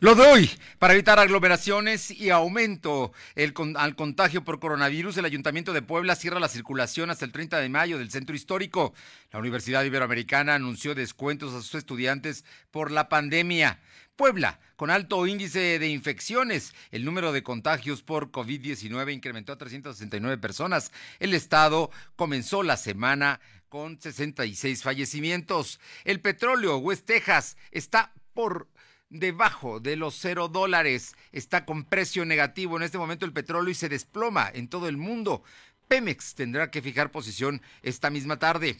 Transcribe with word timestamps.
Lo 0.00 0.14
de 0.14 0.22
hoy, 0.22 0.50
para 0.78 0.94
evitar 0.94 1.18
aglomeraciones 1.18 2.12
y 2.12 2.30
aumento 2.30 3.12
al 3.74 3.96
contagio 3.96 4.44
por 4.44 4.60
coronavirus, 4.60 5.16
el 5.16 5.24
Ayuntamiento 5.24 5.72
de 5.72 5.82
Puebla 5.82 6.14
cierra 6.14 6.38
la 6.38 6.46
circulación 6.46 7.10
hasta 7.10 7.24
el 7.24 7.32
30 7.32 7.58
de 7.58 7.68
mayo 7.68 7.98
del 7.98 8.12
centro 8.12 8.36
histórico. 8.36 8.94
La 9.32 9.40
Universidad 9.40 9.82
Iberoamericana 9.82 10.54
anunció 10.54 10.94
descuentos 10.94 11.52
a 11.52 11.62
sus 11.62 11.74
estudiantes 11.74 12.44
por 12.70 12.92
la 12.92 13.08
pandemia. 13.08 13.80
Puebla, 14.14 14.60
con 14.76 14.90
alto 14.90 15.26
índice 15.26 15.80
de 15.80 15.88
infecciones, 15.88 16.74
el 16.92 17.04
número 17.04 17.32
de 17.32 17.42
contagios 17.42 18.04
por 18.04 18.30
COVID-19 18.30 19.12
incrementó 19.12 19.54
a 19.54 19.58
369 19.58 20.38
personas. 20.38 20.92
El 21.18 21.34
estado 21.34 21.90
comenzó 22.14 22.62
la 22.62 22.76
semana 22.76 23.40
con 23.68 24.00
66 24.00 24.80
fallecimientos. 24.80 25.80
El 26.04 26.20
petróleo, 26.20 26.76
West 26.76 27.04
Texas, 27.04 27.56
está 27.72 28.12
por 28.32 28.68
debajo 29.10 29.80
de 29.80 29.96
los 29.96 30.14
cero 30.14 30.48
dólares. 30.48 31.14
Está 31.32 31.64
con 31.64 31.84
precio 31.84 32.24
negativo 32.24 32.76
en 32.76 32.82
este 32.82 32.98
momento 32.98 33.24
el 33.24 33.32
petróleo 33.32 33.70
y 33.70 33.74
se 33.74 33.88
desploma 33.88 34.50
en 34.52 34.68
todo 34.68 34.88
el 34.88 34.96
mundo. 34.96 35.42
Pemex 35.88 36.34
tendrá 36.34 36.70
que 36.70 36.82
fijar 36.82 37.10
posición 37.10 37.62
esta 37.82 38.10
misma 38.10 38.38
tarde. 38.38 38.76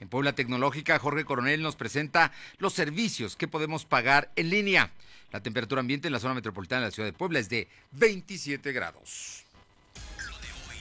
En 0.00 0.08
Puebla 0.08 0.34
Tecnológica, 0.34 0.98
Jorge 0.98 1.24
Coronel 1.24 1.62
nos 1.62 1.76
presenta 1.76 2.32
los 2.58 2.72
servicios 2.72 3.36
que 3.36 3.48
podemos 3.48 3.84
pagar 3.84 4.30
en 4.36 4.50
línea. 4.50 4.92
La 5.32 5.42
temperatura 5.42 5.80
ambiente 5.80 6.08
en 6.08 6.12
la 6.12 6.20
zona 6.20 6.34
metropolitana 6.34 6.82
de 6.82 6.86
la 6.88 6.90
ciudad 6.92 7.08
de 7.08 7.12
Puebla 7.12 7.38
es 7.40 7.48
de 7.48 7.68
27 7.92 8.72
grados. 8.72 9.43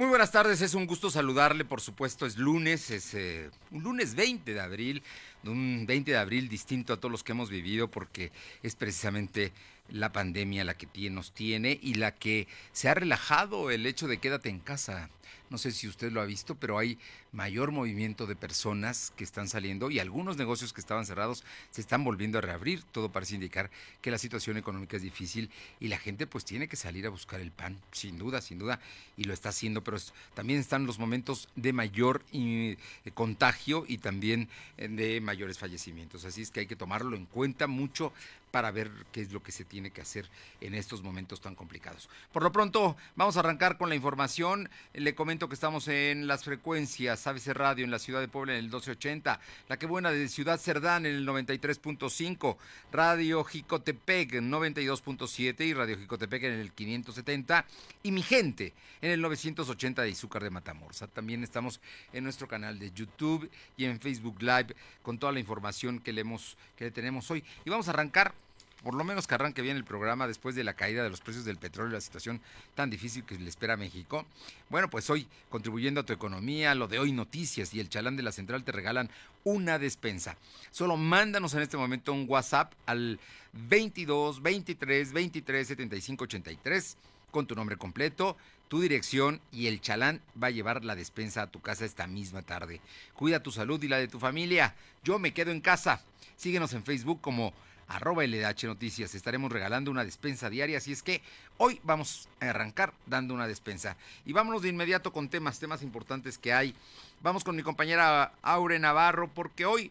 Muy 0.00 0.08
buenas 0.08 0.32
tardes, 0.32 0.62
es 0.62 0.72
un 0.72 0.86
gusto 0.86 1.10
saludarle, 1.10 1.66
por 1.66 1.82
supuesto 1.82 2.24
es 2.24 2.38
lunes, 2.38 2.90
es 2.90 3.12
eh, 3.12 3.50
un 3.70 3.82
lunes 3.82 4.14
20 4.14 4.54
de 4.54 4.58
abril 4.58 5.02
un 5.44 5.84
20 5.86 6.12
de 6.12 6.16
abril 6.16 6.48
distinto 6.48 6.94
a 6.94 6.96
todos 6.96 7.12
los 7.12 7.22
que 7.22 7.32
hemos 7.32 7.50
vivido 7.50 7.90
porque 7.90 8.32
es 8.62 8.76
precisamente 8.76 9.52
la 9.90 10.10
pandemia 10.10 10.64
la 10.64 10.72
que 10.72 11.10
nos 11.10 11.32
tiene 11.32 11.78
y 11.82 11.94
la 11.94 12.14
que 12.14 12.48
se 12.72 12.88
ha 12.88 12.94
relajado 12.94 13.70
el 13.70 13.84
hecho 13.84 14.08
de 14.08 14.16
quédate 14.16 14.48
en 14.48 14.60
casa. 14.60 15.10
No 15.50 15.58
sé 15.58 15.72
si 15.72 15.88
usted 15.88 16.12
lo 16.12 16.20
ha 16.20 16.26
visto, 16.26 16.54
pero 16.54 16.78
hay 16.78 16.96
mayor 17.32 17.72
movimiento 17.72 18.26
de 18.26 18.36
personas 18.36 19.12
que 19.16 19.24
están 19.24 19.48
saliendo 19.48 19.90
y 19.90 19.98
algunos 19.98 20.36
negocios 20.36 20.72
que 20.72 20.80
estaban 20.80 21.04
cerrados 21.04 21.44
se 21.72 21.80
están 21.80 22.04
volviendo 22.04 22.38
a 22.38 22.40
reabrir. 22.40 22.84
Todo 22.84 23.10
parece 23.10 23.34
indicar 23.34 23.68
que 24.00 24.12
la 24.12 24.18
situación 24.18 24.56
económica 24.56 24.96
es 24.96 25.02
difícil 25.02 25.50
y 25.80 25.88
la 25.88 25.98
gente 25.98 26.28
pues 26.28 26.44
tiene 26.44 26.68
que 26.68 26.76
salir 26.76 27.04
a 27.04 27.10
buscar 27.10 27.40
el 27.40 27.50
pan, 27.50 27.76
sin 27.90 28.16
duda, 28.16 28.40
sin 28.40 28.60
duda, 28.60 28.78
y 29.16 29.24
lo 29.24 29.34
está 29.34 29.48
haciendo, 29.48 29.82
pero 29.82 29.98
también 30.34 30.60
están 30.60 30.86
los 30.86 31.00
momentos 31.00 31.48
de 31.56 31.72
mayor 31.72 32.24
eh, 32.32 32.76
contagio 33.14 33.84
y 33.88 33.98
también 33.98 34.48
eh, 34.78 34.86
de 34.86 35.20
mayores 35.20 35.58
fallecimientos. 35.58 36.24
Así 36.24 36.42
es 36.42 36.52
que 36.52 36.60
hay 36.60 36.66
que 36.66 36.76
tomarlo 36.76 37.16
en 37.16 37.26
cuenta 37.26 37.66
mucho 37.66 38.12
para 38.50 38.70
ver 38.70 38.90
qué 39.12 39.20
es 39.20 39.32
lo 39.32 39.42
que 39.42 39.52
se 39.52 39.64
tiene 39.64 39.90
que 39.90 40.00
hacer 40.00 40.28
en 40.60 40.74
estos 40.74 41.02
momentos 41.02 41.40
tan 41.40 41.54
complicados. 41.54 42.08
Por 42.32 42.42
lo 42.42 42.52
pronto, 42.52 42.96
vamos 43.16 43.36
a 43.36 43.40
arrancar 43.40 43.78
con 43.78 43.88
la 43.88 43.94
información. 43.94 44.68
Le 44.92 45.14
comento 45.14 45.39
que 45.48 45.54
estamos 45.54 45.88
en 45.88 46.26
las 46.26 46.44
frecuencias 46.44 47.26
ABC 47.26 47.48
Radio 47.48 47.84
en 47.84 47.90
la 47.90 47.98
ciudad 47.98 48.20
de 48.20 48.28
Puebla 48.28 48.52
en 48.52 48.58
el 48.58 48.64
1280, 48.64 49.40
La 49.68 49.78
Que 49.78 49.86
Buena 49.86 50.10
de 50.10 50.28
Ciudad 50.28 50.58
Cerdán 50.58 51.06
en 51.06 51.14
el 51.14 51.26
93.5, 51.26 52.56
Radio 52.92 53.42
Jicotepec 53.44 54.32
92.7 54.32 55.66
y 55.66 55.72
Radio 55.72 55.98
Jicotepec 55.98 56.42
en 56.44 56.52
el 56.52 56.72
570 56.72 57.64
y 58.02 58.12
Mi 58.12 58.22
Gente 58.22 58.74
en 59.00 59.12
el 59.12 59.20
980 59.22 60.02
de 60.02 60.10
Izúcar 60.10 60.42
de 60.42 60.50
Matamorza. 60.50 61.06
También 61.06 61.42
estamos 61.42 61.80
en 62.12 62.24
nuestro 62.24 62.46
canal 62.46 62.78
de 62.78 62.90
YouTube 62.90 63.50
y 63.76 63.86
en 63.86 63.98
Facebook 63.98 64.42
Live 64.42 64.74
con 65.02 65.18
toda 65.18 65.32
la 65.32 65.40
información 65.40 66.00
que 66.00 66.12
le, 66.12 66.20
hemos, 66.20 66.56
que 66.76 66.84
le 66.84 66.90
tenemos 66.90 67.30
hoy. 67.30 67.42
Y 67.64 67.70
vamos 67.70 67.88
a 67.88 67.92
arrancar 67.92 68.34
por 68.82 68.94
lo 68.94 69.04
menos 69.04 69.26
que 69.26 69.34
arranque 69.34 69.62
bien 69.62 69.76
el 69.76 69.84
programa 69.84 70.26
después 70.26 70.54
de 70.54 70.64
la 70.64 70.74
caída 70.74 71.02
de 71.02 71.10
los 71.10 71.20
precios 71.20 71.44
del 71.44 71.56
petróleo 71.56 71.90
y 71.90 71.94
la 71.94 72.00
situación 72.00 72.40
tan 72.74 72.90
difícil 72.90 73.24
que 73.24 73.38
le 73.38 73.48
espera 73.48 73.74
a 73.74 73.76
México. 73.76 74.26
Bueno, 74.68 74.88
pues 74.88 75.10
hoy, 75.10 75.26
contribuyendo 75.48 76.00
a 76.00 76.06
tu 76.06 76.12
economía, 76.12 76.74
lo 76.74 76.88
de 76.88 76.98
hoy 76.98 77.12
noticias 77.12 77.74
y 77.74 77.80
el 77.80 77.88
chalán 77.88 78.16
de 78.16 78.22
la 78.22 78.32
central 78.32 78.64
te 78.64 78.72
regalan 78.72 79.10
una 79.44 79.78
despensa. 79.78 80.36
Solo 80.70 80.96
mándanos 80.96 81.54
en 81.54 81.62
este 81.62 81.76
momento 81.76 82.12
un 82.12 82.26
WhatsApp 82.28 82.72
al 82.86 83.18
22 83.52 84.42
23 84.42 85.12
23 85.12 85.66
75 85.66 86.24
83 86.24 86.96
con 87.30 87.46
tu 87.46 87.54
nombre 87.54 87.76
completo, 87.76 88.36
tu 88.68 88.80
dirección 88.80 89.40
y 89.52 89.66
el 89.66 89.80
chalán 89.80 90.20
va 90.40 90.48
a 90.48 90.50
llevar 90.50 90.84
la 90.84 90.94
despensa 90.94 91.42
a 91.42 91.50
tu 91.50 91.60
casa 91.60 91.84
esta 91.84 92.06
misma 92.06 92.42
tarde. 92.42 92.80
Cuida 93.14 93.42
tu 93.42 93.50
salud 93.50 93.82
y 93.82 93.88
la 93.88 93.98
de 93.98 94.08
tu 94.08 94.18
familia. 94.18 94.74
Yo 95.02 95.18
me 95.18 95.32
quedo 95.32 95.50
en 95.50 95.60
casa. 95.60 96.02
Síguenos 96.36 96.72
en 96.72 96.84
Facebook 96.84 97.20
como 97.20 97.52
arroba 97.90 98.24
LDH 98.24 98.64
Noticias. 98.64 99.14
Estaremos 99.14 99.50
regalando 99.50 99.90
una 99.90 100.04
despensa 100.04 100.48
diaria, 100.48 100.78
así 100.78 100.92
es 100.92 101.02
que 101.02 101.20
hoy 101.58 101.80
vamos 101.82 102.28
a 102.40 102.50
arrancar 102.50 102.94
dando 103.06 103.34
una 103.34 103.48
despensa. 103.48 103.96
Y 104.24 104.32
vámonos 104.32 104.62
de 104.62 104.68
inmediato 104.68 105.12
con 105.12 105.28
temas, 105.28 105.58
temas 105.58 105.82
importantes 105.82 106.38
que 106.38 106.52
hay. 106.52 106.74
Vamos 107.22 107.44
con 107.44 107.56
mi 107.56 107.62
compañera 107.62 108.32
Aure 108.42 108.78
Navarro, 108.78 109.28
porque 109.28 109.66
hoy, 109.66 109.90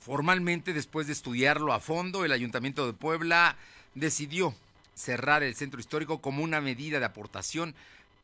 formalmente, 0.00 0.72
después 0.72 1.06
de 1.06 1.12
estudiarlo 1.12 1.72
a 1.72 1.80
fondo, 1.80 2.24
el 2.24 2.32
Ayuntamiento 2.32 2.84
de 2.84 2.92
Puebla 2.92 3.56
decidió 3.94 4.54
cerrar 4.94 5.42
el 5.42 5.54
centro 5.54 5.78
histórico 5.78 6.20
como 6.20 6.42
una 6.42 6.60
medida 6.60 6.98
de 6.98 7.04
aportación 7.04 7.74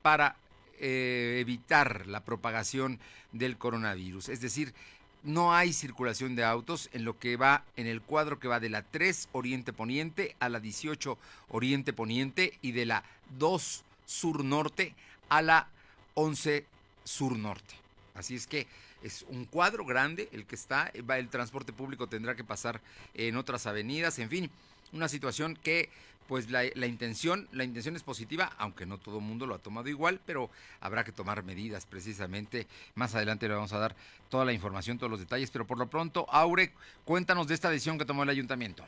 para 0.02 0.34
eh, 0.80 1.38
evitar 1.40 2.06
la 2.08 2.20
propagación 2.20 2.98
del 3.30 3.56
coronavirus. 3.56 4.30
Es 4.30 4.40
decir, 4.40 4.74
no 5.22 5.54
hay 5.54 5.72
circulación 5.72 6.34
de 6.34 6.44
autos 6.44 6.90
en 6.92 7.04
lo 7.04 7.18
que 7.18 7.36
va 7.36 7.64
en 7.76 7.86
el 7.86 8.00
cuadro 8.00 8.38
que 8.38 8.48
va 8.48 8.60
de 8.60 8.68
la 8.68 8.82
3 8.82 9.28
Oriente 9.32 9.72
Poniente 9.72 10.36
a 10.40 10.48
la 10.48 10.60
18 10.60 11.16
Oriente 11.48 11.92
Poniente 11.92 12.58
y 12.62 12.72
de 12.72 12.86
la 12.86 13.04
2 13.38 13.84
Sur 14.06 14.44
Norte 14.44 14.94
a 15.28 15.42
la 15.42 15.68
11 16.14 16.66
Sur 17.04 17.38
Norte. 17.38 17.74
Así 18.14 18.34
es 18.34 18.46
que 18.46 18.66
es 19.02 19.24
un 19.28 19.44
cuadro 19.44 19.84
grande 19.84 20.28
el 20.32 20.44
que 20.44 20.54
está, 20.54 20.92
el 20.94 21.28
transporte 21.28 21.72
público 21.72 22.06
tendrá 22.06 22.34
que 22.34 22.44
pasar 22.44 22.80
en 23.14 23.36
otras 23.36 23.66
avenidas, 23.66 24.18
en 24.18 24.28
fin, 24.28 24.50
una 24.92 25.08
situación 25.08 25.56
que 25.56 25.88
pues 26.28 26.50
la, 26.50 26.64
intención, 26.86 27.48
la 27.52 27.64
intención 27.64 27.96
es 27.96 28.02
positiva, 28.02 28.52
aunque 28.58 28.86
no 28.86 28.98
todo 28.98 29.18
el 29.18 29.24
mundo 29.24 29.46
lo 29.46 29.54
ha 29.54 29.58
tomado 29.58 29.88
igual, 29.88 30.20
pero 30.24 30.50
habrá 30.80 31.04
que 31.04 31.12
tomar 31.12 31.42
medidas 31.42 31.86
precisamente. 31.86 32.66
Más 32.94 33.14
adelante 33.14 33.48
le 33.48 33.54
vamos 33.54 33.72
a 33.72 33.78
dar 33.78 33.96
toda 34.28 34.44
la 34.44 34.52
información, 34.52 34.98
todos 34.98 35.10
los 35.10 35.20
detalles, 35.20 35.50
pero 35.50 35.66
por 35.66 35.78
lo 35.78 35.88
pronto, 35.88 36.26
Aure, 36.30 36.72
cuéntanos 37.04 37.46
de 37.46 37.54
esta 37.54 37.70
decisión 37.70 37.98
que 37.98 38.04
tomó 38.04 38.22
el 38.22 38.28
ayuntamiento. 38.30 38.84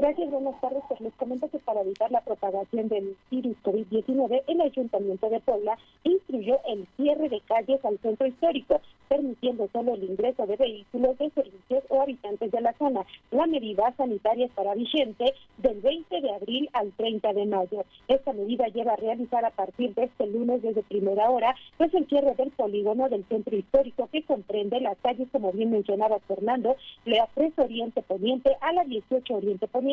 Gracias, 0.00 0.30
buenas 0.30 0.58
tardes. 0.62 0.82
Pues 0.88 0.98
les 1.02 1.12
comento 1.16 1.46
que 1.50 1.58
para 1.58 1.82
evitar 1.82 2.10
la 2.10 2.22
propagación 2.22 2.88
del 2.88 3.14
virus 3.30 3.54
COVID-19, 3.62 4.44
el 4.46 4.60
Ayuntamiento 4.62 5.28
de 5.28 5.40
Puebla 5.40 5.76
instruyó 6.04 6.58
el 6.68 6.86
cierre 6.96 7.28
de 7.28 7.42
calles 7.42 7.84
al 7.84 7.98
centro 7.98 8.26
histórico, 8.26 8.80
permitiendo 9.08 9.68
solo 9.70 9.92
el 9.92 10.04
ingreso 10.04 10.46
de 10.46 10.56
vehículos 10.56 11.18
de 11.18 11.28
servicios 11.28 11.84
o 11.90 12.00
habitantes 12.00 12.50
de 12.50 12.62
la 12.62 12.72
zona. 12.78 13.04
La 13.30 13.46
medida 13.46 13.92
sanitaria 13.98 14.46
estará 14.46 14.74
vigente 14.74 15.34
del 15.58 15.82
20 15.82 16.20
de 16.22 16.30
abril 16.30 16.70
al 16.72 16.92
30 16.92 17.34
de 17.34 17.44
mayo. 17.44 17.84
Esta 18.08 18.32
medida 18.32 18.68
lleva 18.68 18.94
a 18.94 18.96
realizar 18.96 19.44
a 19.44 19.50
partir 19.50 19.94
de 19.94 20.04
este 20.04 20.26
lunes 20.28 20.62
desde 20.62 20.82
primera 20.82 21.28
hora, 21.28 21.54
pues 21.76 21.92
el 21.92 22.06
cierre 22.06 22.34
del 22.36 22.52
polígono 22.52 23.10
del 23.10 23.26
centro 23.26 23.54
histórico 23.54 24.08
que 24.10 24.22
comprende 24.22 24.80
las 24.80 24.96
calles, 25.02 25.28
como 25.30 25.52
bien 25.52 25.72
mencionaba 25.72 26.20
Fernando, 26.20 26.76
la 27.04 27.28
3 27.34 27.52
Oriente 27.58 28.00
Poniente 28.00 28.56
a 28.62 28.72
la 28.72 28.84
18 28.84 29.34
Oriente 29.34 29.68
Poniente 29.68 29.89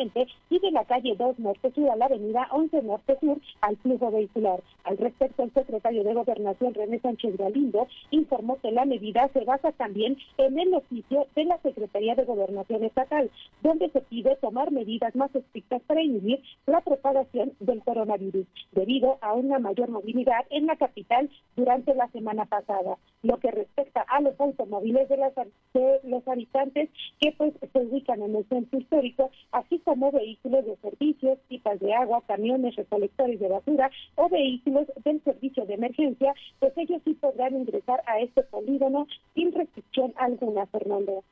y 0.50 0.58
de 0.60 0.70
la 0.70 0.84
calle 0.84 1.16
2 1.18 1.40
Norte 1.40 1.72
Sur 1.72 1.90
a 1.90 1.96
la 1.96 2.06
avenida 2.06 2.46
11 2.52 2.82
Norte 2.82 3.18
Sur 3.20 3.38
al 3.60 3.76
flujo 3.78 4.10
vehicular. 4.10 4.62
Al 4.84 4.96
respecto, 4.96 5.42
el 5.42 5.52
secretario 5.52 6.04
de 6.04 6.14
Gobernación, 6.14 6.74
René 6.74 7.00
Sánchez 7.00 7.36
Galindo, 7.36 7.88
informó 8.10 8.58
que 8.60 8.70
la 8.70 8.84
medida 8.84 9.28
se 9.32 9.44
basa 9.44 9.72
también 9.72 10.16
en 10.36 10.58
el 10.58 10.72
oficio 10.74 11.26
de 11.34 11.44
la 11.44 11.58
Secretaría 11.58 12.14
de 12.14 12.24
Gobernación 12.24 12.84
Estatal, 12.84 13.30
donde 13.62 13.90
se 13.90 14.00
pide 14.02 14.36
tomar 14.36 14.70
medidas 14.70 15.14
más 15.16 15.34
estrictas 15.34 15.82
para 15.82 16.02
inhibir 16.02 16.42
la 16.66 16.80
propagación 16.80 17.52
del 17.58 17.82
coronavirus, 17.82 18.46
debido 18.72 19.18
a 19.20 19.32
una 19.32 19.58
mayor 19.58 19.90
movilidad 19.90 20.46
en 20.50 20.66
la 20.66 20.76
capital 20.76 21.28
durante 21.56 21.94
la 21.94 22.08
semana 22.08 22.44
pasada. 22.44 22.98
Lo 23.22 23.38
que 23.38 23.50
respecta 23.50 24.02
a 24.02 24.20
los 24.20 24.38
automóviles 24.40 25.08
de, 25.08 25.16
las, 25.16 25.34
de 25.74 26.00
los 26.04 26.26
habitantes 26.28 26.88
que 27.20 27.32
pues 27.32 27.52
se 27.72 27.78
ubican 27.78 28.22
en 28.22 28.36
el 28.36 28.44
centro 28.48 28.78
histórico, 28.78 29.30
así 29.50 29.78
como 29.88 30.12
vehículos 30.12 30.66
de 30.66 30.76
servicios 30.82 31.38
pipas 31.48 31.80
de 31.80 31.94
agua, 31.94 32.22
camiones 32.28 32.76
recolectores 32.76 33.40
de 33.40 33.48
basura 33.48 33.90
o 34.16 34.28
vehículos 34.28 34.86
del 35.02 35.24
servicio 35.24 35.64
de 35.64 35.72
emergencia, 35.72 36.34
pues 36.58 36.74
ellos 36.76 37.00
sí 37.06 37.14
podrán 37.14 37.56
ingresar 37.56 38.02
a 38.06 38.20
este 38.20 38.42
polígono 38.42 39.06
sin 39.34 39.50
restricción 39.50 40.12
alguna, 40.18 40.66
Fernando. 40.66 41.24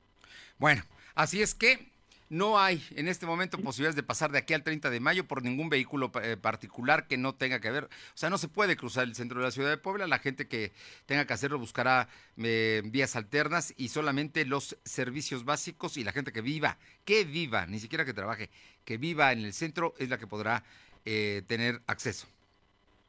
Bueno, 0.59 0.85
así 1.15 1.43
es 1.43 1.55
que 1.55 1.96
no 2.29 2.59
hay 2.59 2.83
en 2.97 3.09
este 3.09 3.27
momento 3.27 3.59
posibilidades 3.59 3.97
de 3.97 4.03
pasar 4.03 4.33
de 4.33 4.39
aquí 4.39 4.55
al 4.55 4.63
30 4.63 4.91
de 4.91 5.01
mayo 5.01 5.27
por 5.27 5.43
ningún 5.43 5.69
vehículo 5.69 6.11
eh, 6.23 6.37
particular 6.37 7.07
que 7.07 7.17
no 7.17 7.35
tenga 7.35 7.61
que 7.61 7.71
ver. 7.71 7.85
O 7.85 7.89
sea, 8.15 8.31
no 8.31 8.39
se 8.39 8.49
puede 8.49 8.77
cruzar 8.77 9.05
el 9.05 9.15
centro 9.15 9.39
de 9.39 9.45
la 9.45 9.51
ciudad 9.51 9.71
de 9.71 9.77
Puebla. 9.77 10.07
La 10.07 10.19
gente 10.19 10.49
que 10.49 10.73
tenga 11.07 11.27
que 11.27 11.33
hacerlo 11.33 11.59
buscará 11.59 12.09
eh, 12.37 12.83
vías 12.85 13.17
alternas 13.17 13.75
y 13.77 13.89
solamente 13.89 14.45
los 14.45 14.77
servicios 14.85 15.45
básicos 15.45 15.97
y 15.97 16.05
la 16.05 16.13
gente 16.13 16.33
que 16.33 16.41
viva, 16.41 16.79
que 17.05 17.25
viva, 17.25 17.67
ni 17.67 17.79
siquiera 17.79 18.05
que 18.05 18.15
trabaje, 18.15 18.51
que 18.85 18.99
viva 18.99 19.33
en 19.33 19.45
el 19.45 19.53
centro 19.53 19.95
es 19.99 20.09
la 20.09 20.19
que 20.19 20.27
podrá 20.27 20.65
eh, 21.05 21.43
tener 21.47 21.83
acceso. 21.87 22.27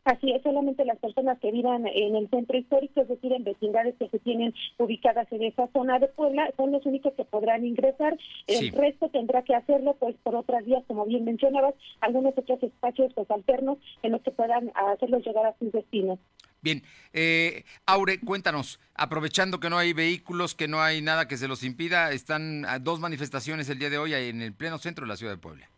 Así 0.08 0.32
es, 0.32 0.42
solamente 0.42 0.86
las 0.86 0.98
personas 1.00 1.38
que 1.40 1.52
vivan 1.52 1.86
en 1.86 2.16
el 2.16 2.30
centro 2.30 2.58
histórico, 2.58 3.02
es 3.02 3.10
decir, 3.10 3.34
en 3.34 3.44
vecindades 3.44 3.94
que 4.00 4.08
se 4.08 4.20
tienen 4.20 4.54
ubicadas 4.78 5.30
en 5.34 5.44
esa 5.44 5.68
zona 5.74 6.00
de 6.00 6.08
Puebla, 6.08 6.50
son 6.56 6.72
los 6.72 6.86
únicos 6.86 7.12
que 7.16 7.26
podrán 7.26 7.66
ingresar. 7.66 8.18
El 8.48 8.72
resto 8.72 9.10
tendrá 9.10 9.42
que 9.42 9.54
hacerlo 9.54 9.98
pues 10.00 10.16
por 10.24 10.38
otras 10.38 10.64
vías, 10.64 10.82
como 10.88 11.06
bien 11.06 11.26
mencionabas, 11.26 11.76
algunos 12.00 12.38
otros 12.38 12.64
espacios 12.64 13.12
pues 13.16 13.30
alternos 13.30 13.80
en 14.02 14.14
los 14.14 14.22
que 14.22 14.32
puedan 14.32 14.72
hacerlos 14.76 15.26
llegar 15.26 15.46
a 15.46 15.58
sus 15.60 15.74
destinos. 15.74 16.20
Bien, 16.62 16.84
eh, 17.12 17.66
Aure, 17.86 18.22
cuéntanos, 18.22 18.80
aprovechando 18.96 19.60
que 19.60 19.70
no 19.70 19.78
hay 19.78 19.92
vehículos, 19.92 20.56
que 20.56 20.70
no 20.70 20.82
hay 20.82 21.02
nada 21.02 21.28
que 21.28 21.36
se 21.36 21.50
los 21.50 21.64
impida, 21.64 22.14
están 22.14 22.66
dos 22.80 23.02
manifestaciones 23.02 23.68
el 23.68 23.80
día 23.80 23.90
de 23.90 23.98
hoy 23.98 24.14
en 24.14 24.42
el 24.42 24.54
pleno 24.54 24.78
centro 24.78 25.04
de 25.04 25.10
la 25.10 25.18
ciudad 25.18 25.34
de 25.34 25.38
Puebla. 25.38 25.70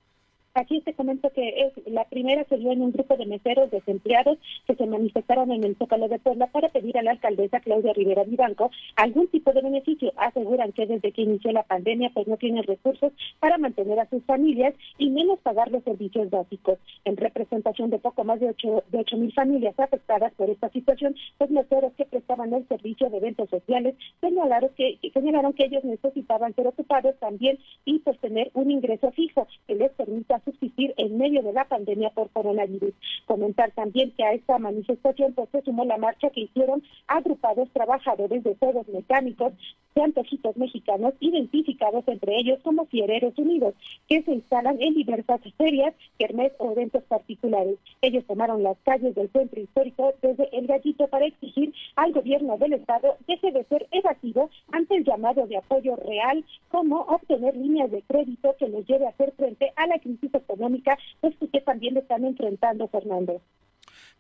Aquí 0.56 0.82
te 0.82 0.94
comento 0.94 1.30
que 1.30 1.48
es 1.48 1.88
la 1.88 2.06
primera 2.06 2.44
se 2.46 2.58
dio 2.58 2.72
en 2.72 2.82
un 2.82 2.92
grupo 2.92 3.16
de 3.16 3.28
meseros 3.28 3.70
desempleados 3.70 4.40
que 4.66 4.76
se 4.76 4.88
manifestaron 4.88 5.52
en 5.52 5.64
el 5.64 5.76
Zócalo 5.76 6.08
de 6.08 6.18
Puebla 6.18 6.48
para 6.48 6.70
pedir 6.70 6.98
a 6.98 7.04
la 7.04 7.12
alcaldesa 7.12 7.60
Claudia 7.60 7.94
Rivera 7.94 8.24
Vivanco 8.24 8.72
algún 8.96 9.28
tipo 9.28 9.54
de 9.54 9.62
beneficio. 9.62 10.12
Aseguran 10.18 10.72
que 10.72 10.88
desde 10.88 11.12
que 11.12 11.22
inició 11.22 11.52
la 11.52 11.64
pandemia 11.64 12.10
pues 12.14 12.28
no 12.28 12.38
tienen 12.38 12.64
recursos 12.64 13.14
para 13.40 13.60
mantener 13.60 14.00
a 14.00 14.10
sus 14.10 14.24
familias 14.24 14.74
y 14.98 15.12
menos 15.12 15.40
pagar 15.40 15.72
los 15.72 15.84
servicios 15.84 16.30
básicos. 16.32 16.80
En 17.06 17.16
representación 17.16 17.92
de 17.92 18.00
poco 18.00 18.24
más 18.24 18.40
de 18.40 18.50
ocho 18.50 18.84
de 18.92 19.00
ocho 19.00 19.18
mil 19.18 19.32
familias 19.34 19.80
afectadas 19.80 20.34
por 20.34 20.50
esta 20.50 20.70
situación, 20.70 21.16
los 21.40 21.52
meseros 21.52 21.94
que 21.94 22.06
prestaban 22.06 22.54
el 22.54 22.68
servicio 22.68 23.10
de 23.10 23.18
eventos 23.18 23.50
sociales 23.50 23.96
señalaron 24.20 24.72
que 24.76 24.98
señalaron 25.14 25.54
que 25.54 25.66
ellos 25.66 25.84
necesitaban 25.84 26.56
ser 26.56 26.68
ocupados 26.68 27.16
también 27.20 27.60
y 27.86 28.00
pues 28.00 28.18
tener 28.20 28.50
un 28.56 28.72
ingreso 28.72 29.12
fijo 29.12 29.48
que 29.68 29.76
les 29.76 29.92
permita 29.92 30.40
subsistir 30.52 30.94
en 30.98 31.18
medio 31.18 31.42
de 31.44 31.54
la 31.54 31.66
pandemia 31.66 32.10
por 32.12 32.30
coronavirus. 32.30 32.94
Comentar 33.26 33.72
también 33.72 34.12
que 34.12 34.24
a 34.24 34.34
esta 34.34 34.58
manifestación 34.58 35.34
pues, 35.34 35.50
se 35.52 35.62
sumó 35.62 35.86
la 35.86 35.98
marcha 35.98 36.30
que 36.30 36.42
hicieron 36.42 36.84
agrupados 37.08 37.70
trabajadores 37.72 38.44
de 38.44 38.56
juegos 38.56 38.88
mecánicos 38.88 39.54
de 39.96 40.04
antojitos 40.04 40.56
mexicanos 40.58 41.14
identificados 41.20 42.08
entre 42.08 42.38
ellos 42.38 42.60
como 42.64 42.86
Fiereros 42.86 43.38
Unidos, 43.38 43.74
que 44.08 44.22
se 44.24 44.32
instalan 44.32 44.82
en 44.82 44.94
diversas 44.94 45.42
ferias, 45.58 45.94
kermés 46.18 46.54
o 46.58 46.72
eventos 46.72 47.04
particulares. 47.04 47.78
Ellos 48.02 48.26
tomaron 48.26 48.64
las 48.64 48.78
calles 48.84 49.16
del 49.16 49.30
centro 49.32 49.60
histórico 49.60 50.14
desde 50.22 50.50
El 50.56 50.68
Gallito 50.68 51.08
para 51.08 51.26
exigir 51.26 51.74
al 51.96 52.14
gobierno 52.14 52.58
del 52.58 52.74
estado 52.74 53.18
deje 53.28 53.52
de 53.52 53.64
ser 53.66 53.88
evasivo 53.92 54.50
ante 54.72 54.96
el 54.96 55.04
llamado 55.04 55.48
de 55.48 55.58
apoyo 55.58 55.96
real 55.96 56.44
como 56.70 57.02
obtener 57.02 57.56
líneas 57.56 57.92
de 57.92 58.02
crédito 58.04 58.56
que 58.58 58.70
les 58.70 58.86
lleve 58.88 59.06
a 59.06 59.10
hacer 59.10 59.34
frente 59.38 59.72
a 59.76 59.88
la 59.88 60.00
crisis 60.00 60.29
económica, 60.38 60.98
pues 61.22 61.36
que 61.52 61.62
también 61.62 61.98
están 61.98 62.24
enfrentando, 62.26 62.88
Fernando. 62.88 63.42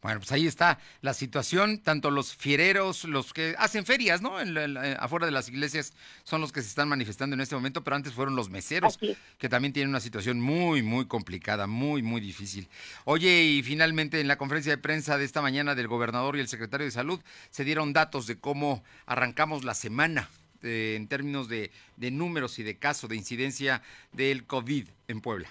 Bueno, 0.01 0.21
pues 0.21 0.31
ahí 0.31 0.47
está 0.47 0.79
la 1.01 1.13
situación, 1.13 1.79
tanto 1.79 2.09
los 2.09 2.33
fiereros, 2.33 3.03
los 3.03 3.33
que 3.33 3.55
hacen 3.57 3.85
ferias, 3.85 4.21
¿no? 4.21 4.39
En 4.39 4.77
afuera 4.97 5.25
de 5.25 5.31
las 5.33 5.49
iglesias 5.49 5.93
son 6.23 6.39
los 6.39 6.53
que 6.53 6.61
se 6.61 6.69
están 6.69 6.87
manifestando 6.87 7.33
en 7.33 7.41
este 7.41 7.55
momento, 7.55 7.83
pero 7.83 7.97
antes 7.97 8.13
fueron 8.13 8.35
los 8.35 8.49
meseros, 8.49 8.97
que 9.37 9.49
también 9.49 9.73
tienen 9.73 9.89
una 9.89 9.99
situación 9.99 10.39
muy, 10.39 10.83
muy 10.83 11.05
complicada, 11.05 11.67
muy, 11.67 12.01
muy 12.01 12.21
difícil. 12.21 12.69
Oye, 13.03 13.43
y 13.43 13.61
finalmente 13.61 14.21
en 14.21 14.29
la 14.29 14.37
conferencia 14.37 14.71
de 14.71 14.77
prensa 14.77 15.17
de 15.17 15.25
esta 15.25 15.41
mañana 15.41 15.75
del 15.75 15.89
gobernador 15.89 16.37
y 16.37 16.39
el 16.39 16.47
secretario 16.47 16.85
de 16.85 16.91
salud 16.91 17.19
se 17.49 17.65
dieron 17.65 17.91
datos 17.91 18.25
de 18.25 18.39
cómo 18.39 18.83
arrancamos 19.05 19.65
la 19.65 19.73
semana 19.73 20.29
eh, 20.63 20.93
en 20.95 21.07
términos 21.09 21.49
de, 21.49 21.71
de 21.97 22.11
números 22.11 22.57
y 22.57 22.63
de 22.63 22.77
casos 22.77 23.09
de 23.09 23.17
incidencia 23.17 23.81
del 24.13 24.45
COVID 24.45 24.87
en 25.09 25.19
Puebla. 25.19 25.49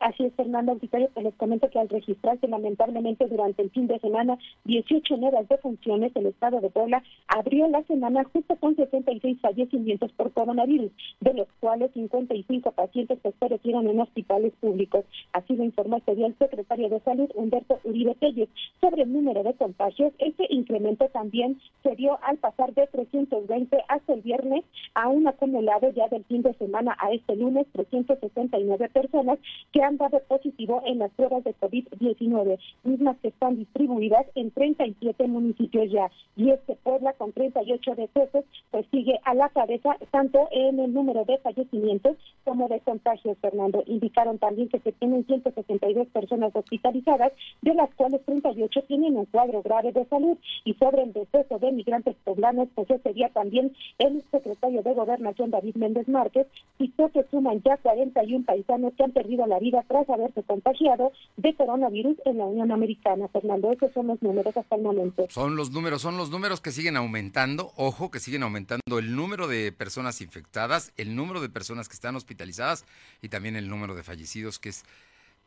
Así 0.00 0.24
es, 0.24 0.32
Fernando 0.34 0.72
Auditorio, 0.72 1.10
que 1.14 1.20
les 1.20 1.34
comento 1.34 1.68
que 1.68 1.78
al 1.78 1.90
registrarse 1.90 2.48
lamentablemente 2.48 3.28
durante 3.28 3.60
el 3.60 3.68
fin 3.70 3.86
de 3.86 3.98
semana 3.98 4.38
18 4.64 5.18
nuevas 5.18 5.46
defunciones, 5.46 6.16
el 6.16 6.24
Estado 6.24 6.62
de 6.62 6.70
Puebla 6.70 7.02
abrió 7.28 7.68
la 7.68 7.82
semana 7.82 8.24
justo 8.24 8.56
con 8.56 8.76
66 8.76 9.38
fallecimientos 9.42 10.10
por 10.12 10.32
coronavirus, 10.32 10.90
de 11.20 11.34
los 11.34 11.48
cuales 11.60 11.92
55 11.92 12.72
pacientes 12.72 13.18
se 13.22 13.30
perecieron 13.32 13.88
en 13.88 14.00
hospitales 14.00 14.54
públicos. 14.58 15.04
Así 15.34 15.54
lo 15.54 15.64
informó 15.64 15.98
este 15.98 16.14
día 16.14 16.28
el 16.28 16.38
secretario 16.38 16.88
de 16.88 17.00
Salud, 17.00 17.30
Humberto 17.34 17.78
Uribe 17.84 18.14
Telles. 18.14 18.48
Sobre 18.80 19.02
el 19.02 19.12
número 19.12 19.42
de 19.42 19.52
contagios, 19.52 20.14
este 20.18 20.46
incremento 20.48 21.08
también 21.08 21.60
se 21.82 21.94
dio 21.96 22.18
al 22.22 22.38
pasar 22.38 22.72
de 22.72 22.86
320 22.86 23.76
hasta 23.88 24.14
el 24.14 24.22
viernes 24.22 24.64
a 24.94 25.08
un 25.08 25.28
acumulado 25.28 25.90
ya 25.90 26.08
del 26.08 26.24
fin 26.24 26.40
de 26.40 26.54
semana 26.54 26.96
a 26.98 27.12
este 27.12 27.36
lunes, 27.36 27.66
369 27.72 28.88
personas 28.88 29.38
que 29.72 29.82
han 29.82 29.89
han 29.90 29.96
dado 29.96 30.20
positivo 30.28 30.82
en 30.86 31.00
las 31.00 31.10
pruebas 31.12 31.42
de 31.44 31.54
COVID-19, 31.56 32.58
mismas 32.84 33.16
que 33.18 33.28
están 33.28 33.56
distribuidas 33.56 34.24
en 34.36 34.50
37 34.52 35.26
municipios 35.26 35.90
ya. 35.90 36.10
Y 36.36 36.50
este 36.50 36.76
Puebla, 36.76 37.12
con 37.14 37.32
38 37.32 37.94
decesos, 37.96 38.44
pues 38.70 38.86
sigue 38.90 39.20
a 39.24 39.34
la 39.34 39.48
cabeza 39.48 39.96
tanto 40.10 40.48
en 40.52 40.78
el 40.78 40.94
número 40.94 41.24
de 41.24 41.38
fallecimientos 41.38 42.16
como 42.44 42.68
de 42.68 42.80
contagios, 42.80 43.36
Fernando. 43.38 43.82
Indicaron 43.86 44.38
también 44.38 44.68
que 44.68 44.78
se 44.78 44.92
tienen 44.92 45.26
162 45.26 46.06
personas 46.08 46.54
hospitalizadas, 46.54 47.32
de 47.62 47.74
las 47.74 47.92
cuales 47.94 48.24
38 48.24 48.82
tienen 48.82 49.16
un 49.16 49.26
cuadro 49.26 49.62
grave 49.62 49.92
de 49.92 50.04
salud. 50.06 50.38
Y 50.64 50.74
sobre 50.74 51.02
el 51.02 51.12
deceso 51.12 51.58
de 51.58 51.72
migrantes 51.72 52.16
poblanos, 52.24 52.68
pues 52.74 52.88
ese 52.90 53.12
día 53.12 53.28
también 53.30 53.72
el 53.98 54.22
secretario 54.30 54.82
de 54.82 54.94
Gobernación, 54.94 55.50
David 55.50 55.74
Méndez 55.74 56.08
Márquez, 56.08 56.46
citó 56.78 57.08
que 57.10 57.24
suman 57.24 57.60
ya 57.64 57.76
41 57.78 58.44
paisanos 58.44 58.94
que 58.94 59.02
han 59.02 59.12
perdido 59.12 59.46
la 59.46 59.58
vida 59.58 59.79
tras 59.88 60.08
haberse 60.08 60.42
contagiado 60.42 61.12
de 61.36 61.54
coronavirus 61.54 62.16
en 62.24 62.38
la 62.38 62.44
Unión 62.44 62.72
Americana. 62.72 63.28
Fernando, 63.28 63.72
esos 63.72 63.92
son 63.92 64.08
los 64.08 64.22
números 64.22 64.56
hasta 64.56 64.76
el 64.76 64.82
momento. 64.82 65.26
Son 65.28 65.56
los 65.56 65.70
números, 65.70 66.02
son 66.02 66.16
los 66.16 66.30
números 66.30 66.60
que 66.60 66.72
siguen 66.72 66.96
aumentando. 66.96 67.72
Ojo, 67.76 68.10
que 68.10 68.20
siguen 68.20 68.42
aumentando 68.42 68.98
el 68.98 69.14
número 69.14 69.48
de 69.48 69.72
personas 69.72 70.20
infectadas, 70.20 70.92
el 70.96 71.14
número 71.16 71.40
de 71.40 71.48
personas 71.48 71.88
que 71.88 71.94
están 71.94 72.16
hospitalizadas 72.16 72.84
y 73.22 73.28
también 73.28 73.56
el 73.56 73.68
número 73.68 73.94
de 73.94 74.02
fallecidos, 74.02 74.58
que 74.58 74.70
es 74.70 74.84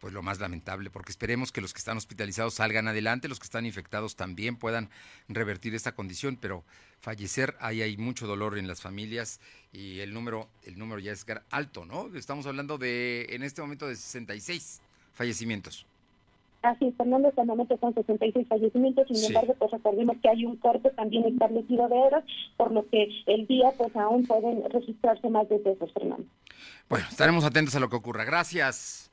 pues 0.04 0.14
lo 0.14 0.22
más 0.22 0.42
lamentable, 0.42 0.90
porque 0.90 1.14
esperemos 1.14 1.54
que 1.54 1.62
los 1.62 1.72
que 1.72 1.78
están 1.78 1.96
hospitalizados 1.96 2.56
salgan 2.56 2.90
adelante, 2.90 3.30
los 3.30 3.40
que 3.40 3.46
están 3.46 3.66
infectados 3.66 4.18
también 4.18 4.58
puedan 4.58 4.90
revertir 5.30 5.74
esta 5.76 5.94
condición, 5.94 6.36
pero 6.36 6.66
fallecer 7.00 7.56
ahí 7.62 7.82
hay 7.82 7.96
mucho 7.96 8.28
dolor 8.28 8.58
en 8.58 8.68
las 8.68 8.82
familias 8.82 9.40
y 9.72 10.02
el 10.02 10.14
número 10.14 10.50
el 10.66 10.78
número 10.78 11.00
ya 11.00 11.14
es 11.14 11.26
alto, 11.52 11.86
¿no? 11.86 12.14
Estamos 12.18 12.46
hablando 12.48 12.78
de 12.78 13.28
en 13.30 13.44
este 13.44 13.62
momento 13.62 13.88
de 13.88 13.96
66 13.96 14.82
fallecimientos. 15.14 15.86
Así 16.64 16.88
es, 16.88 16.96
Fernando, 16.98 17.30
hasta 17.30 17.44
el 17.44 17.48
momento 17.48 17.78
son 17.80 17.94
66 17.94 18.46
fallecimientos, 18.50 19.08
sin 19.08 19.24
embargo, 19.24 19.56
pues 19.58 19.72
recordemos 19.72 20.18
que 20.22 20.28
hay 20.28 20.46
un 20.46 20.58
corte 20.58 20.90
también 20.90 21.24
establecido 21.28 21.88
de 21.88 21.96
horas, 21.96 22.26
por 22.58 22.74
lo 22.74 22.86
que 22.90 23.08
el 23.28 23.48
día 23.48 23.72
pues 23.78 23.96
aún 23.96 24.26
pueden 24.26 24.70
registrarse 24.70 25.30
más 25.30 25.48
de 25.48 25.62
esos, 25.64 25.94
Fernando. 25.94 26.26
Bueno, 26.90 27.06
estaremos 27.10 27.46
atentos 27.46 27.74
a 27.76 27.80
lo 27.80 27.88
que 27.88 27.96
ocurra. 27.96 28.26
Gracias. 28.26 29.13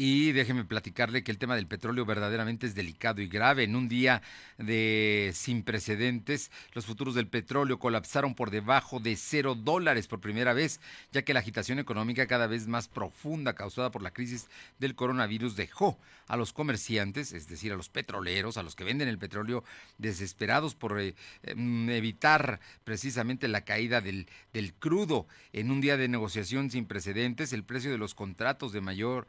Y 0.00 0.30
déjeme 0.30 0.64
platicarle 0.64 1.24
que 1.24 1.32
el 1.32 1.38
tema 1.38 1.56
del 1.56 1.66
petróleo 1.66 2.04
verdaderamente 2.04 2.68
es 2.68 2.76
delicado 2.76 3.20
y 3.20 3.26
grave. 3.26 3.64
En 3.64 3.74
un 3.74 3.88
día 3.88 4.22
de 4.56 5.32
sin 5.34 5.64
precedentes, 5.64 6.52
los 6.72 6.86
futuros 6.86 7.16
del 7.16 7.26
petróleo 7.26 7.80
colapsaron 7.80 8.36
por 8.36 8.52
debajo 8.52 9.00
de 9.00 9.16
cero 9.16 9.56
dólares 9.56 10.06
por 10.06 10.20
primera 10.20 10.52
vez, 10.52 10.80
ya 11.10 11.22
que 11.22 11.34
la 11.34 11.40
agitación 11.40 11.80
económica 11.80 12.28
cada 12.28 12.46
vez 12.46 12.68
más 12.68 12.86
profunda 12.86 13.54
causada 13.54 13.90
por 13.90 14.02
la 14.02 14.12
crisis 14.12 14.46
del 14.78 14.94
coronavirus 14.94 15.56
dejó 15.56 15.98
a 16.28 16.36
los 16.36 16.52
comerciantes, 16.52 17.32
es 17.32 17.48
decir, 17.48 17.72
a 17.72 17.76
los 17.76 17.88
petroleros, 17.88 18.56
a 18.56 18.62
los 18.62 18.76
que 18.76 18.84
venden 18.84 19.08
el 19.08 19.18
petróleo, 19.18 19.64
desesperados 19.96 20.76
por 20.76 21.00
eh, 21.00 21.16
em, 21.42 21.90
evitar 21.90 22.60
precisamente 22.84 23.48
la 23.48 23.62
caída 23.62 24.00
del, 24.00 24.28
del 24.52 24.74
crudo. 24.74 25.26
En 25.52 25.72
un 25.72 25.80
día 25.80 25.96
de 25.96 26.06
negociación 26.06 26.70
sin 26.70 26.86
precedentes, 26.86 27.52
el 27.52 27.64
precio 27.64 27.90
de 27.90 27.98
los 27.98 28.14
contratos 28.14 28.72
de 28.72 28.80
mayor 28.80 29.26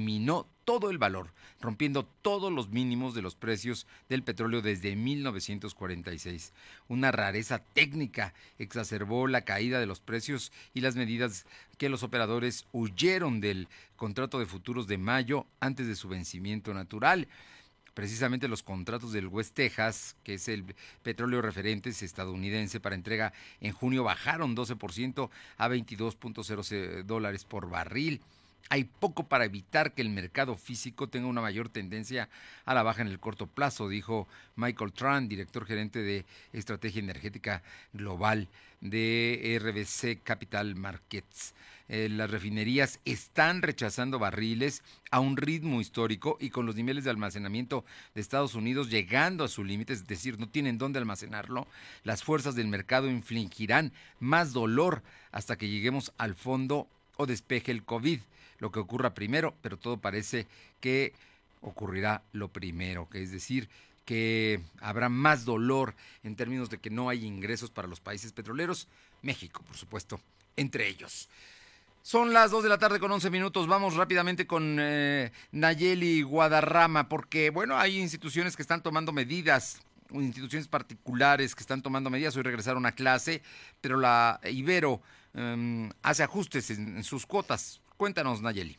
eliminó 0.00 0.46
todo 0.64 0.88
el 0.88 0.96
valor, 0.96 1.30
rompiendo 1.60 2.06
todos 2.22 2.50
los 2.50 2.70
mínimos 2.70 3.14
de 3.14 3.20
los 3.20 3.34
precios 3.34 3.86
del 4.08 4.22
petróleo 4.22 4.62
desde 4.62 4.96
1946. 4.96 6.54
Una 6.88 7.12
rareza 7.12 7.58
técnica 7.58 8.32
exacerbó 8.58 9.26
la 9.26 9.42
caída 9.42 9.78
de 9.78 9.84
los 9.84 10.00
precios 10.00 10.52
y 10.72 10.80
las 10.80 10.96
medidas 10.96 11.44
que 11.76 11.90
los 11.90 12.02
operadores 12.02 12.66
huyeron 12.72 13.42
del 13.42 13.68
contrato 13.96 14.38
de 14.38 14.46
futuros 14.46 14.86
de 14.86 14.96
mayo 14.96 15.46
antes 15.60 15.86
de 15.86 15.96
su 15.96 16.08
vencimiento 16.08 16.72
natural 16.72 17.28
precisamente 17.92 18.48
los 18.48 18.62
contratos 18.62 19.12
del 19.12 19.26
West 19.26 19.54
Texas, 19.54 20.16
que 20.22 20.34
es 20.34 20.48
el 20.48 20.64
petróleo 21.02 21.42
referente 21.42 21.90
estadounidense 21.90 22.80
para 22.80 22.94
entrega 22.94 23.34
en 23.60 23.72
junio, 23.72 24.04
bajaron 24.04 24.56
12% 24.56 25.28
a 25.58 25.68
22.0 25.68 27.02
dólares 27.02 27.44
por 27.44 27.68
barril. 27.68 28.22
Hay 28.68 28.84
poco 28.84 29.24
para 29.24 29.44
evitar 29.44 29.94
que 29.94 30.02
el 30.02 30.10
mercado 30.10 30.56
físico 30.56 31.08
tenga 31.08 31.26
una 31.26 31.40
mayor 31.40 31.68
tendencia 31.68 32.28
a 32.64 32.74
la 32.74 32.82
baja 32.82 33.02
en 33.02 33.08
el 33.08 33.18
corto 33.18 33.46
plazo, 33.46 33.88
dijo 33.88 34.28
Michael 34.56 34.92
Tran, 34.92 35.28
director 35.28 35.66
gerente 35.66 36.00
de 36.00 36.24
Estrategia 36.52 37.00
Energética 37.00 37.62
Global 37.92 38.48
de 38.80 39.58
RBC 39.60 40.22
Capital 40.22 40.74
Markets. 40.76 41.54
Eh, 41.92 42.08
las 42.08 42.30
refinerías 42.30 43.00
están 43.04 43.62
rechazando 43.62 44.20
barriles 44.20 44.84
a 45.10 45.18
un 45.18 45.36
ritmo 45.36 45.80
histórico 45.80 46.36
y 46.38 46.50
con 46.50 46.64
los 46.64 46.76
niveles 46.76 47.02
de 47.02 47.10
almacenamiento 47.10 47.84
de 48.14 48.20
Estados 48.20 48.54
Unidos 48.54 48.90
llegando 48.90 49.42
a 49.42 49.48
su 49.48 49.64
límite, 49.64 49.94
es 49.94 50.06
decir, 50.06 50.38
no 50.38 50.48
tienen 50.48 50.78
dónde 50.78 51.00
almacenarlo, 51.00 51.66
las 52.04 52.22
fuerzas 52.22 52.54
del 52.54 52.68
mercado 52.68 53.10
infligirán 53.10 53.92
más 54.20 54.52
dolor 54.52 55.02
hasta 55.32 55.56
que 55.56 55.68
lleguemos 55.68 56.12
al 56.16 56.36
fondo 56.36 56.86
o 57.16 57.26
despeje 57.26 57.72
el 57.72 57.82
COVID 57.82 58.20
lo 58.60 58.70
que 58.70 58.78
ocurra 58.78 59.14
primero, 59.14 59.54
pero 59.62 59.76
todo 59.76 59.96
parece 59.96 60.46
que 60.80 61.12
ocurrirá 61.60 62.22
lo 62.32 62.48
primero, 62.48 63.08
que 63.08 63.22
es 63.22 63.32
decir, 63.32 63.68
que 64.04 64.60
habrá 64.80 65.08
más 65.08 65.44
dolor 65.44 65.94
en 66.22 66.36
términos 66.36 66.70
de 66.70 66.78
que 66.78 66.90
no 66.90 67.08
hay 67.08 67.24
ingresos 67.24 67.70
para 67.70 67.88
los 67.88 68.00
países 68.00 68.32
petroleros, 68.32 68.88
México, 69.22 69.62
por 69.66 69.76
supuesto, 69.76 70.20
entre 70.56 70.88
ellos. 70.88 71.28
Son 72.02 72.32
las 72.32 72.50
2 72.50 72.62
de 72.62 72.68
la 72.70 72.78
tarde 72.78 72.98
con 72.98 73.12
11 73.12 73.28
minutos. 73.30 73.66
Vamos 73.66 73.94
rápidamente 73.94 74.46
con 74.46 74.78
eh, 74.80 75.32
Nayeli 75.52 76.22
Guadarrama, 76.22 77.08
porque, 77.08 77.50
bueno, 77.50 77.78
hay 77.78 77.98
instituciones 77.98 78.56
que 78.56 78.62
están 78.62 78.82
tomando 78.82 79.12
medidas, 79.12 79.82
instituciones 80.10 80.66
particulares 80.66 81.54
que 81.54 81.60
están 81.60 81.82
tomando 81.82 82.08
medidas. 82.08 82.34
Hoy 82.36 82.42
regresaron 82.42 82.86
a 82.86 82.92
clase, 82.92 83.42
pero 83.82 83.98
la 83.98 84.40
Ibero 84.44 85.02
em, 85.34 85.90
hace 86.02 86.22
ajustes 86.22 86.70
en 86.70 87.04
sus 87.04 87.26
cuotas. 87.26 87.79
Cuéntanos, 88.00 88.40
Nayeli. 88.40 88.78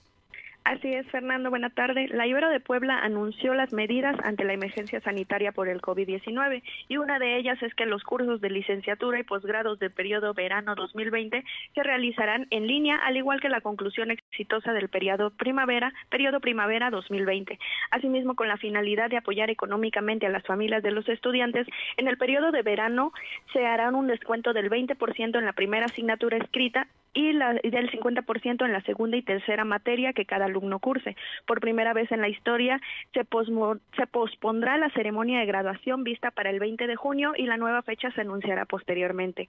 Así 0.64 0.94
es, 0.94 1.08
Fernando. 1.08 1.50
Buena 1.50 1.72
tarde. 1.72 2.08
La 2.10 2.28
Ibero 2.28 2.48
de 2.50 2.60
Puebla 2.60 3.00
anunció 3.00 3.56
las 3.56 3.74
medidas 3.74 4.16
ante 4.24 4.44
la 4.44 4.54
emergencia 4.54 5.02
sanitaria 5.02 5.52
por 5.52 5.68
el 5.68 5.82
COVID-19 5.82 6.62
y 6.88 6.98
una 6.98 7.18
de 7.18 7.38
ellas 7.38 7.62
es 7.64 7.74
que 7.74 7.88
los 7.88 8.04
cursos 8.04 8.42
de 8.42 8.52
licenciatura 8.52 9.20
y 9.20 9.24
posgrados 9.24 9.80
del 9.80 9.90
periodo 9.90 10.36
verano 10.36 10.76
2020 10.76 11.44
se 11.74 11.84
realizarán 11.84 12.46
en 12.52 12.68
línea, 12.68 12.98
al 12.98 13.18
igual 13.18 13.42
que 13.42 13.50
la 13.50 13.62
conclusión 13.62 14.12
exitosa 14.12 14.72
del 14.72 14.88
periodo 14.88 15.32
primavera, 15.32 15.94
periodo 16.10 16.40
primavera 16.40 16.92
2020. 16.92 17.58
Asimismo, 17.90 18.36
con 18.36 18.48
la 18.48 18.58
finalidad 18.58 19.10
de 19.10 19.18
apoyar 19.18 19.50
económicamente 19.50 20.28
a 20.28 20.30
las 20.30 20.46
familias 20.46 20.84
de 20.84 20.92
los 20.92 21.10
estudiantes, 21.10 21.66
en 21.98 22.08
el 22.08 22.18
periodo 22.18 22.52
de 22.52 22.62
verano 22.62 23.14
se 23.52 23.66
hará 23.66 23.90
un 23.90 24.06
descuento 24.06 24.54
del 24.54 24.70
20% 24.70 25.40
en 25.40 25.46
la 25.46 25.54
primera 25.54 25.88
asignatura 25.88 26.38
escrita 26.38 26.88
y 27.14 27.34
del 27.34 27.92
50% 27.92 28.66
en 28.66 28.72
la 28.72 28.82
segunda 28.82 29.18
y 29.18 29.22
tercera 29.22 29.66
materia 29.66 30.14
que 30.14 30.26
cada 30.26 30.48
alumno 30.52 30.80
curse. 30.80 31.16
Por 31.46 31.60
primera 31.60 31.94
vez 31.94 32.12
en 32.12 32.22
la 32.22 32.30
historia 32.30 32.80
se, 33.14 33.26
se 33.98 34.08
pospondrá 34.08 34.78
la 34.78 34.90
ceremonia 34.92 35.40
de 35.40 35.46
graduación 35.46 36.04
vista 36.04 36.32
para 36.32 36.50
el 36.50 36.60
20 36.60 36.88
de 36.88 36.96
junio 36.96 37.34
y 37.36 37.46
la 37.46 37.58
nueva 37.58 37.82
fecha 37.82 38.12
se 38.12 38.22
anunciará 38.22 38.66
posteriormente. 38.66 39.48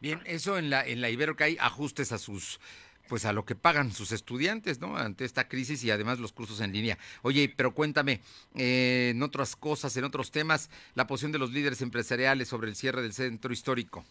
Bien, 0.00 0.20
eso 0.24 0.58
en 0.58 0.68
la, 0.68 0.84
en 0.84 1.00
la 1.00 1.10
Ibero 1.10 1.36
que 1.36 1.44
hay 1.44 1.56
ajustes 1.60 2.10
a 2.10 2.18
sus 2.18 2.58
pues 3.08 3.26
a 3.26 3.32
lo 3.34 3.44
que 3.44 3.54
pagan 3.54 3.92
sus 3.92 4.10
estudiantes, 4.10 4.80
¿no? 4.80 4.96
Ante 4.96 5.26
esta 5.26 5.46
crisis 5.46 5.84
y 5.84 5.90
además 5.90 6.18
los 6.18 6.32
cursos 6.32 6.62
en 6.62 6.72
línea. 6.72 6.96
Oye, 7.20 7.52
pero 7.54 7.74
cuéntame, 7.74 8.20
eh, 8.54 9.10
en 9.14 9.22
otras 9.22 9.54
cosas, 9.54 9.94
en 9.98 10.04
otros 10.04 10.30
temas, 10.30 10.70
la 10.94 11.06
posición 11.06 11.32
de 11.32 11.38
los 11.38 11.52
líderes 11.52 11.82
empresariales 11.82 12.48
sobre 12.48 12.68
el 12.68 12.74
cierre 12.74 13.02
del 13.02 13.12
centro 13.12 13.52
histórico. 13.52 14.02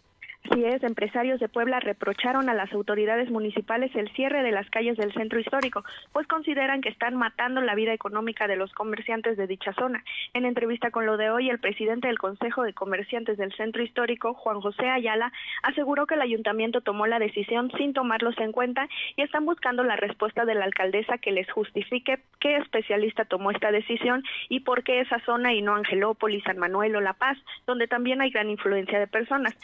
Así 0.50 0.66
es, 0.66 0.82
empresarios 0.84 1.40
de 1.40 1.50
Puebla 1.50 1.80
reprocharon 1.80 2.50
a 2.50 2.56
las 2.56 2.74
autoridades 2.74 3.30
municipales 3.30 3.96
el 3.96 4.10
cierre 4.14 4.42
de 4.42 4.52
las 4.52 4.68
calles 4.72 4.98
del 4.98 5.14
centro 5.14 5.40
histórico, 5.40 5.84
pues 6.14 6.28
consideran 6.28 6.82
que 6.82 6.90
están 6.90 7.16
matando 7.16 7.62
la 7.62 7.76
vida 7.76 7.94
económica 7.94 8.48
de 8.48 8.56
los 8.56 8.72
comerciantes 8.74 9.38
de 9.38 9.46
dicha 9.46 9.72
zona. 9.74 10.04
En 10.34 10.46
entrevista 10.46 10.90
con 10.90 11.06
lo 11.06 11.18
de 11.18 11.30
hoy, 11.30 11.50
el 11.50 11.60
presidente 11.60 12.08
del 12.08 12.18
Consejo 12.18 12.64
de 12.64 12.74
Comerciantes 12.74 13.38
del 13.38 13.54
Centro 13.54 13.84
Histórico, 13.84 14.34
Juan 14.34 14.62
José 14.62 14.90
Ayala, 14.90 15.32
aseguró 15.62 16.08
que 16.08 16.16
el 16.16 16.22
ayuntamiento 16.22 16.82
tomó 16.82 17.06
la 17.06 17.20
decisión 17.20 17.72
sin 17.78 17.94
tomarlos 17.94 18.38
en 18.40 18.52
cuenta 18.52 18.90
y 19.16 19.22
están 19.22 19.46
buscando 19.46 19.84
la 19.84 19.96
respuesta 19.96 20.46
de 20.46 20.56
la 20.56 20.66
alcaldesa 20.66 21.20
que 21.20 21.32
les 21.32 21.50
justifique 21.52 22.20
qué 22.40 22.58
especialista 22.58 23.26
tomó 23.26 23.52
esta 23.52 23.72
decisión 23.72 24.24
y 24.50 24.62
por 24.62 24.84
qué 24.84 25.02
esa 25.02 25.20
zona 25.20 25.54
y 25.54 25.62
no 25.62 25.76
Angelópolis, 25.76 26.44
San 26.44 26.58
Manuel 26.58 26.96
o 26.96 27.02
La 27.02 27.14
Paz, 27.14 27.38
donde 27.68 27.88
también 27.88 28.22
hay 28.22 28.32
gran 28.32 28.50
influencia 28.50 29.00
de 29.00 29.08
personas 29.08 29.56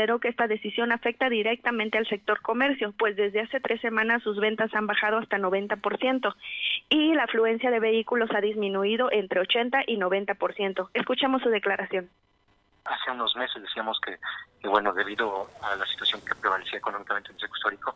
consideró 0.00 0.18
que 0.18 0.28
esta 0.28 0.46
decisión 0.46 0.92
afecta 0.92 1.28
directamente 1.28 1.98
al 1.98 2.08
sector 2.08 2.40
comercio, 2.40 2.94
pues 2.98 3.16
desde 3.16 3.42
hace 3.42 3.60
tres 3.60 3.82
semanas 3.82 4.22
sus 4.22 4.38
ventas 4.38 4.74
han 4.74 4.86
bajado 4.86 5.18
hasta 5.18 5.36
90% 5.36 6.34
y 6.88 7.12
la 7.12 7.24
afluencia 7.24 7.70
de 7.70 7.80
vehículos 7.80 8.30
ha 8.34 8.40
disminuido 8.40 9.10
entre 9.12 9.40
80 9.40 9.82
y 9.86 9.98
90%. 9.98 10.88
Escuchamos 10.94 11.42
su 11.42 11.50
declaración. 11.50 12.08
Hace 12.86 13.10
unos 13.10 13.36
meses 13.36 13.60
decíamos 13.62 14.00
que, 14.00 14.16
bueno, 14.68 14.90
debido 14.94 15.48
a 15.62 15.76
la 15.76 15.84
situación 15.84 16.22
que 16.22 16.34
prevalecía 16.34 16.78
económicamente 16.78 17.28
en 17.28 17.34
el 17.34 17.40
centro 17.40 17.56
histórico, 17.56 17.94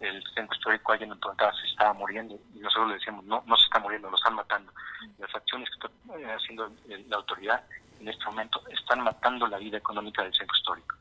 el 0.00 0.22
centro 0.34 0.54
histórico 0.54 0.92
alguien 0.92 1.10
en 1.10 1.18
se 1.18 1.66
estaba 1.68 1.94
muriendo 1.94 2.38
y 2.54 2.58
nosotros 2.58 2.88
le 2.88 2.94
decíamos, 2.96 3.24
no, 3.24 3.42
no 3.46 3.56
se 3.56 3.64
está 3.64 3.78
muriendo, 3.78 4.10
lo 4.10 4.16
están 4.16 4.34
matando. 4.34 4.70
Las 5.18 5.34
acciones 5.34 5.70
que 5.70 5.86
está 5.86 6.34
haciendo 6.36 6.70
la 7.08 7.16
autoridad 7.16 7.64
en 7.98 8.08
este 8.08 8.26
momento 8.26 8.60
están 8.68 9.00
matando 9.00 9.46
la 9.46 9.56
vida 9.56 9.78
económica 9.78 10.22
del 10.22 10.34
centro 10.34 10.54
histórico. 10.54 10.96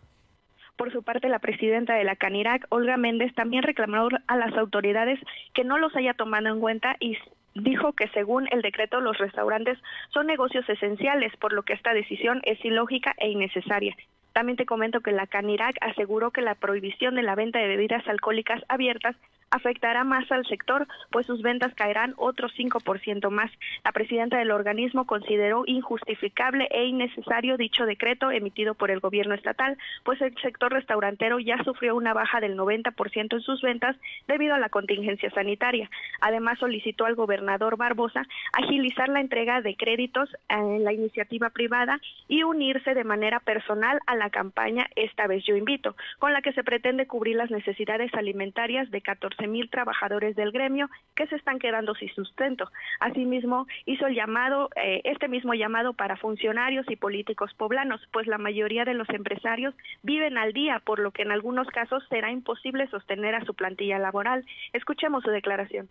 Por 0.78 0.92
su 0.92 1.04
parte, 1.04 1.30
la 1.30 1.40
presidenta 1.40 1.96
de 1.96 2.04
la 2.04 2.16
CANIRAC, 2.16 2.66
Olga 2.70 2.98
Méndez, 2.98 3.34
también 3.34 3.64
reclamó 3.64 4.10
a 4.28 4.36
las 4.38 4.54
autoridades 4.58 5.20
que 5.54 5.64
no 5.64 5.78
los 5.78 5.96
haya 5.96 6.14
tomado 6.14 6.50
en 6.50 6.60
cuenta 6.60 6.98
y 7.00 7.18
dijo 7.54 7.94
que 7.94 8.10
según 8.10 8.48
el 8.52 8.62
decreto 8.62 9.00
los 9.00 9.18
restaurantes 9.18 9.80
son 10.14 10.28
negocios 10.28 10.68
esenciales, 10.68 11.36
por 11.38 11.54
lo 11.54 11.64
que 11.64 11.74
esta 11.74 11.94
decisión 11.94 12.42
es 12.44 12.64
ilógica 12.66 13.14
e 13.18 13.30
innecesaria. 13.30 13.96
También 14.36 14.58
te 14.58 14.66
comento 14.66 15.00
que 15.00 15.14
la 15.14 15.28
CANIRAC 15.28 15.78
aseguró 15.80 16.32
que 16.32 16.42
la 16.42 16.56
prohibición 16.56 17.16
de 17.16 17.24
la 17.24 17.36
venta 17.36 17.60
de 17.60 17.70
bebidas 17.70 18.06
alcohólicas 18.06 18.62
abiertas 18.68 19.16
afectará 19.56 20.04
más 20.04 20.30
al 20.32 20.46
sector, 20.46 20.88
pues 21.12 21.26
sus 21.26 21.42
ventas 21.42 21.74
caerán 21.76 22.14
otro 22.18 22.50
5% 22.50 23.30
más. 23.30 23.50
La 23.86 23.94
presidenta 23.94 24.38
del 24.38 24.52
organismo 24.52 25.06
consideró 25.06 25.64
injustificable 25.66 26.68
e 26.72 26.86
innecesario 26.86 27.56
dicho 27.56 27.86
decreto 27.86 28.32
emitido 28.32 28.74
por 28.74 28.92
el 28.92 29.00
gobierno 29.00 29.34
estatal, 29.34 29.78
pues 30.04 30.20
el 30.22 30.36
sector 30.42 30.74
restaurantero 30.74 31.40
ya 31.40 31.64
sufrió 31.64 31.96
una 31.96 32.14
baja 32.14 32.42
del 32.42 32.58
90% 32.58 33.34
en 33.34 33.42
sus 33.42 33.62
ventas 33.62 33.96
debido 34.28 34.56
a 34.56 34.60
la 34.60 34.70
contingencia 34.70 35.30
sanitaria. 35.32 35.90
Además, 36.20 36.60
solicitó 36.60 37.06
al 37.06 37.16
gobernador 37.16 37.78
Barbosa 37.78 38.28
agilizar 38.54 39.08
la 39.08 39.22
entrega 39.22 39.62
de 39.62 39.76
créditos 39.76 40.30
en 40.50 40.84
la 40.84 40.92
iniciativa 40.92 41.50
privada 41.52 42.02
y 42.28 42.44
unirse 42.44 42.94
de 42.94 43.04
manera 43.06 43.40
personal 43.40 44.00
a 44.06 44.16
la 44.16 44.25
campaña 44.30 44.88
Esta 44.96 45.28
vez 45.28 45.44
yo 45.46 45.56
invito, 45.56 45.96
con 46.20 46.34
la 46.34 46.42
que 46.42 46.54
se 46.54 46.64
pretende 46.64 47.08
cubrir 47.08 47.36
las 47.36 47.52
necesidades 47.52 48.14
alimentarias 48.14 48.90
de 48.92 49.02
14 49.02 49.48
mil 49.48 49.70
trabajadores 49.70 50.36
del 50.36 50.52
gremio 50.52 50.90
que 51.16 51.28
se 51.28 51.36
están 51.36 51.60
quedando 51.60 51.96
sin 51.96 52.10
sustento. 52.10 52.72
Asimismo, 53.00 53.68
hizo 53.86 54.08
el 54.08 54.16
llamado, 54.16 54.70
eh, 54.76 55.02
este 55.04 55.28
mismo 55.28 55.54
llamado 55.54 55.94
para 55.94 56.18
funcionarios 56.18 56.86
y 56.90 56.96
políticos 56.96 57.54
poblanos, 57.56 58.02
pues 58.12 58.28
la 58.28 58.38
mayoría 58.38 58.86
de 58.86 58.94
los 58.94 59.10
empresarios 59.10 59.74
viven 60.04 60.38
al 60.38 60.54
día, 60.54 60.80
por 60.80 61.00
lo 61.00 61.12
que 61.12 61.24
en 61.24 61.32
algunos 61.32 61.68
casos 61.68 62.04
será 62.10 62.32
imposible 62.32 62.88
sostener 62.88 63.36
a 63.36 63.46
su 63.46 63.54
plantilla 63.54 64.00
laboral. 64.00 64.46
Escuchemos 64.74 65.24
su 65.24 65.32
declaración. 65.32 65.90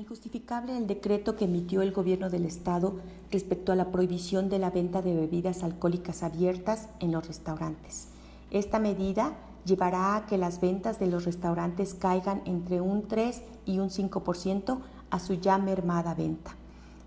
Injustificable 0.00 0.78
el 0.78 0.86
decreto 0.86 1.36
que 1.36 1.44
emitió 1.44 1.82
el 1.82 1.92
gobierno 1.92 2.30
del 2.30 2.46
estado 2.46 2.94
respecto 3.30 3.70
a 3.70 3.76
la 3.76 3.92
prohibición 3.92 4.48
de 4.48 4.58
la 4.58 4.70
venta 4.70 5.02
de 5.02 5.14
bebidas 5.14 5.62
alcohólicas 5.62 6.22
abiertas 6.22 6.88
en 7.00 7.12
los 7.12 7.26
restaurantes. 7.26 8.08
Esta 8.50 8.78
medida 8.78 9.34
llevará 9.66 10.16
a 10.16 10.24
que 10.24 10.38
las 10.38 10.58
ventas 10.58 10.98
de 10.98 11.06
los 11.06 11.26
restaurantes 11.26 11.92
caigan 11.92 12.40
entre 12.46 12.80
un 12.80 13.08
3 13.08 13.42
y 13.66 13.78
un 13.78 13.90
5% 13.90 14.78
a 15.10 15.20
su 15.20 15.34
ya 15.34 15.58
mermada 15.58 16.14
venta. 16.14 16.56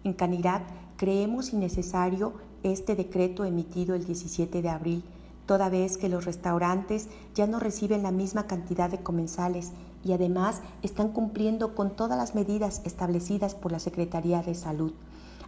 En 0.04 0.14
Canirac 0.14 0.62
creemos 0.96 1.52
innecesario 1.52 2.34
este 2.62 2.96
decreto 2.96 3.44
emitido 3.44 3.96
el 3.96 4.06
17 4.06 4.62
de 4.62 4.70
abril, 4.70 5.04
toda 5.48 5.70
vez 5.70 5.98
que 5.98 6.10
los 6.10 6.26
restaurantes 6.26 7.10
ya 7.34 7.48
no 7.48 7.60
reciben 7.60 8.04
la 8.04 8.12
misma 8.12 8.46
cantidad 8.46 8.92
de 8.92 9.00
comensales 9.02 9.72
y 10.04 10.14
además 10.14 10.62
están 10.82 11.10
cumpliendo 11.10 11.76
con 11.76 11.96
todas 11.96 12.18
las 12.18 12.36
medidas 12.36 12.82
establecidas 12.86 13.56
por 13.56 13.72
la 13.72 13.80
Secretaría 13.80 14.42
de 14.42 14.56
Salud. 14.56 14.94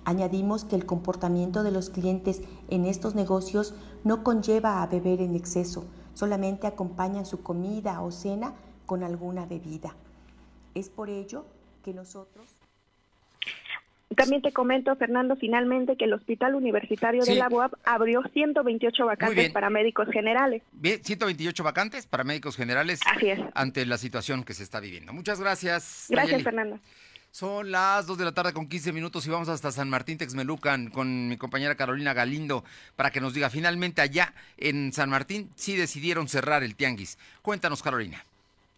Añadimos 0.05 0.63
que 0.63 0.75
el 0.75 0.85
comportamiento 0.85 1.63
de 1.63 1.71
los 1.71 1.89
clientes 1.89 2.41
en 2.69 2.85
estos 2.85 3.15
negocios 3.15 3.73
no 4.03 4.23
conlleva 4.23 4.83
a 4.83 4.87
beber 4.87 5.21
en 5.21 5.35
exceso, 5.35 5.83
solamente 6.13 6.67
acompañan 6.67 7.25
su 7.25 7.41
comida 7.41 8.01
o 8.01 8.11
cena 8.11 8.53
con 8.85 9.03
alguna 9.03 9.45
bebida. 9.45 9.95
Es 10.75 10.89
por 10.89 11.09
ello 11.09 11.45
que 11.83 11.93
nosotros... 11.93 12.45
También 14.15 14.41
te 14.41 14.51
comento, 14.51 14.95
Fernando, 14.95 15.35
finalmente 15.35 15.95
que 15.97 16.05
el 16.05 16.13
Hospital 16.13 16.55
Universitario 16.55 17.23
de 17.23 17.35
la 17.35 17.47
UAP 17.47 17.73
abrió 17.83 18.23
128 18.33 19.05
vacantes 19.05 19.51
para 19.51 19.69
médicos 19.69 20.07
generales. 20.09 20.63
Bien, 20.71 21.03
128 21.03 21.63
vacantes 21.63 22.07
para 22.07 22.23
médicos 22.23 22.55
generales 22.55 22.99
Así 23.05 23.29
es. 23.29 23.39
ante 23.53 23.85
la 23.85 23.97
situación 23.97 24.43
que 24.43 24.53
se 24.53 24.63
está 24.63 24.79
viviendo. 24.79 25.13
Muchas 25.13 25.39
gracias. 25.39 26.07
Gracias, 26.09 26.43
Fernando. 26.43 26.79
Son 27.31 27.69
las 27.69 28.07
2 28.07 28.17
de 28.17 28.23
la 28.23 28.31
tarde 28.31 28.53
con 28.53 28.69
15 28.69 28.93
minutos 28.93 29.27
y 29.27 29.29
vamos 29.29 29.49
hasta 29.49 29.69
San 29.69 29.89
Martín 29.89 30.17
Texmelucan 30.17 30.89
con 30.89 31.27
mi 31.27 31.35
compañera 31.35 31.75
Carolina 31.75 32.13
Galindo 32.13 32.63
para 32.95 33.11
que 33.11 33.19
nos 33.19 33.33
diga 33.33 33.49
finalmente 33.49 34.01
allá 34.01 34.33
en 34.55 34.93
San 34.93 35.09
Martín 35.09 35.51
sí 35.55 35.75
decidieron 35.75 36.29
cerrar 36.29 36.63
el 36.63 36.77
tianguis. 36.77 37.17
Cuéntanos, 37.41 37.83
Carolina. 37.83 38.23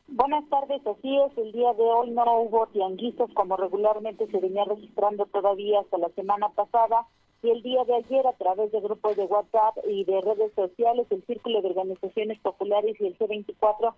Buenas 0.08 0.48
tardes, 0.50 0.86
así 0.88 1.18
es. 1.18 1.38
El 1.38 1.52
día 1.52 1.74
de 1.74 1.84
hoy 1.84 2.12
no 2.12 2.24
hubo 2.40 2.68
tianguistas 2.68 3.30
como 3.34 3.58
regularmente 3.58 4.26
se 4.28 4.40
venía 4.40 4.64
registrando 4.64 5.26
todavía 5.26 5.82
hasta 5.82 5.98
la 5.98 6.10
semana 6.10 6.48
pasada. 6.50 7.06
Y 7.44 7.50
el 7.50 7.62
día 7.62 7.84
de 7.84 7.96
ayer, 7.96 8.26
a 8.26 8.34
través 8.34 8.72
de 8.72 8.80
grupos 8.80 9.18
de 9.18 9.26
WhatsApp 9.26 9.78
y 9.88 10.06
de 10.06 10.22
redes 10.22 10.54
sociales, 10.54 11.08
el 11.10 11.24
Círculo 11.26 11.62
de 11.62 11.70
Organizaciones 11.70 12.40
Populares 12.40 12.96
y 13.00 13.08
el 13.08 13.18
C24 13.18 13.94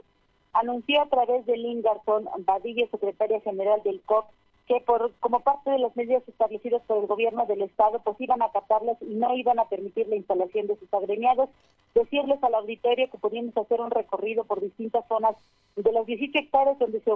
anunció 0.53 1.01
a 1.01 1.09
través 1.09 1.45
de 1.45 1.55
Lynn 1.55 1.83
Garzón 1.83 2.27
Badilla, 2.39 2.87
secretaria 2.89 3.39
general 3.41 3.81
del 3.83 4.01
COP, 4.01 4.25
que 4.69 4.81
por 4.81 5.11
como 5.19 5.39
parte 5.39 5.71
de 5.71 5.79
las 5.79 5.95
medidas 5.97 6.21
establecidas 6.27 6.83
por 6.83 6.99
el 6.99 7.07
gobierno 7.07 7.47
del 7.47 7.63
estado, 7.63 7.99
pues 8.03 8.21
iban 8.21 8.43
a 8.43 8.45
acatarlas 8.45 9.01
y 9.01 9.15
no 9.15 9.35
iban 9.35 9.57
a 9.57 9.67
permitir 9.67 10.07
la 10.07 10.15
instalación 10.15 10.67
de 10.67 10.77
sus 10.77 10.93
agremiados. 10.93 11.49
Decirles 11.95 12.41
al 12.43 12.53
auditorio 12.53 13.09
que 13.09 13.17
podíamos 13.17 13.57
hacer 13.57 13.81
un 13.81 13.89
recorrido 13.89 14.43
por 14.43 14.61
distintas 14.61 15.07
zonas 15.07 15.35
de 15.75 15.91
las 15.91 16.05
18 16.05 16.37
hectáreas 16.37 16.77
donde 16.77 17.01
se, 17.01 17.11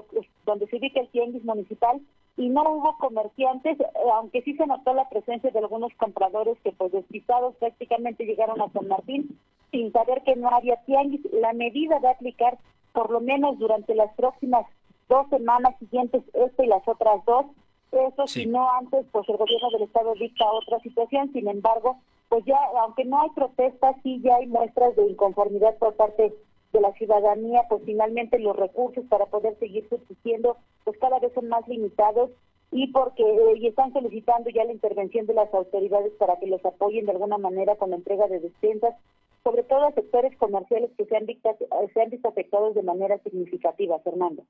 donde 0.47 0.65
se 0.65 0.77
ubica 0.77 0.99
el 0.99 1.09
tianguis 1.09 1.45
municipal 1.45 2.01
y 2.37 2.49
no 2.49 2.63
hubo 2.63 2.97
comerciantes, 2.97 3.79
eh, 3.79 3.85
aunque 4.15 4.41
sí 4.41 4.55
se 4.55 4.65
notó 4.65 4.95
la 4.95 5.07
presencia 5.09 5.51
de 5.51 5.59
algunos 5.59 5.93
compradores 5.93 6.57
que 6.63 6.71
pues 6.71 6.91
despistados 6.91 7.55
prácticamente 7.57 8.25
llegaron 8.25 8.59
a 8.61 8.71
San 8.71 8.87
Martín 8.87 9.37
sin 9.69 9.91
saber 9.91 10.23
que 10.23 10.35
no 10.35 10.49
había 10.49 10.77
tianguis. 10.87 11.21
La 11.31 11.53
medida 11.53 11.99
de 11.99 12.07
aplicar 12.07 12.57
por 12.93 13.11
lo 13.11 13.19
menos 13.19 13.59
durante 13.59 13.93
las 13.93 14.11
próximas 14.15 14.65
dos 15.09 15.29
semanas 15.29 15.75
siguientes, 15.79 16.23
esta 16.33 16.63
y 16.63 16.67
las 16.67 16.87
otras 16.87 17.23
dos. 17.25 17.45
Eso, 17.91 18.25
si 18.27 18.45
no 18.47 18.67
antes, 18.71 19.05
pues 19.11 19.27
el 19.29 19.37
gobierno 19.37 19.69
del 19.69 19.83
Estado 19.83 20.13
dicta 20.15 20.45
otra 20.51 20.79
situación. 20.79 21.31
Sin 21.31 21.47
embargo, 21.47 21.99
pues 22.29 22.43
ya, 22.45 22.57
aunque 22.81 23.05
no 23.05 23.21
hay 23.21 23.29
protestas, 23.31 23.95
sí 24.01 24.19
ya 24.23 24.37
hay 24.37 24.47
muestras 24.47 24.95
de 24.95 25.07
inconformidad 25.07 25.77
por 25.77 25.93
parte 25.95 26.33
de 26.73 26.81
la 26.81 26.91
ciudadanía, 26.93 27.61
pues 27.69 27.83
finalmente 27.85 28.39
los 28.39 28.55
recursos 28.55 29.05
para 29.07 29.27
poder 29.27 29.57
seguir 29.59 29.87
subsistiendo, 29.89 30.57
pues 30.83 30.97
cada 30.97 31.19
vez 31.19 31.31
son 31.33 31.47
más 31.47 31.67
limitados 31.67 32.31
y 32.71 32.87
porque 32.87 33.23
eh, 33.23 33.57
y 33.57 33.67
están 33.67 33.93
solicitando 33.93 34.49
ya 34.49 34.65
la 34.65 34.73
intervención 34.73 35.27
de 35.27 35.35
las 35.35 35.53
autoridades 35.53 36.11
para 36.13 36.37
que 36.39 36.47
los 36.47 36.65
apoyen 36.65 37.05
de 37.05 37.11
alguna 37.11 37.37
manera 37.37 37.75
con 37.75 37.91
la 37.91 37.97
entrega 37.97 38.27
de 38.27 38.39
despensas, 38.39 38.95
sobre 39.43 39.61
todo 39.63 39.85
a 39.85 39.91
sectores 39.91 40.35
comerciales 40.37 40.89
que 40.97 41.05
se 41.05 41.15
han, 41.15 41.27
visto, 41.27 41.55
se 41.93 42.01
han 42.01 42.09
visto 42.09 42.27
afectados 42.27 42.73
de 42.73 42.81
manera 42.81 43.19
significativa, 43.19 43.99
Fernando. 43.99 44.43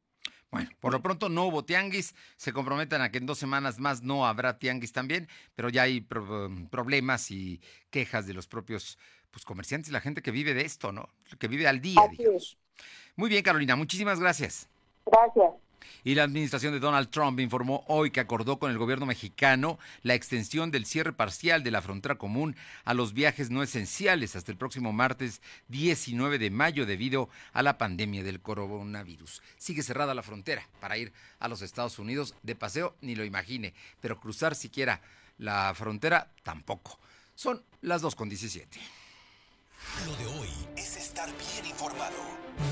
Bueno, 0.54 0.70
por 0.80 0.94
lo 0.94 1.02
pronto 1.02 1.30
no 1.30 1.48
hubo 1.48 1.66
tianguis, 1.66 2.14
se 2.38 2.54
comprometen 2.54 3.02
a 3.02 3.10
que 3.10 3.18
en 3.18 3.26
dos 3.26 3.40
semanas 3.40 3.80
más 3.80 4.04
no 4.04 4.28
habrá 4.28 4.60
tianguis 4.60 4.94
también, 4.94 5.28
pero 5.56 5.70
ya 5.70 5.82
hay 5.82 6.06
um, 6.16 6.68
problemas 6.68 7.32
y 7.32 7.60
quejas 7.90 8.28
de 8.28 8.36
los 8.36 8.46
propios 8.46 9.00
pues, 9.32 9.46
comerciantes, 9.46 9.92
la 9.92 10.00
gente 10.00 10.22
que 10.22 10.30
vive 10.30 10.54
de 10.54 10.62
esto, 10.62 10.92
¿no? 10.92 11.10
Que 11.40 11.48
vive 11.48 11.68
al 11.68 11.82
día, 11.82 12.00
digamos. 12.12 12.60
Muy 13.16 13.30
bien, 13.30 13.42
Carolina, 13.42 13.76
muchísimas 13.76 14.20
gracias. 14.20 14.70
Gracias. 15.08 15.63
Y 16.04 16.16
la 16.16 16.24
administración 16.24 16.74
de 16.74 16.80
Donald 16.80 17.10
Trump 17.10 17.40
informó 17.40 17.84
hoy 17.88 18.12
que 18.12 18.20
acordó 18.20 18.60
con 18.60 18.72
el 18.72 18.78
gobierno 18.78 19.06
mexicano 19.06 19.80
la 20.02 20.14
extensión 20.14 20.72
del 20.72 20.86
cierre 20.86 21.14
parcial 21.14 21.64
de 21.64 21.72
la 21.72 21.82
frontera 21.82 22.16
común 22.16 22.56
a 22.86 22.94
los 22.94 23.14
viajes 23.14 23.50
no 23.50 23.64
esenciales 23.64 24.36
hasta 24.36 24.52
el 24.52 24.58
próximo 24.58 24.94
martes 24.94 25.42
19 25.70 26.40
de 26.40 26.50
mayo 26.50 26.86
debido 26.86 27.30
a 27.54 27.64
la 27.64 27.78
pandemia 27.78 28.24
del 28.24 28.42
coronavirus. 28.42 29.42
Sigue 29.58 29.84
cerrada 29.84 30.14
la 30.14 30.24
frontera 30.24 30.68
para 30.80 30.98
ir 30.98 31.14
a 31.40 31.48
los 31.48 31.62
Estados 31.62 32.00
Unidos 32.00 32.36
de 32.44 32.56
paseo, 32.56 32.96
ni 33.02 33.16
lo 33.16 33.24
imagine, 33.24 33.74
pero 34.02 34.20
cruzar 34.20 34.56
siquiera 34.56 35.02
la 35.38 35.74
frontera 35.76 36.32
tampoco. 36.44 37.00
Son 37.36 37.64
las 37.82 38.04
2.17. 38.04 39.03
Lo 40.06 40.16
de 40.18 40.26
hoy 40.40 40.50
es 40.76 40.98
estar 40.98 41.30
bien 41.30 41.66
informado. 41.66 42.16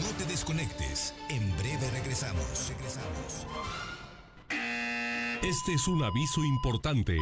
No 0.01 0.09
te 0.17 0.25
desconectes. 0.25 1.13
En 1.29 1.55
breve 1.57 1.89
regresamos. 1.91 2.69
Regresamos. 2.69 3.45
Este 5.41 5.73
es 5.73 5.87
un 5.87 6.03
aviso 6.03 6.43
importante. 6.43 7.17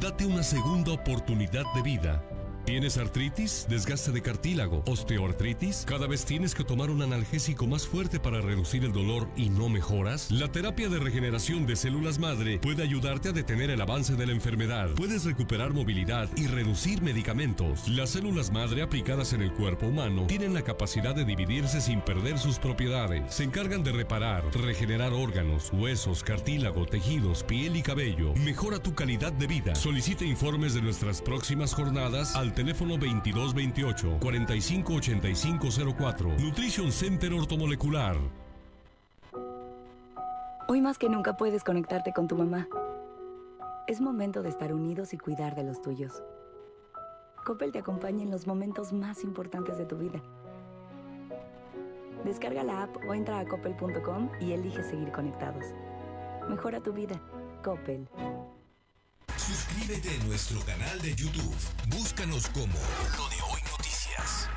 Date 0.00 0.26
una 0.26 0.42
segunda 0.42 0.92
oportunidad 0.92 1.64
de 1.74 1.82
vida. 1.82 2.22
¿Tienes 2.64 2.96
artritis? 2.96 3.66
¿Desgaste 3.68 4.12
de 4.12 4.22
cartílago? 4.22 4.84
¿Osteoartritis? 4.86 5.84
¿Cada 5.84 6.06
vez 6.06 6.24
tienes 6.24 6.54
que 6.54 6.62
tomar 6.62 6.90
un 6.90 7.02
analgésico 7.02 7.66
más 7.66 7.88
fuerte 7.88 8.20
para 8.20 8.40
reducir 8.40 8.84
el 8.84 8.92
dolor 8.92 9.28
y 9.36 9.50
no 9.50 9.68
mejoras? 9.68 10.30
La 10.30 10.50
terapia 10.52 10.88
de 10.88 11.00
regeneración 11.00 11.66
de 11.66 11.74
células 11.74 12.20
madre 12.20 12.60
puede 12.60 12.84
ayudarte 12.84 13.30
a 13.30 13.32
detener 13.32 13.70
el 13.70 13.80
avance 13.80 14.14
de 14.14 14.26
la 14.26 14.32
enfermedad. 14.32 14.90
Puedes 14.90 15.24
recuperar 15.24 15.72
movilidad 15.72 16.28
y 16.36 16.46
reducir 16.46 17.02
medicamentos. 17.02 17.88
Las 17.88 18.10
células 18.10 18.52
madre 18.52 18.82
aplicadas 18.82 19.32
en 19.32 19.42
el 19.42 19.52
cuerpo 19.52 19.86
humano 19.86 20.26
tienen 20.28 20.54
la 20.54 20.62
capacidad 20.62 21.16
de 21.16 21.24
dividirse 21.24 21.80
sin 21.80 22.00
perder 22.00 22.38
sus 22.38 22.60
propiedades. 22.60 23.34
Se 23.34 23.42
encargan 23.42 23.82
de 23.82 23.90
reparar, 23.90 24.44
regenerar 24.56 25.12
órganos, 25.12 25.70
huesos, 25.72 26.22
cartílago, 26.22 26.86
tejidos, 26.86 27.42
piel 27.42 27.76
y 27.76 27.82
cabello. 27.82 28.34
Mejora 28.34 28.78
tu 28.78 28.94
calidad 28.94 29.32
de 29.32 29.48
vida. 29.48 29.74
Solicita 29.74 30.24
informes 30.24 30.74
de 30.74 30.82
nuestras 30.82 31.20
próximas 31.20 31.74
jornadas 31.74 32.36
al 32.36 32.51
teléfono 32.52 32.96
2228 32.96 34.18
458504. 34.20 36.28
Nutrition 36.38 36.92
Center 36.92 37.32
Ortomolecular. 37.32 38.16
Hoy 40.68 40.80
más 40.80 40.96
que 40.96 41.08
nunca 41.08 41.36
puedes 41.36 41.64
conectarte 41.64 42.12
con 42.12 42.28
tu 42.28 42.36
mamá. 42.36 42.68
Es 43.86 44.00
momento 44.00 44.42
de 44.42 44.48
estar 44.48 44.72
unidos 44.72 45.12
y 45.12 45.18
cuidar 45.18 45.54
de 45.54 45.64
los 45.64 45.82
tuyos. 45.82 46.22
Coppel 47.44 47.72
te 47.72 47.80
acompaña 47.80 48.22
en 48.22 48.30
los 48.30 48.46
momentos 48.46 48.92
más 48.92 49.24
importantes 49.24 49.76
de 49.76 49.84
tu 49.84 49.98
vida. 49.98 50.22
Descarga 52.24 52.62
la 52.62 52.84
app 52.84 52.96
o 53.08 53.14
entra 53.14 53.40
a 53.40 53.46
coppel.com 53.46 54.30
y 54.40 54.52
elige 54.52 54.82
seguir 54.84 55.10
conectados. 55.10 55.64
Mejora 56.48 56.80
tu 56.80 56.92
vida. 56.92 57.20
Coppel. 57.64 58.08
Suscríbete 59.72 60.10
a 60.10 60.24
nuestro 60.24 60.60
canal 60.66 61.00
de 61.00 61.14
YouTube. 61.14 61.56
Búscanos 61.88 62.46
como 62.48 62.74
Lo 63.16 63.28
de 63.30 63.36
Hoy 63.50 63.62
Noticias. 63.70 64.48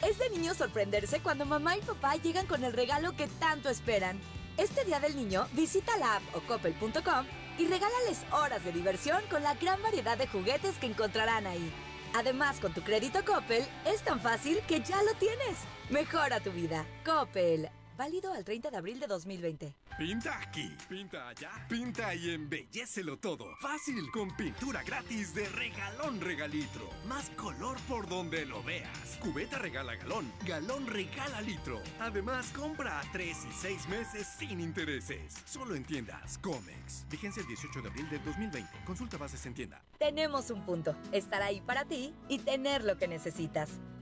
Es 0.00 0.16
de 0.18 0.30
niño 0.30 0.54
sorprenderse 0.54 1.18
cuando 1.18 1.44
mamá 1.44 1.76
y 1.76 1.80
papá 1.80 2.14
llegan 2.16 2.46
con 2.46 2.62
el 2.62 2.72
regalo 2.72 3.16
que 3.16 3.26
tanto 3.26 3.68
esperan. 3.68 4.20
Este 4.58 4.84
día 4.84 5.00
del 5.00 5.16
niño, 5.16 5.48
visita 5.54 5.96
la 5.96 6.16
app 6.16 6.22
o 6.36 6.40
coppel.com 6.42 7.26
y 7.58 7.66
regálales 7.66 8.24
horas 8.30 8.64
de 8.64 8.70
diversión 8.70 9.20
con 9.28 9.42
la 9.42 9.54
gran 9.54 9.82
variedad 9.82 10.16
de 10.16 10.28
juguetes 10.28 10.76
que 10.76 10.86
encontrarán 10.86 11.46
ahí. 11.46 11.72
Además, 12.14 12.60
con 12.60 12.72
tu 12.72 12.82
crédito 12.82 13.24
Coppel, 13.24 13.66
es 13.86 14.02
tan 14.02 14.20
fácil 14.20 14.60
que 14.68 14.80
ya 14.82 15.02
lo 15.02 15.14
tienes. 15.14 15.58
Mejora 15.90 16.38
tu 16.38 16.52
vida. 16.52 16.86
Coppel. 17.04 17.70
Válido 17.96 18.32
al 18.32 18.44
30 18.44 18.70
de 18.70 18.76
abril 18.76 19.00
de 19.00 19.06
2020. 19.06 19.74
Pinta 19.98 20.38
aquí, 20.40 20.74
pinta 20.88 21.28
allá, 21.28 21.50
pinta 21.68 22.14
y 22.14 22.30
embellecelo 22.30 23.18
todo. 23.18 23.54
Fácil, 23.60 24.10
con 24.10 24.34
pintura 24.36 24.82
gratis 24.82 25.34
de 25.34 25.48
regalón 25.50 26.20
regalitro. 26.20 26.88
Más 27.06 27.30
color 27.30 27.78
por 27.88 28.08
donde 28.08 28.46
lo 28.46 28.62
veas. 28.62 29.18
Cubeta 29.20 29.58
regala 29.58 29.94
galón, 29.96 30.32
galón 30.46 30.86
regala 30.86 31.40
litro. 31.42 31.80
Además, 32.00 32.50
compra 32.56 33.00
a 33.00 33.12
3 33.12 33.36
y 33.50 33.52
6 33.52 33.88
meses 33.88 34.26
sin 34.38 34.60
intereses. 34.60 35.34
Solo 35.44 35.74
en 35.74 35.84
tiendas 35.84 36.38
Comex. 36.38 37.06
Vigencia 37.10 37.42
el 37.42 37.48
18 37.48 37.82
de 37.82 37.88
abril 37.88 38.08
del 38.08 38.24
2020. 38.24 38.70
Consulta 38.86 39.18
bases 39.18 39.44
en 39.46 39.54
tienda. 39.54 39.82
Tenemos 39.98 40.50
un 40.50 40.64
punto. 40.64 40.96
Estar 41.12 41.42
ahí 41.42 41.60
para 41.60 41.84
ti 41.84 42.14
y 42.28 42.38
tener 42.38 42.84
lo 42.84 42.96
que 42.96 43.06
necesitas. 43.06 43.68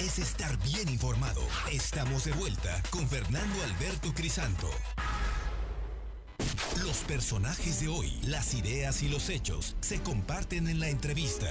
Es 0.00 0.18
estar 0.18 0.56
bien 0.64 0.88
informado. 0.88 1.40
Estamos 1.70 2.24
de 2.24 2.32
vuelta 2.32 2.82
con 2.90 3.06
Fernando 3.06 3.54
Alberto 3.62 4.12
Crisanto. 4.14 4.66
Los 6.84 7.04
personajes 7.04 7.80
de 7.80 7.88
hoy, 7.88 8.10
las 8.26 8.54
ideas 8.54 9.02
y 9.02 9.08
los 9.08 9.30
hechos 9.30 9.76
se 9.80 10.02
comparten 10.02 10.66
en 10.66 10.80
la 10.80 10.88
entrevista. 10.88 11.46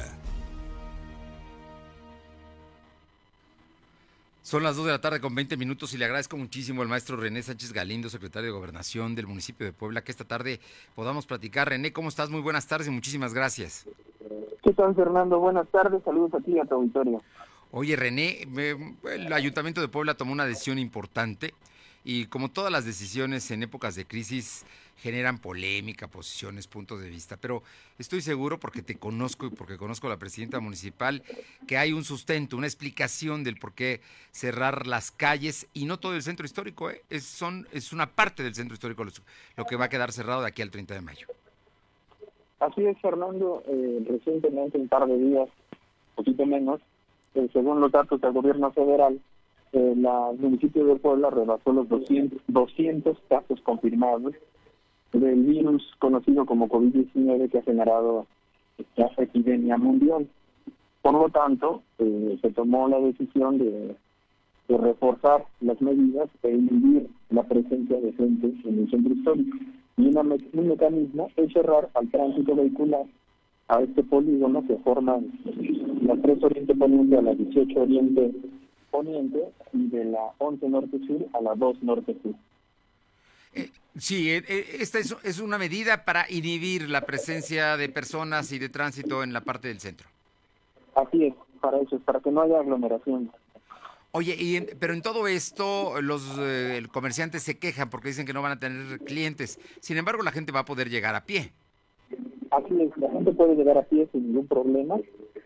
Son 4.41 4.63
las 4.63 4.75
2 4.75 4.85
de 4.85 4.91
la 4.91 4.99
tarde 5.01 5.21
con 5.21 5.33
20 5.33 5.55
minutos 5.55 5.93
y 5.93 5.97
le 5.97 6.03
agradezco 6.03 6.35
muchísimo 6.35 6.81
al 6.81 6.89
maestro 6.89 7.15
René 7.15 7.41
Sánchez 7.41 7.71
Galindo, 7.71 8.09
secretario 8.09 8.47
de 8.47 8.57
Gobernación 8.57 9.15
del 9.15 9.27
municipio 9.27 9.65
de 9.65 9.71
Puebla, 9.71 10.03
que 10.03 10.11
esta 10.11 10.25
tarde 10.25 10.59
podamos 10.93 11.25
platicar. 11.25 11.69
René, 11.69 11.93
¿cómo 11.93 12.09
estás? 12.09 12.29
Muy 12.29 12.41
buenas 12.41 12.67
tardes 12.67 12.87
y 12.89 12.91
muchísimas 12.91 13.33
gracias. 13.33 13.87
¿Qué 14.61 14.73
tal, 14.73 14.93
Fernando? 14.93 15.39
Buenas 15.39 15.67
tardes, 15.69 16.03
saludos 16.03 16.33
a 16.33 16.39
ti 16.41 16.51
y 16.51 16.59
a 16.59 16.65
tu 16.65 16.75
auditorio. 16.75 17.21
Oye, 17.75 17.95
René, 17.95 18.47
el 19.11 19.33
Ayuntamiento 19.33 19.81
de 19.81 19.87
Puebla 19.87 20.13
tomó 20.13 20.31
una 20.31 20.45
decisión 20.45 20.77
importante 20.77 21.55
y 22.03 22.27
como 22.27 22.51
todas 22.51 22.71
las 22.71 22.85
decisiones 22.85 23.49
en 23.49 23.63
épocas 23.63 23.95
de 23.95 24.05
crisis 24.05 24.63
generan 24.97 25.39
polémica, 25.39 26.07
posiciones, 26.07 26.67
puntos 26.67 27.01
de 27.01 27.09
vista, 27.09 27.35
pero 27.35 27.63
estoy 27.97 28.21
seguro 28.21 28.59
porque 28.59 28.83
te 28.83 28.99
conozco 28.99 29.47
y 29.47 29.49
porque 29.49 29.77
conozco 29.77 30.05
a 30.05 30.11
la 30.11 30.17
presidenta 30.17 30.59
municipal 30.59 31.23
que 31.67 31.75
hay 31.79 31.93
un 31.93 32.03
sustento, 32.03 32.57
una 32.57 32.67
explicación 32.67 33.43
del 33.43 33.57
por 33.57 33.73
qué 33.73 34.01
cerrar 34.29 34.85
las 34.85 35.09
calles 35.09 35.67
y 35.73 35.85
no 35.85 35.97
todo 35.97 36.13
el 36.13 36.21
centro 36.21 36.45
histórico, 36.45 36.91
¿eh? 36.91 37.01
es, 37.09 37.23
son, 37.23 37.67
es 37.71 37.91
una 37.91 38.05
parte 38.11 38.43
del 38.43 38.53
centro 38.53 38.75
histórico 38.75 39.03
lo 39.57 39.65
que 39.65 39.77
va 39.77 39.85
a 39.85 39.89
quedar 39.89 40.11
cerrado 40.11 40.41
de 40.41 40.47
aquí 40.47 40.61
al 40.61 40.69
30 40.69 40.93
de 40.93 41.01
mayo. 41.01 41.25
Así 42.59 42.85
es, 42.85 43.01
Fernando, 43.01 43.63
eh, 43.65 44.05
recientemente, 44.07 44.77
un 44.77 44.87
par 44.89 45.07
de 45.07 45.17
días, 45.17 45.49
poquito 46.15 46.45
menos, 46.45 46.79
eh, 47.35 47.49
según 47.51 47.79
los 47.79 47.91
datos 47.91 48.21
del 48.21 48.33
gobierno 48.33 48.71
federal, 48.71 49.19
el 49.73 50.05
municipio 50.37 50.85
de 50.85 50.97
Puebla 50.97 51.31
rebasó 51.31 51.73
los 51.73 51.89
200, 51.89 52.39
200 52.47 53.17
casos 53.27 53.59
confirmados 53.61 54.33
del 55.13 55.43
virus 55.43 55.83
conocido 55.99 56.45
como 56.45 56.69
COVID-19 56.69 57.49
que 57.49 57.57
ha 57.57 57.63
generado 57.63 58.27
esta 58.77 59.09
epidemia 59.21 59.77
mundial. 59.77 60.27
Por 61.01 61.13
lo 61.13 61.29
tanto, 61.29 61.83
eh, 61.99 62.37
se 62.41 62.51
tomó 62.51 62.87
la 62.87 62.99
decisión 62.99 63.57
de, 63.57 63.95
reforzar 64.69 65.45
las 65.59 65.79
medidas 65.81 66.29
e 66.41 66.49
inhibir 66.49 67.07
la 67.29 67.43
presencia 67.43 67.99
de 67.99 68.13
gente 68.13 68.53
en 68.63 68.79
el 68.79 68.89
centro 68.89 69.13
histórico. 69.13 69.57
Y 69.97 70.07
un 70.07 70.67
mecanismo 70.67 71.29
es 71.35 71.51
cerrar 71.53 71.89
al 71.93 72.09
tránsito 72.09 72.55
vehicular 72.55 73.05
a 73.67 73.81
este 73.81 74.03
polígono 74.03 74.65
que 74.67 74.77
forma 74.77 75.19
la 76.01 76.15
3 76.21 76.43
Oriente 76.43 76.75
Poniente 76.75 77.17
a 77.17 77.21
la 77.21 77.33
18 77.33 77.79
Oriente 77.79 78.31
Poniente 78.91 79.49
y 79.73 79.87
de 79.87 80.05
la 80.05 80.31
11 80.37 80.69
Norte 80.69 80.99
Sur 81.07 81.25
a 81.33 81.41
la 81.41 81.55
2 81.55 81.83
Norte 81.83 82.15
Sur. 82.21 82.35
Eh, 83.55 83.69
sí, 83.97 84.31
eh, 84.31 84.43
eh, 84.47 84.77
esta 84.79 84.99
es, 84.99 85.39
una 85.39 85.57
medida 85.57 86.05
para 86.05 86.25
inhibir 86.29 86.89
la 86.89 87.01
presencia 87.01 87.77
de 87.77 87.89
personas 87.89 88.51
y 88.51 88.59
de 88.59 88.69
tránsito 88.69 89.23
en 89.23 89.33
la 89.33 89.41
parte 89.41 89.67
del 89.67 89.79
centro. 89.79 90.07
Así 90.95 91.25
es, 91.25 91.33
para 91.61 91.79
eso, 91.79 91.99
para 91.99 92.19
que 92.19 92.31
no 92.31 92.41
haya 92.41 92.59
aglomeración. 92.59 93.31
Oye, 94.11 94.35
y 94.37 94.61
pero 94.79 94.93
en 94.93 95.01
todo 95.01 95.27
esto 95.27 95.99
los 96.01 96.39
comerciantes 96.91 97.41
se 97.41 97.57
quejan 97.57 97.89
porque 97.89 98.09
dicen 98.09 98.27
que 98.27 98.33
no 98.33 98.43
van 98.43 98.51
a 98.51 98.59
tener 98.59 98.99
clientes. 98.99 99.59
Sin 99.79 99.97
embargo, 99.97 100.21
la 100.21 100.31
gente 100.31 100.51
va 100.51 100.59
a 100.59 100.65
poder 100.65 100.89
llegar 100.89 101.15
a 101.15 101.25
pie. 101.25 101.51
Así 102.51 102.79
es, 102.79 102.82
puede 103.43 103.55
llegar 103.57 103.77
a 103.77 103.83
pie 103.83 104.07
sin 104.11 104.27
ningún 104.27 104.47
problema. 104.47 104.95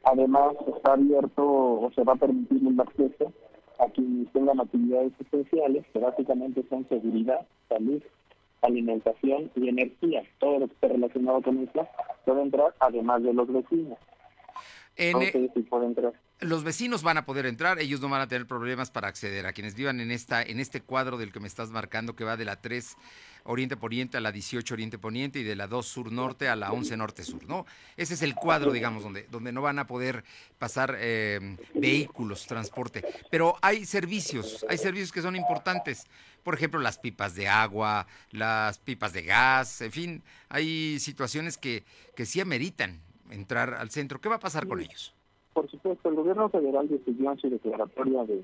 Además, 0.04 0.56
está 0.76 0.94
abierto 0.94 1.44
o 1.44 1.92
se 1.96 2.04
va 2.04 2.14
a 2.14 2.18
permitir 2.18 2.62
un 2.64 2.80
acceso 2.80 3.34
a 3.80 3.90
quienes 3.90 4.32
tengan 4.34 4.60
actividades 4.60 5.14
esenciales, 5.20 5.84
que 5.92 6.00
básicamente 6.00 6.64
son 6.70 6.88
seguridad, 6.90 7.48
salud, 7.68 8.02
alimentación 8.62 9.50
y 9.56 9.70
energía. 9.70 10.24
Todo 10.40 10.60
lo 10.60 10.68
que 10.68 10.74
esté 10.74 10.90
relacionado 10.90 11.42
con 11.42 11.58
eso 11.60 11.88
puede 12.26 12.42
entrar, 12.44 12.74
además 12.80 13.24
de 13.24 13.34
los 13.34 13.52
vecinos. 13.52 13.98
En, 14.96 15.22
e 15.22 15.32
entrar. 15.84 16.14
Los 16.40 16.64
vecinos 16.64 17.02
van 17.02 17.18
a 17.18 17.26
poder 17.26 17.48
entrar, 17.48 17.80
ellos 17.80 18.00
no 18.00 18.10
van 18.10 18.22
a 18.22 18.28
tener 18.28 18.46
problemas 18.46 18.92
para 18.92 19.08
acceder. 19.08 19.48
A 19.48 19.54
quienes 19.54 19.74
vivan 19.74 20.00
en 20.00 20.12
esta 20.12 20.44
en 20.44 20.60
este 20.60 20.82
cuadro 20.82 21.18
del 21.18 21.32
que 21.32 21.40
me 21.40 21.48
estás 21.48 21.72
marcando, 21.72 22.16
que 22.16 22.24
va 22.24 22.38
de 22.38 22.46
la 22.46 22.62
3 22.62 22.96
Oriente 23.46 23.76
Poniente 23.76 24.18
a 24.18 24.22
la 24.22 24.32
18 24.32 24.72
Oriente 24.72 25.00
Poniente 25.00 25.40
y 25.40 25.44
de 25.44 25.56
la 25.56 25.66
2 25.66 25.88
Sur 25.88 26.12
Norte 26.12 26.48
a 26.48 26.56
la 26.56 26.72
11 26.72 26.96
Norte 26.98 27.24
Sur, 27.24 27.48
¿no? 27.48 27.66
Ese 27.96 28.14
es 28.14 28.22
el 28.22 28.36
cuadro, 28.36 28.72
digamos, 28.72 29.02
donde, 29.02 29.26
donde 29.32 29.52
no 29.52 29.64
van 29.64 29.80
a 29.80 29.88
poder 29.88 30.24
pasar 30.60 30.96
eh, 31.00 31.58
vehículos, 31.74 32.46
transporte. 32.46 33.04
Pero 33.32 33.58
hay 33.64 33.86
servicios, 33.86 34.64
hay 34.70 34.78
servicios 34.78 35.12
que 35.12 35.24
son 35.24 35.36
importantes. 35.36 36.06
Por 36.44 36.54
ejemplo, 36.54 36.80
las 36.80 37.00
pipas 37.00 37.34
de 37.34 37.48
agua, 37.48 38.06
las 38.30 38.78
pipas 38.78 39.12
de 39.12 39.24
gas, 39.24 39.82
en 39.82 39.92
fin, 39.92 40.24
hay 40.50 41.00
situaciones 41.00 41.58
que, 41.58 41.84
que 42.16 42.28
sí 42.28 42.42
ameritan 42.42 43.02
entrar 43.32 43.74
al 43.74 43.90
centro. 43.90 44.22
¿Qué 44.22 44.30
va 44.30 44.36
a 44.36 44.40
pasar 44.40 44.68
con 44.68 44.80
ellos? 44.80 45.17
Por 45.58 45.72
supuesto, 45.72 46.10
el 46.10 46.14
gobierno 46.14 46.50
federal 46.50 46.88
decidió 46.88 47.32
en 47.32 47.40
su 47.40 47.50
declaratoria 47.50 48.26
de 48.26 48.44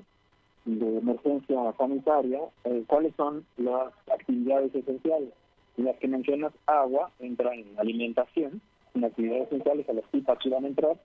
de 0.64 0.98
emergencia 0.98 1.72
sanitaria, 1.78 2.40
eh, 2.64 2.82
cuáles 2.88 3.14
son 3.14 3.46
las 3.56 3.92
actividades 4.12 4.74
esenciales. 4.74 5.28
Las 5.76 5.96
que 5.98 6.08
mencionas, 6.08 6.52
agua, 6.66 7.12
entra 7.20 7.54
en 7.54 7.66
alimentación, 7.78 8.60
en 8.94 9.04
actividades 9.04 9.46
esenciales 9.46 9.88
a 9.88 9.92
las 9.92 10.04
que 10.08 10.48
van 10.48 10.64
a 10.64 10.66
entrar, 10.66 10.96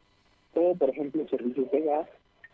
o 0.56 0.76
por 0.76 0.89
ejemplo 0.89 1.28
servicios 1.28 1.69
de 1.69 1.82
gas, 1.82 2.10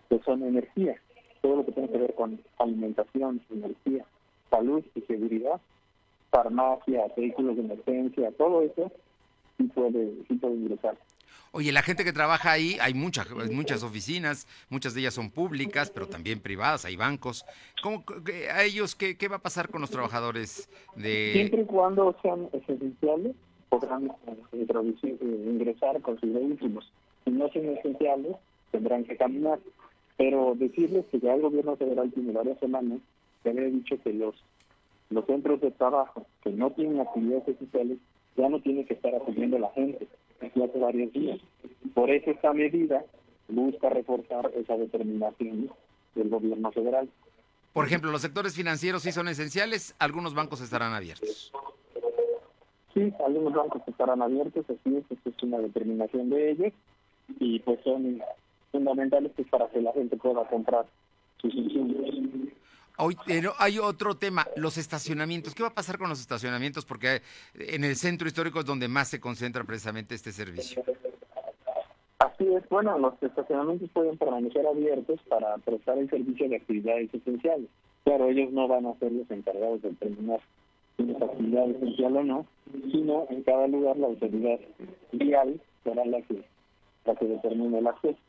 que 0.09 0.19
son 0.25 0.43
energía, 0.43 0.99
todo 1.41 1.55
lo 1.55 1.65
que 1.65 1.71
tiene 1.71 1.87
que 1.87 1.97
ver 1.97 2.13
con 2.15 2.37
alimentación, 2.57 3.39
energía, 3.51 4.03
salud 4.49 4.83
y 4.95 5.01
seguridad, 5.03 5.61
farmacia, 6.29 7.05
vehículos 7.15 7.55
de 7.55 7.61
emergencia, 7.61 8.33
todo 8.33 8.63
eso 8.63 8.91
sí 9.57 9.63
puede, 9.63 10.11
sí 10.27 10.33
puede 10.33 10.55
ingresar. 10.55 10.97
Oye, 11.57 11.71
la 11.71 11.83
gente 11.83 12.03
que 12.03 12.11
trabaja 12.11 12.51
ahí, 12.51 12.75
hay 12.81 12.93
muchas, 12.93 13.31
muchas 13.49 13.81
oficinas, 13.81 14.45
muchas 14.69 14.93
de 14.93 14.99
ellas 14.99 15.13
son 15.13 15.31
públicas, 15.31 15.89
pero 15.89 16.05
también 16.05 16.41
privadas, 16.41 16.83
hay 16.83 16.97
bancos. 16.97 17.45
¿Cómo, 17.81 18.03
¿A 18.53 18.63
ellos 18.65 18.93
qué, 18.93 19.17
qué 19.17 19.29
va 19.29 19.37
a 19.37 19.41
pasar 19.41 19.69
con 19.69 19.79
los 19.79 19.89
trabajadores 19.89 20.69
de...? 20.97 21.31
Siempre 21.31 21.61
y 21.61 21.65
cuando 21.65 22.13
sean 22.21 22.49
esenciales, 22.51 23.37
podrán 23.69 24.07
eh, 24.51 24.67
eh, 24.67 25.17
ingresar 25.49 26.01
con 26.01 26.19
sus 26.19 26.33
vehículos. 26.33 26.91
Si 27.23 27.31
no 27.31 27.47
son 27.53 27.69
esenciales, 27.77 28.35
tendrán 28.71 29.05
que 29.05 29.15
caminar. 29.15 29.59
Pero 30.17 30.55
decirles 30.57 31.05
que 31.09 31.21
ya 31.21 31.35
el 31.35 31.41
gobierno 31.41 31.77
federal 31.77 32.11
tiene 32.11 32.33
varias 32.33 32.59
semanas 32.59 32.99
que 33.43 33.51
había 33.51 33.63
dicho 33.63 33.95
que 34.03 34.11
los, 34.11 34.35
los 35.09 35.25
centros 35.25 35.61
de 35.61 35.71
trabajo 35.71 36.27
que 36.43 36.49
no 36.49 36.71
tienen 36.71 36.99
actividades 36.99 37.47
esenciales 37.47 37.97
ya 38.35 38.49
no 38.49 38.59
tiene 38.59 38.83
que 38.83 38.95
estar 38.95 39.15
atendiendo 39.15 39.55
a 39.55 39.61
la 39.61 39.69
gente 39.69 40.05
aquí 40.45 40.63
hace 40.63 40.79
varios 40.79 41.11
días. 41.13 41.39
Por 41.93 42.09
eso 42.09 42.31
esta 42.31 42.53
medida 42.53 43.03
busca 43.47 43.89
reforzar 43.89 44.51
esa 44.55 44.77
determinación 44.77 45.69
del 46.15 46.29
gobierno 46.29 46.71
federal. 46.71 47.09
Por 47.73 47.85
ejemplo, 47.85 48.11
los 48.11 48.21
sectores 48.21 48.55
financieros 48.55 49.03
sí 49.03 49.11
son 49.11 49.27
esenciales, 49.27 49.95
algunos 49.99 50.33
bancos 50.33 50.61
estarán 50.61 50.93
abiertos. 50.93 51.51
Sí, 52.93 53.13
algunos 53.25 53.53
bancos 53.53 53.81
estarán 53.87 54.21
abiertos, 54.21 54.65
así 54.69 54.95
es, 54.95 55.03
es 55.25 55.43
una 55.43 55.59
determinación 55.59 56.29
de 56.29 56.51
ellos 56.51 56.73
y 57.39 57.59
pues 57.59 57.79
son 57.83 58.21
fundamentales 58.71 59.31
pues, 59.35 59.47
para 59.49 59.67
que 59.67 59.81
la 59.81 59.91
gente 59.91 60.15
pueda 60.15 60.47
comprar 60.47 60.85
sus 61.41 61.53
insumos. 61.53 61.95
Hoy, 62.97 63.17
pero 63.25 63.53
hay 63.59 63.79
otro 63.79 64.15
tema, 64.15 64.47
los 64.55 64.77
estacionamientos. 64.77 65.53
¿Qué 65.53 65.63
va 65.63 65.69
a 65.69 65.73
pasar 65.73 65.97
con 65.97 66.09
los 66.09 66.21
estacionamientos? 66.21 66.85
Porque 66.85 67.21
en 67.55 67.83
el 67.83 67.95
centro 67.95 68.27
histórico 68.27 68.59
es 68.59 68.65
donde 68.65 68.87
más 68.87 69.09
se 69.09 69.19
concentra 69.19 69.63
precisamente 69.63 70.15
este 70.15 70.31
servicio. 70.31 70.83
Así 72.19 72.45
es, 72.53 72.67
bueno, 72.69 72.97
los 72.97 73.21
estacionamientos 73.21 73.89
pueden 73.91 74.17
permanecer 74.17 74.65
abiertos 74.65 75.19
para 75.27 75.57
prestar 75.57 75.97
el 75.97 76.09
servicio 76.09 76.47
de 76.47 76.55
actividades 76.55 77.13
esenciales. 77.13 77.69
Claro, 78.05 78.29
ellos 78.29 78.51
no 78.51 78.67
van 78.67 78.85
a 78.85 78.93
ser 78.99 79.11
los 79.11 79.29
encargados 79.29 79.81
de 79.81 79.89
determinar 79.89 80.39
si 80.95 81.11
es 81.11 81.21
actividad 81.21 81.69
esencial 81.69 82.17
o 82.17 82.23
no, 82.23 82.45
sino 82.91 83.27
en 83.29 83.43
cada 83.43 83.67
lugar 83.67 83.97
la 83.97 84.07
autoridad 84.07 84.59
vial 85.11 85.59
será 85.83 86.05
la 86.05 86.21
que, 86.21 86.41
la 87.03 87.15
que 87.15 87.25
determine 87.25 87.79
el 87.79 87.87
acceso. 87.87 88.19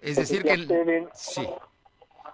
Es 0.00 0.16
decir, 0.16 0.42
que... 0.42 1.06
sí 1.12 1.42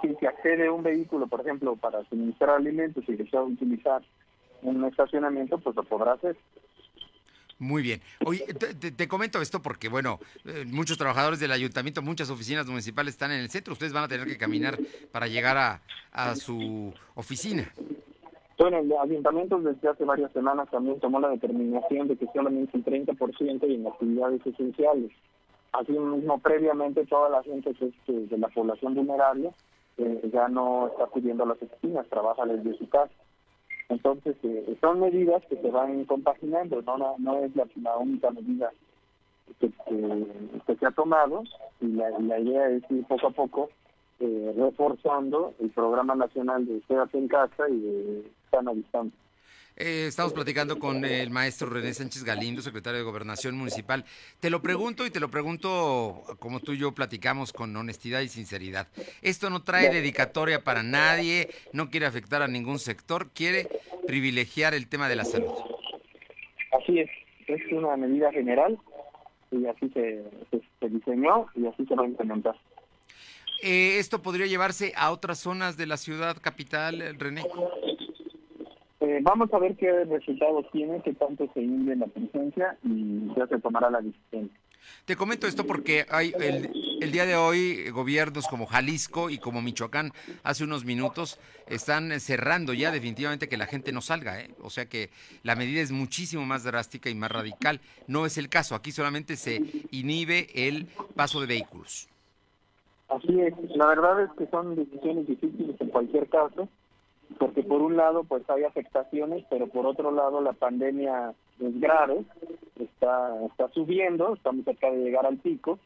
si 0.00 0.14
se 0.16 0.26
accede 0.26 0.66
a 0.66 0.72
un 0.72 0.82
vehículo, 0.82 1.26
por 1.26 1.40
ejemplo, 1.40 1.76
para 1.76 2.04
suministrar 2.04 2.50
alimentos 2.50 3.04
y 3.08 3.16
desea 3.16 3.42
utilizar 3.42 4.02
un 4.62 4.84
estacionamiento, 4.84 5.58
pues 5.58 5.76
lo 5.76 5.82
podrá 5.84 6.12
hacer. 6.12 6.36
Muy 7.58 7.82
bien. 7.82 8.02
Oye, 8.24 8.44
te, 8.44 9.08
comento 9.08 9.40
esto 9.40 9.62
porque, 9.62 9.88
bueno, 9.88 10.18
eh, 10.44 10.64
muchos 10.66 10.98
trabajadores 10.98 11.40
del 11.40 11.52
ayuntamiento, 11.52 12.02
muchas 12.02 12.28
oficinas 12.28 12.66
municipales 12.66 13.14
están 13.14 13.32
en 13.32 13.40
el 13.40 13.48
centro. 13.48 13.72
Ustedes 13.72 13.94
van 13.94 14.04
a 14.04 14.08
tener 14.08 14.26
que 14.26 14.36
caminar 14.36 14.78
para 15.10 15.26
llegar 15.26 15.56
a, 15.56 15.80
a 16.12 16.36
su 16.36 16.92
oficina. 17.14 17.72
Bueno, 18.58 18.78
el 18.78 18.92
ayuntamiento 18.92 19.58
desde 19.58 19.88
hace 19.88 20.04
varias 20.04 20.32
semanas 20.32 20.68
también 20.70 21.00
tomó 21.00 21.18
la 21.20 21.28
determinación 21.28 22.08
de 22.08 22.16
que 22.16 22.26
solamente 22.34 22.76
el 22.76 22.84
30% 22.84 23.68
y 23.68 23.74
en 23.74 23.86
actividades 23.86 24.46
esenciales. 24.46 25.12
Asimismo, 25.72 26.38
previamente 26.38 27.04
toda 27.06 27.28
la 27.28 27.42
gente 27.42 27.72
que 27.74 27.86
es 27.86 28.30
de 28.30 28.38
la 28.38 28.48
población 28.48 28.94
vulnerable 28.94 29.50
eh, 29.98 30.30
ya 30.32 30.48
no 30.48 30.88
está 30.88 31.04
acudiendo 31.04 31.46
las 31.46 31.60
oficinas, 31.62 32.06
trabaja 32.08 32.44
desde 32.46 32.76
su 32.78 32.88
casa. 32.88 33.12
Entonces, 33.88 34.36
eh, 34.42 34.76
son 34.80 35.00
medidas 35.00 35.42
que 35.48 35.56
se 35.56 35.70
van 35.70 36.04
compaginando, 36.04 36.82
no, 36.82 37.16
no, 37.18 37.38
es 37.38 37.54
la, 37.54 37.96
única 37.98 38.30
medida 38.30 38.72
que, 39.60 39.70
se 40.78 40.86
ha 40.86 40.90
tomado 40.90 41.44
y 41.80 41.86
la, 41.88 42.10
la 42.18 42.38
idea 42.40 42.68
es 42.68 42.82
ir 42.90 43.04
poco 43.06 43.28
a 43.28 43.30
poco 43.30 43.68
eh, 44.18 44.54
reforzando 44.56 45.52
el 45.60 45.70
programa 45.70 46.14
nacional 46.14 46.64
de 46.66 46.80
Quédate 46.88 47.18
en 47.18 47.28
casa 47.28 47.68
y 47.68 47.78
de 47.78 48.32
sana 48.50 48.72
distancia. 48.72 49.25
Eh, 49.78 50.06
estamos 50.08 50.32
platicando 50.32 50.78
con 50.78 51.04
el 51.04 51.28
maestro 51.28 51.68
René 51.68 51.92
Sánchez 51.92 52.24
Galindo, 52.24 52.62
secretario 52.62 52.98
de 52.98 53.04
Gobernación 53.04 53.58
Municipal. 53.58 54.06
Te 54.40 54.48
lo 54.48 54.62
pregunto 54.62 55.04
y 55.04 55.10
te 55.10 55.20
lo 55.20 55.28
pregunto 55.28 56.22
como 56.38 56.60
tú 56.60 56.72
y 56.72 56.78
yo 56.78 56.92
platicamos 56.92 57.52
con 57.52 57.76
honestidad 57.76 58.22
y 58.22 58.28
sinceridad. 58.28 58.88
Esto 59.20 59.50
no 59.50 59.62
trae 59.64 59.90
dedicatoria 59.90 60.64
para 60.64 60.82
nadie, 60.82 61.50
no 61.74 61.90
quiere 61.90 62.06
afectar 62.06 62.40
a 62.40 62.48
ningún 62.48 62.78
sector, 62.78 63.28
quiere 63.34 63.68
privilegiar 64.06 64.72
el 64.72 64.88
tema 64.88 65.10
de 65.10 65.16
la 65.16 65.26
salud. 65.26 65.52
Así 66.80 67.00
es, 67.00 67.10
es 67.46 67.60
una 67.70 67.98
medida 67.98 68.32
general 68.32 68.78
y 69.50 69.66
así 69.66 69.90
se, 69.90 70.24
diseñó 70.88 71.48
y 71.54 71.66
así 71.66 71.84
se 71.84 71.94
va 71.94 72.04
a 72.04 72.06
implementar. 72.06 72.56
Eh, 73.62 73.98
¿Esto 73.98 74.22
podría 74.22 74.46
llevarse 74.46 74.94
a 74.96 75.10
otras 75.10 75.38
zonas 75.38 75.76
de 75.76 75.86
la 75.86 75.98
ciudad 75.98 76.38
capital, 76.40 77.14
René? 77.18 77.42
Eh, 79.06 79.20
vamos 79.22 79.52
a 79.54 79.58
ver 79.60 79.76
qué 79.76 80.04
resultados 80.04 80.66
tiene, 80.72 81.00
qué 81.00 81.14
tanto 81.14 81.48
se 81.54 81.60
hunde 81.60 81.94
la 81.94 82.08
presencia 82.08 82.76
y 82.82 83.32
ya 83.36 83.46
se 83.46 83.60
tomará 83.60 83.88
la 83.88 84.00
decisión. 84.00 84.50
Te 85.04 85.14
comento 85.14 85.46
esto 85.46 85.64
porque 85.64 86.06
hay 86.10 86.32
el, 86.40 87.12
día 87.12 87.24
de 87.24 87.36
hoy 87.36 87.88
gobiernos 87.90 88.48
como 88.48 88.66
Jalisco 88.66 89.30
y 89.30 89.38
como 89.38 89.62
Michoacán 89.62 90.10
hace 90.42 90.64
unos 90.64 90.84
minutos 90.84 91.38
están 91.68 92.18
cerrando 92.18 92.72
ya 92.72 92.90
definitivamente 92.90 93.48
que 93.48 93.56
la 93.56 93.66
gente 93.66 93.92
no 93.92 94.00
salga, 94.00 94.40
¿eh? 94.40 94.50
o 94.60 94.70
sea 94.70 94.86
que 94.86 95.10
la 95.44 95.54
medida 95.54 95.82
es 95.82 95.92
muchísimo 95.92 96.44
más 96.44 96.64
drástica 96.64 97.08
y 97.08 97.14
más 97.14 97.30
radical. 97.30 97.80
No 98.08 98.26
es 98.26 98.38
el 98.38 98.48
caso, 98.48 98.74
aquí 98.74 98.90
solamente 98.90 99.36
se 99.36 99.62
inhibe 99.92 100.48
el 100.52 100.86
paso 101.14 101.40
de 101.40 101.46
vehículos. 101.46 102.08
Así 103.08 103.40
es, 103.40 103.54
la 103.76 103.86
verdad 103.86 104.24
es 104.24 104.30
que 104.36 104.48
son 104.48 104.74
decisiones 104.74 105.28
difíciles 105.28 105.80
en 105.80 105.88
cualquier 105.90 106.28
caso 106.28 106.68
porque 107.38 107.62
por 107.62 107.82
un 107.82 107.96
lado 107.96 108.24
pues 108.24 108.48
hay 108.48 108.64
afectaciones, 108.64 109.44
pero 109.50 109.66
por 109.68 109.86
otro 109.86 110.10
lado 110.10 110.40
la 110.40 110.52
pandemia 110.52 111.34
es 111.60 111.80
grave, 111.80 112.24
está 112.78 113.44
está 113.46 113.68
subiendo, 113.70 114.34
estamos 114.34 114.64
cerca 114.64 114.90
de 114.90 114.98
llegar 114.98 115.26
al 115.26 115.38
pico, 115.38 115.78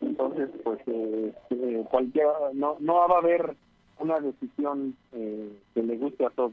entonces 0.00 0.50
pues 0.64 0.80
eh, 0.86 1.32
eh 1.50 1.84
cualquier 1.90 2.26
no 2.54 2.76
no 2.80 2.94
va 3.08 3.16
a 3.16 3.18
haber 3.18 3.56
una 3.98 4.20
decisión 4.20 4.96
eh, 5.12 5.52
que 5.74 5.82
le 5.82 5.96
guste 5.96 6.26
a 6.26 6.30
todos. 6.30 6.52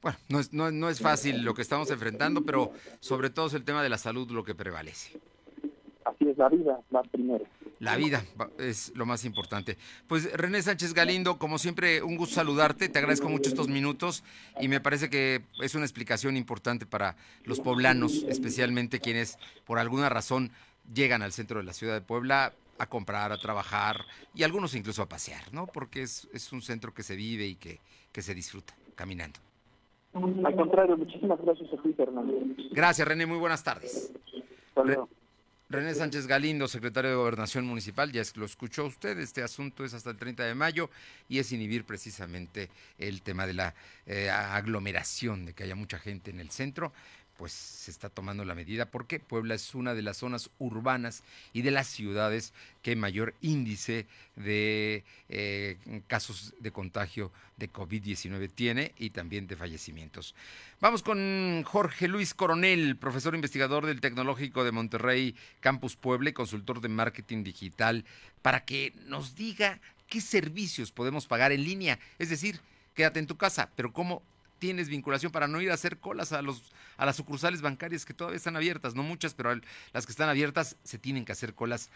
Bueno, 0.00 0.18
no 0.28 0.38
es, 0.38 0.52
no, 0.52 0.70
no 0.70 0.88
es 0.88 1.00
fácil 1.00 1.42
lo 1.42 1.54
que 1.54 1.62
estamos 1.62 1.90
enfrentando, 1.90 2.42
pero 2.42 2.70
sobre 3.00 3.30
todo 3.30 3.46
es 3.46 3.54
el 3.54 3.64
tema 3.64 3.82
de 3.82 3.88
la 3.88 3.98
salud 3.98 4.30
lo 4.30 4.44
que 4.44 4.54
prevalece. 4.54 5.18
Así 6.04 6.28
es, 6.28 6.38
la 6.38 6.48
vida 6.48 6.78
va 6.94 7.02
primero. 7.02 7.44
La 7.80 7.96
vida 7.96 8.24
es 8.58 8.92
lo 8.96 9.06
más 9.06 9.24
importante. 9.24 9.76
Pues 10.08 10.32
René 10.32 10.60
Sánchez 10.62 10.94
Galindo, 10.94 11.38
como 11.38 11.58
siempre, 11.58 12.02
un 12.02 12.16
gusto 12.16 12.36
saludarte. 12.36 12.88
Te 12.88 12.98
agradezco 12.98 13.28
mucho 13.28 13.48
estos 13.48 13.68
minutos 13.68 14.24
y 14.60 14.68
me 14.68 14.80
parece 14.80 15.08
que 15.08 15.42
es 15.60 15.74
una 15.74 15.84
explicación 15.84 16.36
importante 16.36 16.86
para 16.86 17.16
los 17.44 17.60
poblanos, 17.60 18.24
especialmente 18.28 18.98
quienes 18.98 19.38
por 19.64 19.78
alguna 19.78 20.08
razón 20.08 20.50
llegan 20.92 21.22
al 21.22 21.32
centro 21.32 21.60
de 21.60 21.64
la 21.64 21.72
ciudad 21.72 21.94
de 21.94 22.00
Puebla 22.00 22.52
a 22.78 22.86
comprar, 22.86 23.32
a 23.32 23.38
trabajar 23.38 24.04
y 24.34 24.42
algunos 24.42 24.74
incluso 24.74 25.02
a 25.02 25.08
pasear, 25.08 25.52
¿no? 25.52 25.66
Porque 25.66 26.02
es, 26.02 26.28
es 26.32 26.52
un 26.52 26.62
centro 26.62 26.92
que 26.94 27.02
se 27.02 27.16
vive 27.16 27.46
y 27.46 27.54
que, 27.56 27.80
que 28.12 28.22
se 28.22 28.34
disfruta 28.34 28.74
caminando. 28.94 29.38
Al 30.14 30.56
contrario, 30.56 30.96
muchísimas 30.96 31.40
gracias 31.42 31.72
a 31.72 31.82
ti, 31.82 31.92
Fernando. 31.92 32.32
Gracias, 32.72 33.06
René. 33.06 33.26
Muy 33.26 33.38
buenas 33.38 33.62
tardes. 33.62 34.12
René 35.70 35.94
Sánchez 35.94 36.26
Galindo, 36.26 36.66
secretario 36.66 37.10
de 37.10 37.16
Gobernación 37.16 37.66
Municipal, 37.66 38.10
ya 38.10 38.22
lo 38.36 38.46
escuchó 38.46 38.86
usted, 38.86 39.18
este 39.18 39.42
asunto 39.42 39.84
es 39.84 39.92
hasta 39.92 40.08
el 40.08 40.16
30 40.16 40.44
de 40.44 40.54
mayo 40.54 40.88
y 41.28 41.40
es 41.40 41.52
inhibir 41.52 41.84
precisamente 41.84 42.70
el 42.96 43.20
tema 43.20 43.46
de 43.46 43.52
la 43.52 43.74
eh, 44.06 44.30
aglomeración, 44.30 45.44
de 45.44 45.52
que 45.52 45.64
haya 45.64 45.74
mucha 45.74 45.98
gente 45.98 46.30
en 46.30 46.40
el 46.40 46.50
centro 46.50 46.94
pues 47.38 47.52
se 47.52 47.92
está 47.92 48.10
tomando 48.10 48.44
la 48.44 48.56
medida 48.56 48.86
porque 48.86 49.20
Puebla 49.20 49.54
es 49.54 49.76
una 49.76 49.94
de 49.94 50.02
las 50.02 50.16
zonas 50.16 50.50
urbanas 50.58 51.22
y 51.52 51.62
de 51.62 51.70
las 51.70 51.86
ciudades 51.86 52.52
que 52.82 52.96
mayor 52.96 53.32
índice 53.40 54.06
de 54.34 55.04
eh, 55.28 55.76
casos 56.08 56.52
de 56.58 56.72
contagio 56.72 57.30
de 57.56 57.72
COVID-19 57.72 58.50
tiene 58.52 58.92
y 58.98 59.10
también 59.10 59.46
de 59.46 59.54
fallecimientos. 59.54 60.34
Vamos 60.80 61.04
con 61.04 61.62
Jorge 61.62 62.08
Luis 62.08 62.34
Coronel, 62.34 62.96
profesor 62.96 63.36
investigador 63.36 63.86
del 63.86 64.00
Tecnológico 64.00 64.64
de 64.64 64.72
Monterrey, 64.72 65.36
Campus 65.60 65.94
Puebla 65.94 66.30
y 66.30 66.32
consultor 66.32 66.80
de 66.80 66.88
marketing 66.88 67.44
digital, 67.44 68.04
para 68.42 68.64
que 68.64 68.92
nos 69.06 69.36
diga 69.36 69.80
qué 70.08 70.20
servicios 70.20 70.90
podemos 70.90 71.28
pagar 71.28 71.52
en 71.52 71.62
línea. 71.62 72.00
Es 72.18 72.30
decir, 72.30 72.60
quédate 72.94 73.20
en 73.20 73.28
tu 73.28 73.36
casa, 73.36 73.70
pero 73.76 73.92
cómo 73.92 74.22
tienes 74.58 74.88
vinculación 74.88 75.32
para 75.32 75.48
no 75.48 75.60
ir 75.60 75.70
a 75.70 75.74
hacer 75.74 75.98
colas 75.98 76.32
a 76.32 76.42
los 76.42 76.72
a 76.98 77.06
las 77.06 77.16
sucursales 77.16 77.62
bancarias 77.62 78.04
que 78.04 78.12
todavía 78.12 78.36
están 78.36 78.56
abiertas, 78.56 78.94
no 78.94 79.02
muchas, 79.02 79.32
pero 79.32 79.54
las 79.92 80.04
que 80.04 80.12
están 80.12 80.28
abiertas 80.28 80.76
se 80.82 80.98
tienen 80.98 81.24
que 81.24 81.32
hacer 81.32 81.54
colas 81.54 81.90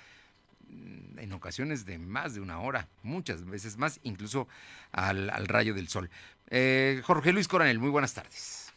mm, 0.71 1.19
en 1.19 1.33
ocasiones 1.33 1.85
de 1.85 1.99
más 1.99 2.35
de 2.35 2.41
una 2.41 2.61
hora, 2.61 2.89
muchas 3.03 3.45
veces 3.45 3.77
más, 3.77 4.01
incluso 4.05 4.49
al, 4.93 5.29
rayo 5.49 5.75
del 5.75 5.89
sol. 5.89 6.09
Eh, 6.51 7.03
Jorge 7.05 7.33
Luis 7.33 7.49
Coronel, 7.49 7.81
muy 7.81 7.91
buenas 7.91 8.15
tardes. 8.15 8.73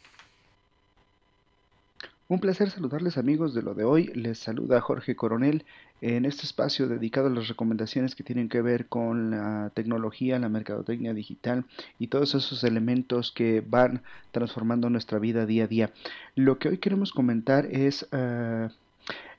Un 2.28 2.40
placer 2.40 2.70
saludarles 2.70 3.18
amigos 3.18 3.54
de 3.54 3.62
lo 3.62 3.74
de 3.74 3.84
hoy. 3.84 4.06
Les 4.14 4.36
saluda 4.36 4.80
Jorge 4.80 5.14
Coronel 5.14 5.64
en 6.00 6.24
este 6.24 6.42
espacio 6.42 6.88
dedicado 6.88 7.28
a 7.28 7.30
las 7.30 7.48
recomendaciones 7.48 8.14
que 8.14 8.24
tienen 8.24 8.48
que 8.48 8.60
ver 8.60 8.86
con 8.86 9.30
la 9.30 9.70
tecnología, 9.74 10.38
la 10.38 10.48
mercadotecnia 10.48 11.14
digital 11.14 11.64
y 11.98 12.08
todos 12.08 12.34
esos 12.34 12.64
elementos 12.64 13.32
que 13.32 13.62
van 13.66 14.02
transformando 14.32 14.90
nuestra 14.90 15.18
vida 15.18 15.46
día 15.46 15.64
a 15.64 15.68
día. 15.68 15.90
Lo 16.34 16.58
que 16.58 16.68
hoy 16.68 16.78
queremos 16.78 17.12
comentar 17.12 17.66
es 17.66 18.06
uh, 18.12 18.68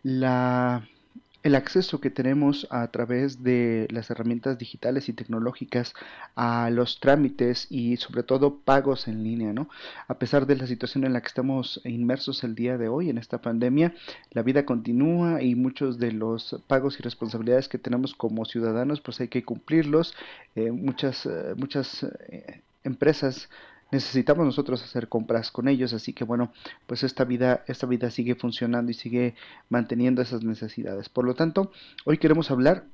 la 0.04 0.88
el 1.44 1.56
acceso 1.56 2.02
que 2.02 2.10
tenemos 2.10 2.68
a 2.72 2.88
través 2.88 3.44
de 3.44 3.88
las 3.92 4.10
herramientas 4.10 4.58
digitales 4.58 5.08
y 5.08 5.14
tecnológicas 5.14 5.94
a 6.36 6.70
los 6.70 7.00
trámites 7.00 7.68
y 7.70 7.98
sobre 7.98 8.24
todo 8.24 8.58
pagos 8.58 9.08
en 9.08 9.24
línea, 9.24 9.54
¿no? 9.54 9.70
A 10.08 10.16
pesar 10.16 10.46
de 10.46 10.56
la 10.56 10.68
situación 10.68 11.06
en 11.06 11.14
la 11.14 11.22
que 11.22 11.28
estamos 11.28 11.80
inmersos 11.86 12.44
el 12.44 12.56
día 12.56 12.78
de 12.78 12.90
hoy 12.90 13.10
en 13.10 13.18
esta 13.18 13.40
pandemia, 13.42 13.94
la 14.32 14.44
vida 14.44 14.66
continúa 14.66 15.42
y 15.42 15.56
muchos 15.56 16.00
de 16.00 16.12
los 16.12 16.62
pagos 16.68 17.00
y 17.00 17.04
responsabilidades 17.04 17.70
que 17.70 17.78
tenemos 17.78 18.14
como 18.14 18.46
ciudadanos, 18.46 19.02
pues 19.02 19.20
hay 19.22 19.28
que 19.28 19.44
cumplirlos. 19.44 20.16
Eh, 20.56 20.72
muchas 20.72 21.26
eh, 21.26 21.54
muchas 21.56 22.04
eh, 22.30 22.62
empresas 22.84 23.50
necesitamos 23.92 24.46
nosotros 24.46 24.84
hacer 24.84 25.08
compras 25.08 25.52
con 25.52 25.68
ellos, 25.68 25.94
así 25.94 26.14
que 26.14 26.24
bueno, 26.24 26.52
pues 26.86 27.04
esta 27.04 27.24
vida, 27.24 27.64
esta 27.68 27.88
vida 27.88 28.12
sigue 28.12 28.36
funcionando 28.36 28.92
y 28.92 28.94
sigue 28.94 29.36
manteniendo 29.70 30.22
esas 30.22 30.44
necesidades. 30.44 31.10
Por 31.10 31.26
lo 31.26 31.36
tanto, 31.36 31.72
hoy 32.06 32.18
queremos 32.18 32.52
hablar 32.52 32.86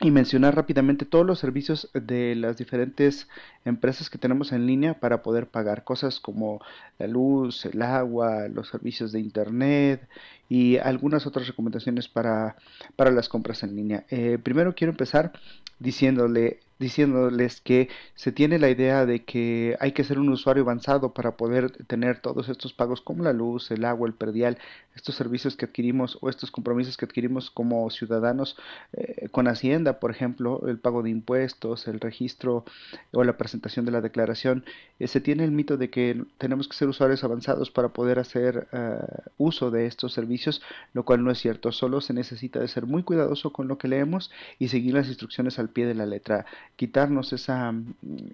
y 0.00 0.10
mencionar 0.10 0.54
rápidamente 0.54 1.06
todos 1.06 1.24
los 1.24 1.38
servicios 1.38 1.88
de 1.94 2.34
las 2.34 2.58
diferentes 2.58 3.28
empresas 3.64 4.10
que 4.10 4.18
tenemos 4.18 4.52
en 4.52 4.66
línea 4.66 5.00
para 5.00 5.22
poder 5.22 5.46
pagar 5.46 5.84
cosas 5.84 6.20
como 6.20 6.60
la 6.98 7.06
luz, 7.06 7.64
el 7.64 7.80
agua, 7.80 8.48
los 8.48 8.68
servicios 8.68 9.10
de 9.12 9.20
internet 9.20 10.06
y 10.50 10.76
algunas 10.76 11.26
otras 11.26 11.46
recomendaciones 11.46 12.08
para, 12.08 12.56
para 12.94 13.10
las 13.10 13.30
compras 13.30 13.62
en 13.62 13.74
línea. 13.74 14.04
Eh, 14.10 14.38
primero 14.42 14.74
quiero 14.74 14.90
empezar 14.90 15.32
diciéndole 15.78 16.60
diciéndoles 16.78 17.60
que 17.60 17.88
se 18.14 18.32
tiene 18.32 18.58
la 18.58 18.70
idea 18.70 19.06
de 19.06 19.24
que 19.24 19.76
hay 19.80 19.92
que 19.92 20.04
ser 20.04 20.18
un 20.18 20.28
usuario 20.28 20.62
avanzado 20.62 21.12
para 21.12 21.36
poder 21.36 21.70
tener 21.86 22.20
todos 22.20 22.48
estos 22.48 22.72
pagos 22.72 23.00
como 23.00 23.24
la 23.24 23.32
luz, 23.32 23.70
el 23.70 23.84
agua, 23.84 24.08
el 24.08 24.14
perdial, 24.14 24.58
estos 24.94 25.14
servicios 25.14 25.56
que 25.56 25.66
adquirimos 25.66 26.18
o 26.20 26.28
estos 26.28 26.50
compromisos 26.50 26.96
que 26.96 27.04
adquirimos 27.04 27.50
como 27.50 27.88
ciudadanos 27.90 28.56
eh, 28.94 29.28
con 29.30 29.46
Hacienda, 29.46 30.00
por 30.00 30.10
ejemplo, 30.10 30.66
el 30.66 30.78
pago 30.78 31.02
de 31.02 31.10
impuestos, 31.10 31.86
el 31.86 32.00
registro 32.00 32.64
o 33.12 33.24
la 33.24 33.36
presentación 33.36 33.84
de 33.84 33.92
la 33.92 34.00
declaración. 34.00 34.64
Eh, 34.98 35.06
se 35.06 35.20
tiene 35.20 35.44
el 35.44 35.50
mito 35.50 35.76
de 35.76 35.90
que 35.90 36.24
tenemos 36.38 36.68
que 36.68 36.76
ser 36.76 36.88
usuarios 36.88 37.24
avanzados 37.24 37.70
para 37.70 37.88
poder 37.88 38.18
hacer 38.18 38.68
eh, 38.72 38.98
uso 39.36 39.70
de 39.70 39.86
estos 39.86 40.12
servicios, 40.14 40.62
lo 40.94 41.04
cual 41.04 41.22
no 41.22 41.30
es 41.30 41.38
cierto. 41.38 41.72
Solo 41.72 42.00
se 42.00 42.14
necesita 42.14 42.60
de 42.60 42.68
ser 42.68 42.86
muy 42.86 43.02
cuidadoso 43.02 43.52
con 43.52 43.68
lo 43.68 43.78
que 43.78 43.88
leemos 43.88 44.30
y 44.58 44.68
seguir 44.68 44.94
las 44.94 45.08
instrucciones 45.08 45.58
al 45.58 45.68
pie 45.68 45.86
de 45.86 45.94
la 45.94 46.06
letra. 46.06 46.46
Quitarnos 46.76 47.32
esa, 47.32 47.72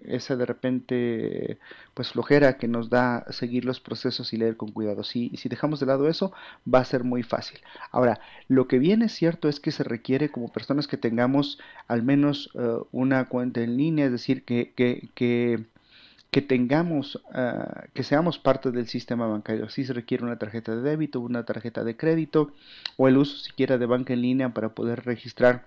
esa 0.05 0.37
de 0.37 0.47
repente 0.47 1.59
pues 1.95 2.11
flojera 2.13 2.57
que 2.57 2.69
nos 2.69 2.89
da 2.89 3.25
seguir 3.31 3.65
los 3.65 3.81
procesos 3.81 4.33
y 4.33 4.37
leer 4.37 4.57
con 4.57 4.71
cuidado. 4.71 5.05
Si, 5.05 5.31
si 5.37 5.49
dejamos 5.49 5.81
de 5.81 5.87
lado 5.87 6.09
eso, 6.09 6.33
va 6.73 6.81
a 6.81 6.85
ser 6.85 7.05
muy 7.05 7.23
fácil. 7.23 7.61
Ahora, 7.91 8.21
lo 8.49 8.67
que 8.69 8.79
viene 8.79 9.07
es 9.07 9.13
cierto 9.13 9.49
es 9.49 9.61
que 9.61 9.73
se 9.73 9.85
requiere 9.85 10.31
como 10.31 10.53
personas 10.53 10.87
que 10.87 10.97
tengamos 10.97 11.59
al 11.89 12.03
menos 12.03 12.51
eh, 12.55 12.79
una 12.93 13.27
cuenta 13.27 13.61
en 13.61 13.77
línea, 13.77 14.07
es 14.07 14.13
decir, 14.13 14.45
que, 14.45 14.73
que, 14.75 15.09
que 15.15 15.65
que 16.33 16.41
tengamos, 16.41 17.23
ah, 17.35 17.85
que 17.93 18.03
seamos 18.03 18.39
parte 18.39 18.71
del 18.71 18.89
sistema 18.89 19.27
bancario. 19.27 19.69
Si 19.69 19.85
se 19.85 19.93
requiere 19.93 20.25
una 20.25 20.39
tarjeta 20.39 20.75
de 20.75 20.81
débito, 20.81 21.21
una 21.21 21.45
tarjeta 21.45 21.85
de 21.85 21.95
crédito 21.95 22.53
o 22.97 23.07
el 23.07 23.19
uso 23.19 23.37
siquiera 23.37 23.77
de 23.77 23.85
banca 23.85 24.15
en 24.15 24.23
línea 24.23 24.49
para 24.49 24.71
poder 24.71 25.05
registrar 25.05 25.67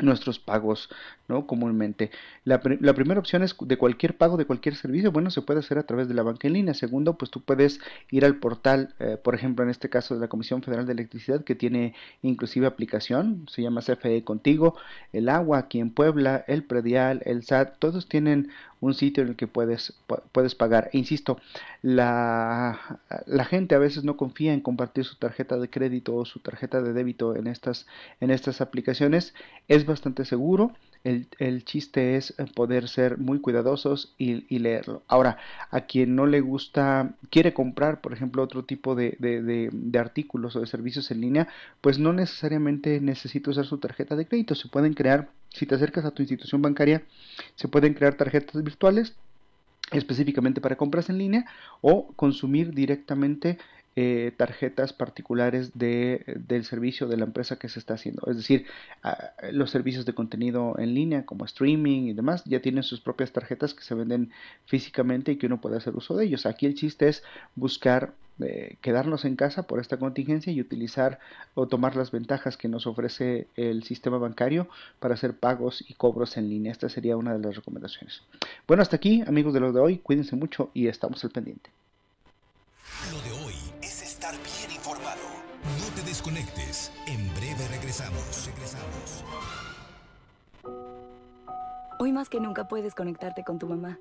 nuestros 0.00 0.38
pagos, 0.38 0.88
¿no? 1.28 1.46
Comúnmente. 1.46 2.10
La, 2.44 2.60
primera 2.60 3.20
opción 3.20 3.42
es 3.42 3.54
de 3.60 3.76
cualquier 3.76 4.16
pago 4.16 4.36
de 4.36 4.46
cualquier 4.46 4.74
servicio, 4.74 5.12
bueno, 5.12 5.30
se 5.30 5.42
puede 5.42 5.60
hacer 5.60 5.78
a 5.78 5.82
través 5.82 6.08
de 6.08 6.14
la 6.14 6.22
banca 6.22 6.46
en 6.46 6.54
línea. 6.54 6.74
Segundo, 6.74 7.18
pues 7.18 7.30
tú 7.30 7.42
puedes 7.42 7.80
ir 8.10 8.24
al 8.24 8.36
portal, 8.36 8.94
eh, 8.98 9.18
por 9.22 9.34
ejemplo, 9.34 9.64
en 9.64 9.70
este 9.70 9.90
caso 9.90 10.14
de 10.14 10.20
la 10.20 10.28
Comisión 10.28 10.62
Federal 10.62 10.86
de 10.86 10.92
Electricidad, 10.92 11.44
que 11.44 11.54
tiene 11.54 11.94
inclusive 12.22 12.66
aplicación, 12.66 13.46
se 13.50 13.62
llama 13.62 13.82
CFE 13.82 14.24
Contigo, 14.24 14.76
el 15.12 15.28
agua 15.28 15.58
aquí 15.58 15.78
en 15.78 15.90
Puebla, 15.90 16.44
el 16.48 16.64
predial, 16.64 17.22
el 17.26 17.42
SAT, 17.44 17.78
todos 17.78 18.08
tienen 18.08 18.50
un 18.82 18.94
sitio 18.94 19.22
en 19.22 19.30
el 19.30 19.36
que 19.36 19.46
puedes, 19.46 19.94
puedes 20.32 20.54
pagar. 20.56 20.90
E 20.92 20.98
insisto, 20.98 21.38
la, 21.82 23.00
la, 23.26 23.44
gente 23.44 23.76
a 23.76 23.78
veces 23.78 24.02
no 24.02 24.16
confía 24.16 24.52
en 24.52 24.60
compartir 24.60 25.04
su 25.04 25.16
tarjeta 25.16 25.56
de 25.56 25.70
crédito 25.70 26.16
o 26.16 26.24
su 26.24 26.40
tarjeta 26.40 26.82
de 26.82 26.92
débito 26.92 27.36
en 27.36 27.46
estas, 27.46 27.86
en 28.20 28.32
estas 28.32 28.60
aplicaciones. 28.60 29.34
Es 29.68 29.86
bastante 29.86 30.24
seguro. 30.24 30.72
El, 31.04 31.28
el, 31.38 31.64
chiste 31.64 32.16
es 32.16 32.34
poder 32.54 32.88
ser 32.88 33.18
muy 33.18 33.40
cuidadosos 33.40 34.14
y, 34.18 34.44
y, 34.52 34.58
leerlo. 34.58 35.02
Ahora, 35.06 35.38
a 35.70 35.82
quien 35.82 36.16
no 36.16 36.26
le 36.26 36.40
gusta, 36.40 37.14
quiere 37.30 37.54
comprar, 37.54 38.00
por 38.00 38.12
ejemplo, 38.12 38.42
otro 38.42 38.64
tipo 38.64 38.94
de, 38.96 39.16
de, 39.20 39.42
de, 39.42 39.70
de, 39.72 39.98
artículos 39.98 40.56
o 40.56 40.60
de 40.60 40.66
servicios 40.66 41.10
en 41.10 41.20
línea, 41.20 41.48
pues 41.80 41.98
no 41.98 42.12
necesariamente 42.12 43.00
necesita 43.00 43.50
usar 43.50 43.64
su 43.64 43.78
tarjeta 43.78 44.16
de 44.16 44.26
crédito. 44.26 44.54
Se 44.54 44.68
pueden 44.68 44.94
crear 44.94 45.28
si 45.52 45.66
te 45.66 45.74
acercas 45.74 46.04
a 46.04 46.10
tu 46.10 46.22
institución 46.22 46.62
bancaria, 46.62 47.02
se 47.54 47.68
pueden 47.68 47.94
crear 47.94 48.14
tarjetas 48.14 48.62
virtuales 48.62 49.14
específicamente 49.90 50.60
para 50.60 50.76
compras 50.76 51.10
en 51.10 51.18
línea 51.18 51.44
o 51.80 52.12
consumir 52.14 52.72
directamente 52.72 53.58
eh, 53.96 54.32
tarjetas 54.36 54.92
particulares 54.92 55.72
de, 55.78 56.24
del 56.48 56.64
servicio 56.64 57.06
de 57.06 57.16
la 57.16 57.24
empresa 57.24 57.56
que 57.56 57.68
se 57.68 57.78
está 57.78 57.94
haciendo. 57.94 58.22
Es 58.26 58.36
decir, 58.36 58.66
los 59.50 59.70
servicios 59.70 60.06
de 60.06 60.14
contenido 60.14 60.74
en 60.78 60.94
línea 60.94 61.26
como 61.26 61.44
streaming 61.44 62.02
y 62.08 62.12
demás 62.14 62.42
ya 62.44 62.60
tienen 62.60 62.82
sus 62.82 63.00
propias 63.00 63.32
tarjetas 63.32 63.74
que 63.74 63.82
se 63.82 63.94
venden 63.94 64.30
físicamente 64.66 65.32
y 65.32 65.36
que 65.36 65.46
uno 65.46 65.60
puede 65.60 65.76
hacer 65.76 65.94
uso 65.94 66.16
de 66.16 66.24
ellos. 66.24 66.46
Aquí 66.46 66.66
el 66.66 66.74
chiste 66.74 67.08
es 67.08 67.22
buscar 67.54 68.14
eh, 68.40 68.76
quedarnos 68.80 69.24
en 69.24 69.36
casa 69.36 69.64
por 69.64 69.78
esta 69.78 69.98
contingencia 69.98 70.52
y 70.52 70.60
utilizar 70.60 71.18
o 71.54 71.68
tomar 71.68 71.96
las 71.96 72.10
ventajas 72.10 72.56
que 72.56 72.68
nos 72.68 72.86
ofrece 72.86 73.46
el 73.56 73.82
sistema 73.84 74.18
bancario 74.18 74.68
para 75.00 75.14
hacer 75.14 75.36
pagos 75.36 75.84
y 75.88 75.94
cobros 75.94 76.36
en 76.36 76.48
línea. 76.48 76.72
Esta 76.72 76.88
sería 76.88 77.16
una 77.16 77.34
de 77.34 77.40
las 77.40 77.56
recomendaciones. 77.56 78.22
Bueno, 78.66 78.82
hasta 78.82 78.96
aquí, 78.96 79.22
amigos 79.26 79.52
de 79.52 79.60
lo 79.60 79.72
de 79.72 79.80
hoy. 79.80 79.98
Cuídense 79.98 80.34
mucho 80.34 80.70
y 80.74 80.88
estamos 80.88 81.22
al 81.24 81.30
pendiente. 81.30 81.70
Hoy 92.02 92.10
más 92.10 92.28
que 92.28 92.40
nunca 92.40 92.66
puedes 92.66 92.96
conectarte 92.96 93.44
con 93.44 93.60
tu 93.60 93.68
mamá. 93.68 93.96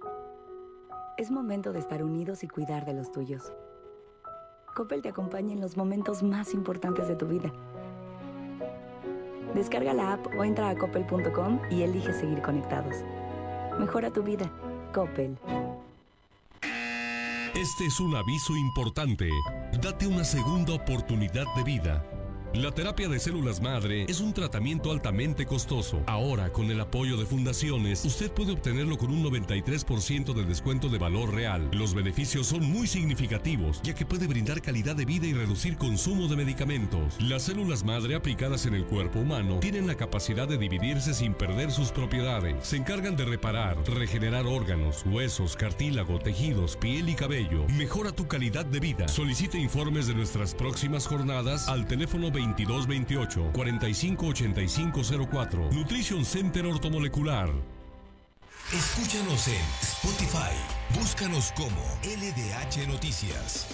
Es 1.19 1.29
momento 1.29 1.71
de 1.71 1.77
estar 1.77 2.03
unidos 2.03 2.43
y 2.43 2.47
cuidar 2.47 2.83
de 2.83 2.93
los 2.95 3.11
tuyos. 3.11 3.53
Coppel 4.75 5.03
te 5.03 5.09
acompaña 5.09 5.53
en 5.53 5.61
los 5.61 5.77
momentos 5.77 6.23
más 6.23 6.55
importantes 6.55 7.07
de 7.07 7.15
tu 7.15 7.27
vida. 7.27 7.51
Descarga 9.53 9.93
la 9.93 10.13
app 10.13 10.25
o 10.35 10.43
entra 10.43 10.69
a 10.69 10.75
coppel.com 10.75 11.59
y 11.69 11.83
elige 11.83 12.11
seguir 12.11 12.41
conectados. 12.41 12.95
Mejora 13.77 14.09
tu 14.09 14.23
vida. 14.23 14.51
Coppel. 14.95 15.37
Este 17.53 17.85
es 17.85 17.99
un 17.99 18.15
aviso 18.15 18.55
importante. 18.55 19.29
Date 19.79 20.07
una 20.07 20.23
segunda 20.23 20.73
oportunidad 20.73 21.45
de 21.55 21.63
vida. 21.63 22.03
La 22.53 22.69
terapia 22.69 23.07
de 23.07 23.17
células 23.17 23.61
madre 23.61 24.05
es 24.09 24.19
un 24.19 24.33
tratamiento 24.33 24.91
altamente 24.91 25.45
costoso. 25.45 26.03
Ahora, 26.05 26.51
con 26.51 26.69
el 26.69 26.81
apoyo 26.81 27.15
de 27.15 27.25
fundaciones, 27.25 28.03
usted 28.03 28.29
puede 28.29 28.51
obtenerlo 28.51 28.97
con 28.97 29.09
un 29.09 29.23
93% 29.23 30.33
de 30.33 30.43
descuento 30.43 30.89
de 30.89 30.97
valor 30.97 31.33
real. 31.33 31.69
Los 31.71 31.93
beneficios 31.93 32.47
son 32.47 32.69
muy 32.69 32.87
significativos, 32.87 33.81
ya 33.83 33.95
que 33.95 34.05
puede 34.05 34.27
brindar 34.27 34.61
calidad 34.61 34.97
de 34.97 35.05
vida 35.05 35.27
y 35.27 35.33
reducir 35.33 35.77
consumo 35.77 36.27
de 36.27 36.35
medicamentos. 36.35 37.15
Las 37.21 37.43
células 37.43 37.85
madre 37.85 38.15
aplicadas 38.15 38.65
en 38.65 38.73
el 38.73 38.83
cuerpo 38.85 39.19
humano 39.19 39.59
tienen 39.59 39.87
la 39.87 39.95
capacidad 39.95 40.45
de 40.45 40.57
dividirse 40.57 41.13
sin 41.13 41.33
perder 41.33 41.71
sus 41.71 41.93
propiedades. 41.93 42.67
Se 42.67 42.75
encargan 42.75 43.15
de 43.15 43.23
reparar, 43.23 43.77
regenerar 43.87 44.45
órganos, 44.45 45.05
huesos, 45.05 45.55
cartílago, 45.55 46.19
tejidos, 46.19 46.75
piel 46.75 47.07
y 47.07 47.15
cabello. 47.15 47.65
Mejora 47.77 48.11
tu 48.11 48.27
calidad 48.27 48.65
de 48.65 48.81
vida. 48.81 49.07
Solicite 49.07 49.57
informes 49.57 50.07
de 50.07 50.15
nuestras 50.15 50.53
próximas 50.53 51.07
jornadas 51.07 51.69
al 51.69 51.87
teléfono 51.87 52.29
2228 52.49 53.51
458504. 53.53 55.69
Nutrition 55.71 56.25
Center 56.25 56.65
Ortomolecular. 56.65 57.49
Escúchanos 58.73 59.47
en 59.47 59.61
Spotify. 59.81 60.53
Búscanos 60.97 61.51
como 61.53 61.81
LDH 62.03 62.87
Noticias. 62.87 63.67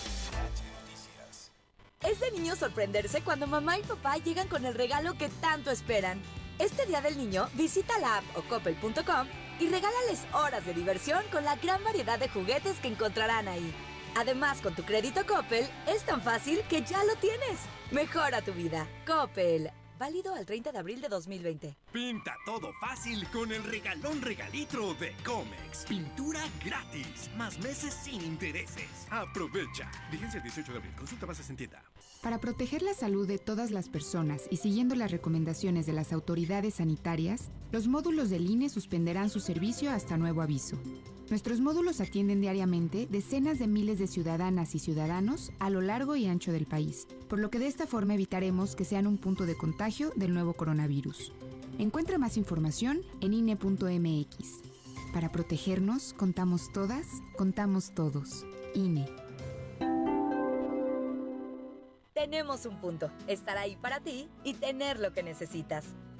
Es 2.01 2.19
de 2.19 2.31
niño 2.31 2.55
sorprenderse 2.55 3.21
cuando 3.21 3.47
mamá 3.47 3.79
y 3.79 3.83
papá 3.83 4.17
llegan 4.17 4.47
con 4.47 4.65
el 4.65 4.75
regalo 4.75 5.17
que 5.17 5.29
tanto 5.29 5.71
esperan. 5.71 6.21
Este 6.59 6.85
día 6.85 7.01
del 7.01 7.17
niño, 7.17 7.47
visita 7.53 7.97
la 7.99 8.17
app 8.17 8.23
o 8.35 8.41
coppel.com 8.43 9.27
y 9.59 9.67
regálales 9.67 10.25
horas 10.33 10.65
de 10.65 10.73
diversión 10.73 11.23
con 11.31 11.43
la 11.43 11.55
gran 11.55 11.83
variedad 11.83 12.19
de 12.19 12.29
juguetes 12.29 12.79
que 12.79 12.87
encontrarán 12.87 13.47
ahí. 13.47 13.73
Además, 14.17 14.61
con 14.61 14.73
tu 14.73 14.81
crédito 14.81 15.21
Coppel, 15.27 15.67
es 15.85 16.03
tan 16.03 16.23
fácil 16.23 16.61
que 16.67 16.81
ya 16.81 17.03
lo 17.03 17.15
tienes. 17.17 17.59
Mejora 17.91 18.41
tu 18.41 18.51
vida. 18.51 18.87
Coppel. 19.05 19.69
Válido 19.99 20.33
al 20.33 20.45
30 20.45 20.71
de 20.71 20.79
abril 20.79 21.01
de 21.01 21.07
2020. 21.07 21.77
Pinta 21.91 22.35
todo 22.43 22.71
fácil 22.81 23.27
con 23.29 23.51
el 23.51 23.63
regalón 23.63 24.21
regalitro 24.23 24.95
de 24.95 25.13
Comex. 25.23 25.85
Pintura 25.87 26.41
gratis, 26.65 27.29
más 27.35 27.59
meses 27.59 27.93
sin 27.93 28.23
intereses. 28.23 28.89
Aprovecha. 29.11 29.89
Vigencia 30.11 30.37
el 30.37 30.43
18 30.43 30.71
de 30.71 30.77
abril. 30.79 30.93
Consulta 30.97 31.27
bases 31.27 31.49
en 31.51 31.57
tienda. 31.57 31.83
Para 32.23 32.39
proteger 32.39 32.81
la 32.81 32.95
salud 32.95 33.27
de 33.27 33.37
todas 33.37 33.69
las 33.69 33.87
personas 33.87 34.43
y 34.49 34.57
siguiendo 34.57 34.95
las 34.95 35.11
recomendaciones 35.11 35.85
de 35.85 35.93
las 35.93 36.11
autoridades 36.11 36.75
sanitarias, 36.75 37.49
los 37.71 37.87
módulos 37.87 38.31
del 38.31 38.49
INE 38.49 38.69
suspenderán 38.69 39.29
su 39.29 39.39
servicio 39.39 39.91
hasta 39.91 40.17
nuevo 40.17 40.41
aviso. 40.41 40.79
Nuestros 41.29 41.59
módulos 41.59 41.99
atienden 41.99 42.39
diariamente 42.39 43.05
decenas 43.09 43.59
de 43.59 43.67
miles 43.67 43.99
de 43.99 44.07
ciudadanas 44.07 44.75
y 44.75 44.79
ciudadanos 44.79 45.51
a 45.59 45.69
lo 45.69 45.81
largo 45.81 46.15
y 46.15 46.25
ancho 46.25 46.53
del 46.53 46.65
país, 46.65 47.05
por 47.27 47.39
lo 47.39 47.49
que 47.49 47.59
de 47.59 47.67
esta 47.67 47.85
forma 47.85 48.13
evitaremos 48.13 48.77
que 48.77 48.85
sean 48.85 49.07
un 49.07 49.17
punto 49.17 49.45
de 49.45 49.57
contagio 49.57 50.13
del 50.15 50.33
nuevo 50.33 50.53
coronavirus. 50.53 51.33
Encuentra 51.79 52.17
más 52.17 52.37
información 52.37 53.01
en 53.19 53.33
INE.mx. 53.33 54.61
Para 55.13 55.29
protegernos, 55.29 56.13
contamos 56.13 56.71
todas, 56.71 57.05
contamos 57.35 57.93
todos. 57.93 58.45
INE. 58.73 59.05
Tenemos 62.13 62.65
un 62.65 62.79
punto, 62.79 63.11
estar 63.27 63.57
ahí 63.57 63.75
para 63.75 63.99
ti 63.99 64.29
y 64.45 64.53
tener 64.53 64.99
lo 64.99 65.11
que 65.11 65.23
necesitas. 65.23 65.93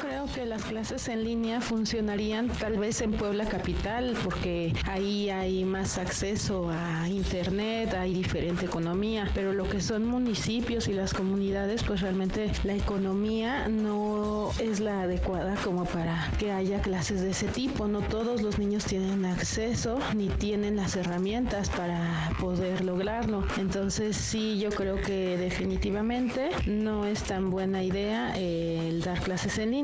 Creo 0.00 0.26
que 0.26 0.44
las 0.44 0.64
clases 0.64 1.08
en 1.08 1.22
línea 1.22 1.60
funcionarían 1.60 2.48
tal 2.48 2.78
vez 2.78 3.00
en 3.00 3.12
Puebla 3.12 3.46
Capital 3.46 4.16
porque 4.24 4.72
ahí 4.86 5.30
hay 5.30 5.64
más 5.64 5.98
acceso 5.98 6.68
a 6.70 7.08
internet, 7.08 7.94
hay 7.94 8.12
diferente 8.12 8.66
economía, 8.66 9.30
pero 9.34 9.52
lo 9.52 9.68
que 9.68 9.80
son 9.80 10.04
municipios 10.04 10.88
y 10.88 10.94
las 10.94 11.14
comunidades 11.14 11.84
pues 11.84 12.00
realmente 12.00 12.50
la 12.64 12.74
economía 12.74 13.68
no 13.68 14.50
es 14.58 14.80
la 14.80 15.02
adecuada 15.02 15.54
como 15.62 15.84
para 15.84 16.28
que 16.38 16.50
haya 16.50 16.82
clases 16.82 17.20
de 17.22 17.30
ese 17.30 17.46
tipo. 17.46 17.86
No 17.86 18.00
todos 18.00 18.42
los 18.42 18.58
niños 18.58 18.84
tienen 18.84 19.24
acceso 19.24 19.98
ni 20.14 20.28
tienen 20.28 20.76
las 20.76 20.96
herramientas 20.96 21.70
para 21.70 22.30
poder 22.40 22.84
lograrlo. 22.84 23.44
Entonces 23.58 24.16
sí, 24.16 24.58
yo 24.58 24.70
creo 24.70 25.00
que 25.00 25.36
definitivamente 25.38 26.50
no 26.66 27.06
es 27.06 27.22
tan 27.22 27.50
buena 27.50 27.84
idea 27.84 28.36
el 28.36 29.00
dar 29.00 29.20
clases 29.20 29.58
en 29.58 29.70
línea. 29.70 29.83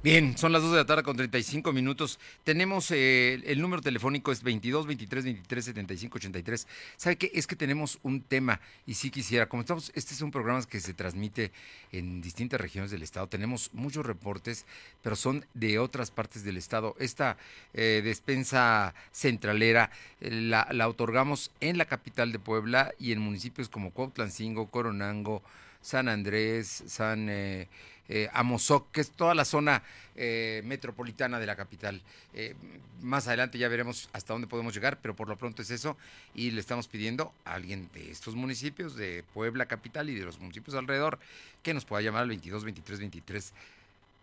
Bien, 0.00 0.38
son 0.38 0.52
las 0.52 0.62
2 0.62 0.70
de 0.70 0.76
la 0.76 0.86
tarde 0.86 1.02
con 1.02 1.16
35 1.16 1.72
minutos. 1.72 2.20
Tenemos 2.44 2.92
eh, 2.92 3.42
el 3.44 3.60
número 3.60 3.82
telefónico 3.82 4.30
es 4.30 4.44
22 4.44 4.86
23 4.86 5.24
23 5.24 5.64
75 5.64 6.18
83. 6.18 6.68
¿Sabe 6.96 7.16
qué? 7.16 7.32
Es 7.34 7.48
que 7.48 7.56
tenemos 7.56 7.98
un 8.04 8.22
tema 8.22 8.60
y 8.86 8.94
sí 8.94 9.10
quisiera, 9.10 9.48
como 9.48 9.62
estamos, 9.62 9.90
este 9.96 10.14
es 10.14 10.22
un 10.22 10.30
programa 10.30 10.64
que 10.66 10.78
se 10.78 10.94
transmite 10.94 11.50
en 11.90 12.20
distintas 12.20 12.60
regiones 12.60 12.92
del 12.92 13.02
estado. 13.02 13.26
Tenemos 13.26 13.70
muchos 13.72 14.06
reportes, 14.06 14.66
pero 15.02 15.16
son 15.16 15.44
de 15.54 15.80
otras 15.80 16.12
partes 16.12 16.44
del 16.44 16.58
estado. 16.58 16.94
Esta 17.00 17.36
eh, 17.74 18.00
despensa 18.04 18.94
centralera 19.10 19.90
eh, 20.20 20.30
la, 20.30 20.88
otorgamos 20.88 21.50
en 21.58 21.76
la 21.76 21.86
capital 21.86 22.30
de 22.30 22.38
Puebla 22.38 22.92
y 23.00 23.10
en 23.10 23.18
municipios 23.18 23.68
como 23.68 23.90
Cuautlancingo, 23.90 24.70
Coronango, 24.70 25.42
San 25.80 26.08
Andrés, 26.08 26.84
San 26.86 27.28
eh, 27.28 27.68
eh, 28.08 28.28
Amozoc, 28.32 28.90
que 28.90 29.02
es 29.02 29.10
toda 29.10 29.34
la 29.34 29.44
zona 29.44 29.82
eh, 30.16 30.62
metropolitana 30.64 31.38
de 31.38 31.46
la 31.46 31.56
capital. 31.56 32.00
Eh, 32.32 32.54
más 33.02 33.28
adelante 33.28 33.58
ya 33.58 33.68
veremos 33.68 34.08
hasta 34.14 34.32
dónde 34.32 34.48
podemos 34.48 34.74
llegar, 34.74 34.98
pero 35.00 35.14
por 35.14 35.28
lo 35.28 35.36
pronto 35.36 35.60
es 35.60 35.70
eso. 35.70 35.96
Y 36.34 36.50
le 36.50 36.60
estamos 36.60 36.88
pidiendo 36.88 37.34
a 37.44 37.54
alguien 37.54 37.90
de 37.92 38.10
estos 38.10 38.34
municipios, 38.34 38.96
de 38.96 39.24
Puebla 39.34 39.66
Capital 39.66 40.08
y 40.08 40.14
de 40.14 40.24
los 40.24 40.38
municipios 40.40 40.74
alrededor, 40.74 41.18
que 41.62 41.74
nos 41.74 41.84
pueda 41.84 42.00
llamar 42.02 42.22
al 42.22 42.28
22 42.28 42.64
23 42.64 42.98
23 42.98 43.52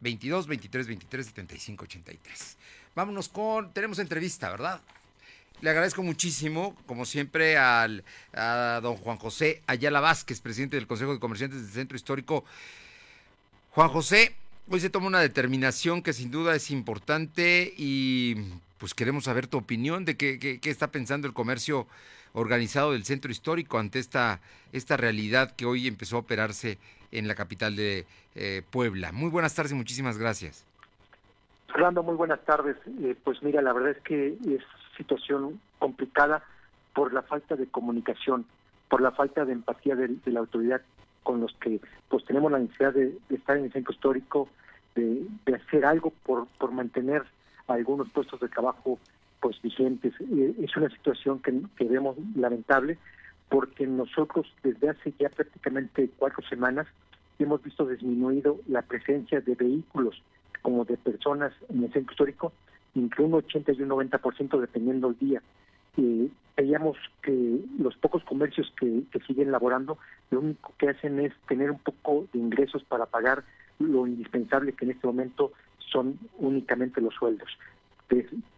22 0.02 0.48
23 0.48 0.88
23 0.88 1.26
75 1.28 1.84
83. 1.86 2.58
Vámonos 2.96 3.30
con, 3.30 3.72
tenemos 3.72 4.00
entrevista, 4.00 4.50
¿verdad? 4.50 4.82
Le 5.62 5.70
agradezco 5.70 6.04
muchísimo, 6.04 6.76
como 6.86 7.06
siempre, 7.06 7.58
al, 7.58 8.04
a 8.34 8.80
don 8.84 8.98
Juan 8.98 9.18
José 9.18 9.62
Ayala 9.68 10.00
Vázquez, 10.00 10.42
presidente 10.42 10.76
del 10.76 10.88
Consejo 10.88 11.14
de 11.14 11.20
Comerciantes 11.20 11.62
del 11.62 11.72
Centro 11.72 11.96
Histórico. 11.96 12.44
Juan 13.72 13.90
José, 13.90 14.36
hoy 14.70 14.80
se 14.80 14.90
toma 14.90 15.08
una 15.08 15.20
determinación 15.20 16.02
que 16.02 16.14
sin 16.14 16.30
duda 16.30 16.56
es 16.56 16.72
importante 16.72 17.74
y 17.78 18.36
pues 18.78 18.94
queremos 18.94 19.24
saber 19.24 19.48
tu 19.48 19.58
opinión 19.58 20.06
de 20.06 20.18
qué, 20.18 20.60
está 20.64 20.92
pensando 20.92 21.28
el 21.28 21.34
comercio 21.34 21.88
organizado 22.34 22.92
del 22.92 23.06
Centro 23.06 23.32
Histórico 23.32 23.80
ante 23.80 24.00
esta, 24.00 24.42
esta 24.74 24.98
realidad 24.98 25.56
que 25.56 25.66
hoy 25.66 25.88
empezó 25.88 26.18
a 26.18 26.20
operarse 26.20 26.78
en 27.12 27.28
la 27.30 27.36
capital 27.36 27.78
de 27.78 28.06
eh, 28.36 28.62
Puebla. 28.70 29.14
Muy 29.14 29.30
buenas 29.30 29.56
tardes 29.56 29.72
y 29.72 29.76
muchísimas 29.76 30.18
gracias. 30.18 30.66
Fernando, 31.68 32.04
muy 32.04 32.16
buenas 32.16 32.44
tardes. 32.46 32.76
Eh, 33.02 33.16
pues 33.24 33.42
mira, 33.42 33.62
la 33.62 33.74
verdad 33.74 33.92
es 33.92 34.02
que 34.04 34.38
es 34.48 34.62
situación 34.98 35.60
complicada 35.80 36.44
por 36.94 37.14
la 37.14 37.22
falta 37.22 37.56
de 37.56 37.68
comunicación, 37.68 38.46
por 38.90 39.02
la 39.02 39.12
falta 39.12 39.46
de 39.46 39.54
empatía 39.54 39.96
de, 39.96 40.18
la 40.26 40.40
autoridad 40.40 40.82
con 41.24 41.42
los 41.42 41.54
que 41.56 41.82
pues 42.10 42.24
tenemos 42.26 42.52
la 42.52 42.60
necesidad 42.60 42.94
de, 42.94 43.18
estar 43.30 43.58
en 43.58 43.66
el 43.66 43.74
centro 43.74 43.94
histórico, 43.94 44.48
de, 44.96 45.28
hacer 45.54 45.86
algo 45.86 46.12
por, 46.24 46.48
por 46.60 46.72
mantener 46.72 47.24
algunos 47.68 48.10
puestos 48.10 48.40
de 48.40 48.48
trabajo 48.48 49.00
pues 49.40 49.62
vigentes. 49.62 50.14
Eh, 50.22 50.56
es 50.62 50.76
una 50.78 50.90
situación 50.90 51.40
que, 51.40 51.62
que 51.76 51.86
vemos 51.86 52.16
lamentable 52.36 52.98
porque 53.50 53.86
nosotros 53.86 54.48
desde 54.64 54.90
hace 54.90 55.14
ya 55.20 55.30
prácticamente 55.30 56.10
cuatro 56.18 56.44
semanas 56.48 56.88
hemos 57.38 57.62
visto 57.62 57.86
disminuido 57.86 58.60
la 58.68 58.82
presencia 58.82 59.42
de 59.42 59.56
vehículos 59.56 60.22
como 60.62 60.86
de 60.86 60.98
personas 60.98 61.54
en 61.70 61.84
el 61.84 61.94
centro 61.94 62.14
histórico 62.14 62.54
entre 62.96 63.24
un 63.24 63.34
80 63.34 63.74
y 63.74 63.82
un 63.82 63.90
90% 63.90 64.60
dependiendo 64.60 65.10
el 65.10 65.18
día. 65.20 65.42
Eh, 65.98 66.30
veíamos 66.58 66.98
que 67.22 67.60
los 67.78 67.96
pocos 67.98 68.24
comercios 68.24 68.72
que, 68.80 69.04
siguen 69.28 69.52
laborando, 69.52 69.98
lo 70.32 70.40
único 70.40 70.74
que 70.78 70.90
hacen 70.90 71.20
es 71.20 71.34
tener 71.48 71.72
un 71.72 71.80
poco 71.80 72.28
de 72.32 72.40
ingresos 72.40 72.84
para 72.84 73.06
pagar 73.06 73.44
lo 73.80 74.08
indispensable 74.08 74.74
que 74.74 74.86
en 74.86 74.92
este 74.92 75.08
momento 75.08 75.52
son 75.80 76.18
únicamente 76.38 77.02
los 77.02 77.14
sueldos. 77.16 77.50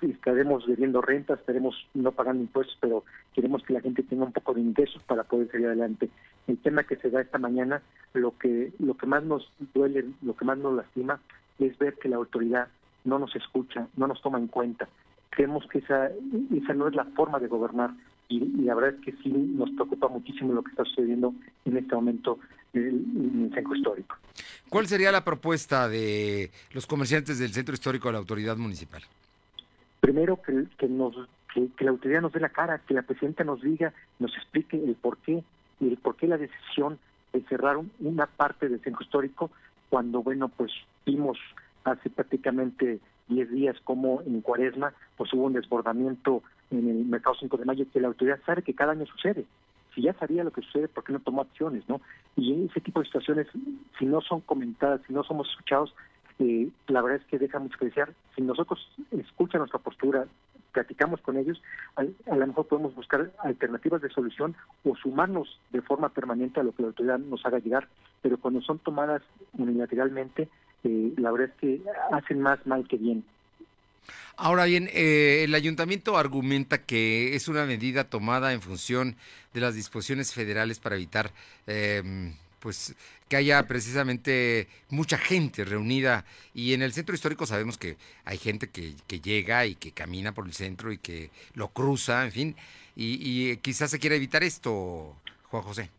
Estaremos 0.02 0.68
debiendo 0.68 1.02
rentas, 1.02 1.40
estaremos 1.40 1.88
no 1.94 2.12
pagando 2.12 2.44
impuestos, 2.44 2.78
pero 2.82 3.04
queremos 3.34 3.64
que 3.64 3.74
la 3.74 3.82
gente 3.82 4.04
tenga 4.04 4.26
un 4.26 4.34
poco 4.34 4.54
de 4.54 4.62
ingresos 4.62 5.02
para 5.04 5.24
poder 5.24 5.50
salir 5.50 5.68
adelante. 5.68 6.10
El 6.48 6.58
tema 6.58 6.84
que 6.84 6.98
se 6.98 7.10
da 7.10 7.22
esta 7.22 7.38
mañana, 7.38 7.82
lo 8.14 8.38
que 8.38 8.74
lo 8.80 8.96
que 8.96 9.06
más 9.06 9.24
nos 9.24 9.50
duele, 9.74 10.06
lo 10.22 10.36
que 10.36 10.46
más 10.46 10.58
nos 10.58 10.76
lastima, 10.76 11.22
es 11.60 11.78
ver 11.78 11.96
que 11.96 12.10
la 12.10 12.18
autoridad 12.18 12.68
no 13.08 13.18
nos 13.18 13.36
escucha, 13.36 13.88
no 13.96 14.08
nos 14.08 14.22
toma 14.22 14.38
en 14.38 14.48
cuenta. 14.48 14.88
Creemos 15.30 15.66
que 15.68 15.80
esa, 15.80 16.10
esa 16.56 16.74
no 16.74 16.88
es 16.88 16.96
la 16.96 17.06
forma 17.06 17.40
de 17.40 17.48
gobernar 17.48 17.92
y, 18.30 18.40
la 18.64 18.76
verdad 18.76 18.96
es 19.00 19.06
que 19.06 19.24
sí 19.24 19.30
nos 19.30 19.70
preocupa 19.72 20.10
muchísimo 20.10 20.54
lo 20.54 20.62
que 20.62 20.72
está 20.72 20.84
sucediendo 20.84 21.34
en 21.66 21.78
este 21.78 21.96
momento 21.96 22.40
en 22.74 23.46
el 23.46 23.54
centro 23.54 23.76
histórico. 23.76 24.18
¿Cuál 24.70 24.88
sería 24.88 25.12
la 25.12 25.24
propuesta 25.24 25.88
de 25.88 26.52
los 26.74 26.86
comerciantes 26.86 27.40
del 27.40 27.54
centro 27.54 27.74
histórico 27.74 28.10
a 28.10 28.12
la 28.12 28.18
autoridad 28.18 28.58
municipal? 28.58 29.02
Primero, 30.02 30.42
que, 30.42 30.66
que 30.78 30.88
nos, 30.88 31.16
que, 31.54 31.86
la 31.86 31.92
autoridad 31.92 32.22
nos 32.22 32.34
dé 32.34 32.42
la 32.42 32.50
cara, 32.50 32.80
que 32.80 32.94
la 32.94 33.04
presidenta 33.04 33.44
nos 33.44 33.62
diga, 33.62 33.94
nos 34.20 34.36
explique 34.36 34.78
el 34.78 34.96
por 34.96 35.18
qué, 35.20 35.44
y 35.80 35.88
el 35.88 35.98
por 35.98 36.18
qué 36.18 36.28
la 36.28 36.38
decisión 36.38 37.00
de 37.32 37.42
cerrar 37.44 37.78
una 38.00 38.26
parte 38.26 38.68
del 38.68 38.82
centro 38.82 39.04
histórico 39.04 39.50
cuando, 39.90 40.22
bueno, 40.22 40.50
pues 40.50 40.72
vimos 41.06 41.38
hace 41.92 42.10
prácticamente 42.10 43.00
10 43.30 43.52
días 43.52 43.78
como 43.84 44.22
en 44.22 44.42
Cuaresma 44.42 44.94
pues 45.16 45.34
hubo 45.34 45.46
un 45.46 45.54
desbordamiento 45.54 46.44
en 46.70 46.90
el 46.90 47.06
mercado 47.06 47.36
5 47.40 47.58
de 47.58 47.66
mayo 47.66 47.86
que 47.92 48.02
la 48.02 48.10
autoridad 48.10 48.40
sabe 48.46 48.62
que 48.62 48.74
cada 48.74 48.92
año 48.92 49.06
sucede. 49.06 49.46
Si 49.96 50.02
ya 50.02 50.14
sabía 50.14 50.44
lo 50.44 50.52
que 50.52 50.62
sucede, 50.62 50.88
¿por 50.90 51.04
qué 51.04 51.14
no 51.14 51.20
tomó 51.20 51.42
acciones? 51.42 51.88
no 51.88 52.02
Y 52.36 52.66
ese 52.66 52.82
tipo 52.82 53.00
de 53.00 53.06
situaciones, 53.06 53.48
si 53.98 54.06
no 54.06 54.22
son 54.22 54.42
comentadas, 54.42 55.02
si 55.08 55.14
no 55.14 55.24
somos 55.24 55.50
escuchados, 55.50 55.96
eh, 56.40 56.70
la 56.88 57.02
verdad 57.02 57.22
es 57.22 57.28
que 57.28 57.40
deja 57.40 57.58
mucho 57.58 57.78
que 57.80 57.86
desear. 57.86 58.14
Si 58.36 58.42
nosotros 58.42 58.80
escuchan 59.12 59.60
nuestra 59.60 59.80
postura, 59.80 60.28
platicamos 60.74 61.22
con 61.22 61.38
ellos, 61.38 61.60
a, 61.96 62.02
a, 62.02 62.36
lo 62.36 62.46
mejor 62.46 62.68
podemos 62.68 62.94
buscar 62.94 63.32
alternativas 63.40 64.02
de 64.02 64.10
solución 64.10 64.56
o 64.84 64.96
sumarnos 64.96 65.60
de 65.72 65.82
forma 65.82 66.10
permanente 66.10 66.60
a 66.60 66.64
lo 66.64 66.74
que 66.74 66.84
la 66.84 66.90
autoridad 66.90 67.18
nos 67.18 67.44
haga 67.46 67.58
llegar, 67.58 67.88
pero 68.22 68.38
cuando 68.38 68.62
son 68.62 68.78
tomadas 68.78 69.24
unilateralmente, 69.58 70.50
eh, 70.84 71.14
la 71.18 71.32
verdad 71.32 71.50
es 71.50 71.60
que 71.60 71.82
hacen 72.12 72.42
más 72.42 72.66
mal 72.66 72.88
que 72.88 72.98
bien. 72.98 73.24
Ahora 74.36 74.66
bien, 74.66 74.88
eh, 74.94 75.44
el 75.44 75.56
ayuntamiento 75.56 76.16
argumenta 76.16 76.84
que 76.84 77.36
es 77.36 77.48
una 77.48 77.66
medida 77.66 78.04
tomada 78.04 78.54
en 78.54 78.62
función 78.62 79.16
de 79.54 79.62
las 79.62 79.74
disposiciones 79.74 80.32
federales 80.32 80.80
para 80.80 80.96
evitar 80.96 81.32
em, 81.66 82.36
pues 82.60 82.96
que 83.28 83.36
haya 83.36 83.66
precisamente 83.68 84.68
mucha 84.90 85.18
gente 85.18 85.66
reunida 85.66 86.24
y 86.54 86.74
en 86.74 86.84
el 86.84 86.94
centro 86.94 87.16
histórico 87.16 87.48
sabemos 87.48 87.78
que 87.80 87.98
hay 88.26 88.38
gente 88.38 88.70
que, 88.70 88.94
que 89.08 89.20
llega 89.20 89.66
y 89.66 89.76
que 89.76 89.92
camina 89.92 90.34
por 90.34 90.46
el 90.46 90.54
centro 90.54 90.92
y 90.92 91.00
que 91.00 91.32
lo 91.56 91.70
cruza, 91.70 92.24
en 92.26 92.32
fin, 92.32 92.56
y, 92.96 93.52
y 93.52 93.58
quizás 93.58 93.90
se 93.92 94.00
quiera 94.00 94.16
evitar 94.16 94.44
esto, 94.44 95.16
Juan 95.50 95.64
José. 95.64 95.97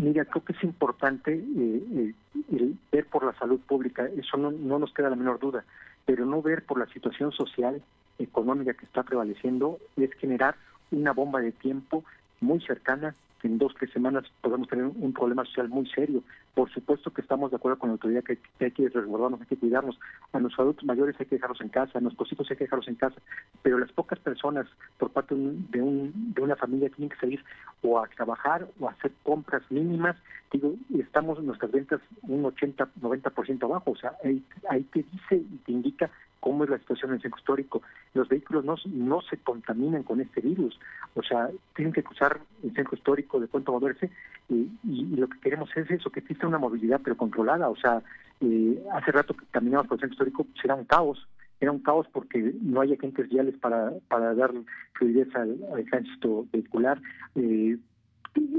Mira, 0.00 0.24
creo 0.24 0.42
que 0.42 0.54
es 0.54 0.64
importante 0.64 1.34
eh, 1.34 2.14
eh, 2.52 2.74
ver 2.90 3.06
por 3.06 3.24
la 3.24 3.34
salud 3.38 3.60
pública, 3.60 4.08
eso 4.16 4.38
no, 4.38 4.50
no 4.50 4.78
nos 4.78 4.94
queda 4.94 5.10
la 5.10 5.16
menor 5.16 5.38
duda, 5.38 5.64
pero 6.06 6.24
no 6.24 6.40
ver 6.40 6.64
por 6.64 6.78
la 6.78 6.86
situación 6.86 7.32
social, 7.32 7.82
económica 8.18 8.72
que 8.72 8.86
está 8.86 9.02
prevaleciendo, 9.02 9.78
es 9.96 10.12
generar 10.14 10.56
una 10.90 11.12
bomba 11.12 11.40
de 11.40 11.52
tiempo 11.52 12.02
muy 12.40 12.60
cercana 12.62 13.14
en 13.46 13.58
dos, 13.58 13.74
tres 13.78 13.90
semanas 13.92 14.24
podemos 14.40 14.68
tener 14.68 14.84
un 14.84 15.12
problema 15.12 15.44
social 15.44 15.68
muy 15.68 15.86
serio. 15.90 16.22
Por 16.54 16.70
supuesto 16.70 17.12
que 17.12 17.20
estamos 17.20 17.50
de 17.50 17.56
acuerdo 17.56 17.78
con 17.78 17.88
la 17.88 17.92
autoridad 17.92 18.22
que, 18.22 18.38
hay 18.64 18.70
que 18.70 18.88
resguardarnos, 18.88 19.40
hay 19.40 19.46
que 19.46 19.56
cuidarnos. 19.56 19.98
A 20.32 20.40
nuestros 20.40 20.60
adultos 20.60 20.84
mayores 20.84 21.16
hay 21.18 21.26
que 21.26 21.36
dejarlos 21.36 21.60
en 21.60 21.68
casa, 21.68 21.98
a 21.98 22.00
nuestros 22.00 22.30
hijos 22.32 22.50
hay 22.50 22.56
que 22.56 22.64
dejarlos 22.64 22.88
en 22.88 22.96
casa. 22.96 23.16
Pero 23.62 23.78
las 23.78 23.92
pocas 23.92 24.18
personas 24.18 24.66
por 24.98 25.10
parte 25.10 25.34
de, 25.34 25.82
un, 25.82 26.32
de 26.34 26.42
una 26.42 26.56
familia 26.56 26.90
tienen 26.90 27.10
que 27.10 27.16
salir 27.16 27.44
o 27.82 27.98
a 27.98 28.06
trabajar 28.08 28.68
o 28.78 28.88
a 28.88 28.92
hacer 28.92 29.12
compras 29.22 29.62
mínimas. 29.70 30.16
Digo, 30.52 30.74
estamos 30.98 31.42
nuestras 31.42 31.70
ventas 31.70 32.00
un 32.22 32.44
80, 32.44 32.88
90% 33.00 33.64
abajo. 33.64 33.92
O 33.92 33.96
sea, 33.96 34.12
ahí, 34.24 34.42
ahí 34.68 34.82
te 34.84 35.04
dice 35.10 35.36
y 35.36 35.56
te 35.64 35.72
indica 35.72 36.10
cómo 36.40 36.64
es 36.64 36.70
la 36.70 36.78
situación 36.78 37.10
en 37.10 37.16
el 37.16 37.22
centro 37.22 37.38
histórico. 37.38 37.82
Los 38.14 38.28
vehículos 38.28 38.64
no, 38.64 38.74
no 38.86 39.20
se 39.22 39.36
contaminan 39.38 40.02
con 40.02 40.20
este 40.20 40.40
virus, 40.40 40.78
o 41.14 41.22
sea, 41.22 41.48
tienen 41.76 41.92
que 41.92 42.02
cruzar 42.02 42.40
el 42.62 42.74
centro 42.74 42.96
histórico 42.96 43.38
de 43.38 43.46
Puente 43.46 43.70
Moverse 43.70 44.10
y, 44.48 44.68
y, 44.84 45.16
lo 45.16 45.28
que 45.28 45.38
queremos 45.40 45.70
es 45.76 45.90
eso, 45.90 46.10
que 46.10 46.20
exista 46.20 46.46
una 46.46 46.58
movilidad 46.58 47.00
pero 47.02 47.16
controlada, 47.16 47.68
o 47.68 47.76
sea, 47.76 48.02
eh, 48.40 48.82
hace 48.92 49.12
rato 49.12 49.34
que 49.34 49.44
caminamos 49.50 49.86
por 49.86 49.96
el 49.96 50.00
centro 50.00 50.26
histórico, 50.26 50.46
será 50.60 50.74
un 50.74 50.84
caos, 50.84 51.28
era 51.60 51.72
un 51.72 51.80
caos 51.80 52.06
porque 52.12 52.54
no 52.62 52.80
hay 52.80 52.94
agentes 52.94 53.28
viales 53.28 53.54
para, 53.58 53.92
para 54.08 54.34
dar 54.34 54.52
fluidez 54.94 55.28
al, 55.36 55.58
al 55.74 55.84
tránsito 55.84 56.46
vehicular. 56.50 57.00
Eh, 57.34 57.76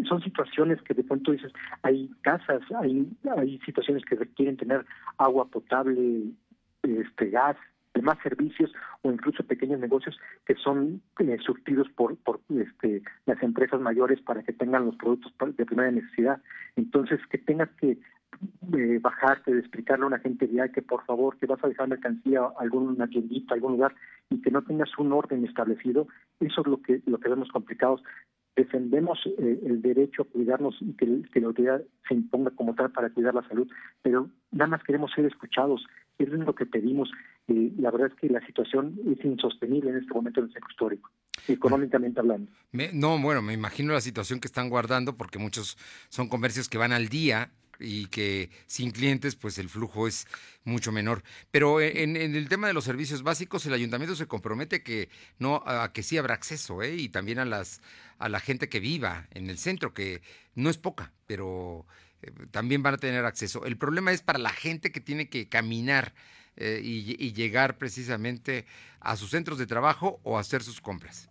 son 0.07 0.21
situaciones 0.21 0.81
que 0.81 0.93
de 0.93 1.03
pronto 1.03 1.31
dices, 1.31 1.51
hay 1.81 2.09
casas, 2.21 2.61
hay, 2.79 3.07
hay 3.37 3.57
situaciones 3.59 4.03
que 4.05 4.15
requieren 4.15 4.57
tener 4.57 4.85
agua 5.17 5.45
potable, 5.45 6.25
este 6.83 7.29
gas, 7.29 7.57
demás 7.93 8.17
servicios 8.23 8.71
o 9.01 9.11
incluso 9.11 9.43
pequeños 9.43 9.79
negocios 9.79 10.17
que 10.45 10.55
son 10.55 11.01
eh, 11.19 11.37
surtidos 11.45 11.87
por, 11.95 12.17
por 12.17 12.39
este, 12.49 13.01
las 13.25 13.41
empresas 13.43 13.79
mayores 13.79 14.21
para 14.21 14.43
que 14.43 14.53
tengan 14.53 14.85
los 14.85 14.95
productos 14.95 15.33
de 15.57 15.65
primera 15.65 15.91
necesidad. 15.91 16.41
Entonces, 16.75 17.19
que 17.29 17.37
tengas 17.37 17.69
que 17.79 17.97
eh, 18.73 18.99
bajarte, 19.01 19.53
de 19.53 19.59
explicarle 19.59 20.05
a 20.05 20.07
una 20.07 20.19
gente 20.19 20.47
vial 20.47 20.71
que 20.71 20.81
por 20.81 21.05
favor, 21.05 21.37
que 21.37 21.45
vas 21.45 21.63
a 21.63 21.67
dejar 21.67 21.89
mercancía 21.89 22.41
a 22.41 22.53
alguna 22.59 23.07
tiendita, 23.07 23.53
algún 23.53 23.73
lugar 23.73 23.93
y 24.29 24.41
que 24.41 24.51
no 24.51 24.61
tengas 24.63 24.89
un 24.97 25.11
orden 25.11 25.45
establecido, 25.45 26.07
eso 26.39 26.61
es 26.61 26.67
lo 26.67 26.81
que, 26.81 27.01
lo 27.05 27.19
que 27.19 27.29
vemos 27.29 27.49
complicados 27.49 28.01
defendemos 28.55 29.19
eh, 29.25 29.59
el 29.65 29.81
derecho 29.81 30.23
a 30.23 30.25
cuidarnos 30.25 30.75
y 30.81 30.93
que, 30.93 31.21
que, 31.31 31.39
la 31.39 31.47
autoridad 31.47 31.81
se 32.07 32.13
imponga 32.13 32.51
como 32.51 32.75
tal 32.75 32.91
para 32.91 33.09
cuidar 33.09 33.33
la 33.33 33.47
salud, 33.47 33.67
pero 34.01 34.29
nada 34.51 34.71
más 34.71 34.83
queremos 34.83 35.11
ser 35.11 35.25
escuchados, 35.25 35.85
es 36.17 36.29
lo 36.29 36.55
que 36.55 36.65
pedimos. 36.65 37.09
Eh, 37.47 37.71
la 37.77 37.91
verdad 37.91 38.09
es 38.09 38.15
que 38.15 38.29
la 38.29 38.45
situación 38.45 38.99
es 39.07 39.23
insostenible 39.25 39.89
en 39.89 39.97
este 39.97 40.13
momento 40.13 40.39
en 40.39 40.47
el 40.47 40.53
centro 40.53 40.69
histórico, 40.69 41.11
económicamente 41.47 42.19
hablando. 42.19 42.51
no, 42.93 43.19
bueno, 43.19 43.41
me 43.41 43.53
imagino 43.53 43.93
la 43.93 44.01
situación 44.01 44.39
que 44.39 44.47
están 44.47 44.69
guardando 44.69 45.17
porque 45.17 45.39
muchos 45.39 45.77
son 46.09 46.27
comercios 46.27 46.69
que 46.69 46.77
van 46.77 46.91
al 46.91 47.09
día 47.09 47.51
y 47.81 48.07
que 48.07 48.49
sin 48.67 48.91
clientes 48.91 49.35
pues 49.35 49.57
el 49.57 49.69
flujo 49.69 50.07
es 50.07 50.27
mucho 50.63 50.91
menor. 50.91 51.23
Pero 51.49 51.81
en, 51.81 52.15
el 52.15 52.47
tema 52.47 52.67
de 52.67 52.73
los 52.73 52.83
servicios 52.83 53.23
básicos 53.23 53.65
el 53.65 53.73
ayuntamiento 53.73 54.15
se 54.15 54.27
compromete 54.27 54.83
que 54.83 55.09
no 55.39 55.63
a 55.65 55.91
que 55.91 56.03
sí 56.03 56.17
habrá 56.17 56.35
acceso 56.35 56.81
¿eh? 56.83 56.95
y 56.95 57.09
también 57.09 57.39
a 57.39 57.45
las 57.45 57.81
a 58.17 58.29
la 58.29 58.39
gente 58.39 58.69
que 58.69 58.79
viva 58.79 59.27
en 59.31 59.49
el 59.49 59.57
centro 59.57 59.93
que 59.93 60.21
no 60.53 60.69
es 60.69 60.77
poca, 60.77 61.11
pero 61.25 61.87
eh, 62.21 62.31
también 62.51 62.83
van 62.83 62.95
a 62.95 62.97
tener 62.97 63.25
acceso. 63.25 63.65
El 63.65 63.77
problema 63.77 64.11
es 64.11 64.21
para 64.21 64.39
la 64.39 64.49
gente 64.49 64.91
que 64.91 65.01
tiene 65.01 65.29
que 65.29 65.49
caminar 65.49 66.13
eh, 66.57 66.81
y, 66.83 67.33
llegar 67.33 67.77
precisamente 67.77 68.65
a 68.99 69.15
sus 69.15 69.29
centros 69.29 69.57
de 69.57 69.65
trabajo 69.65 70.19
o 70.23 70.37
hacer 70.37 70.61
sus 70.61 70.81
compras. 70.81 71.29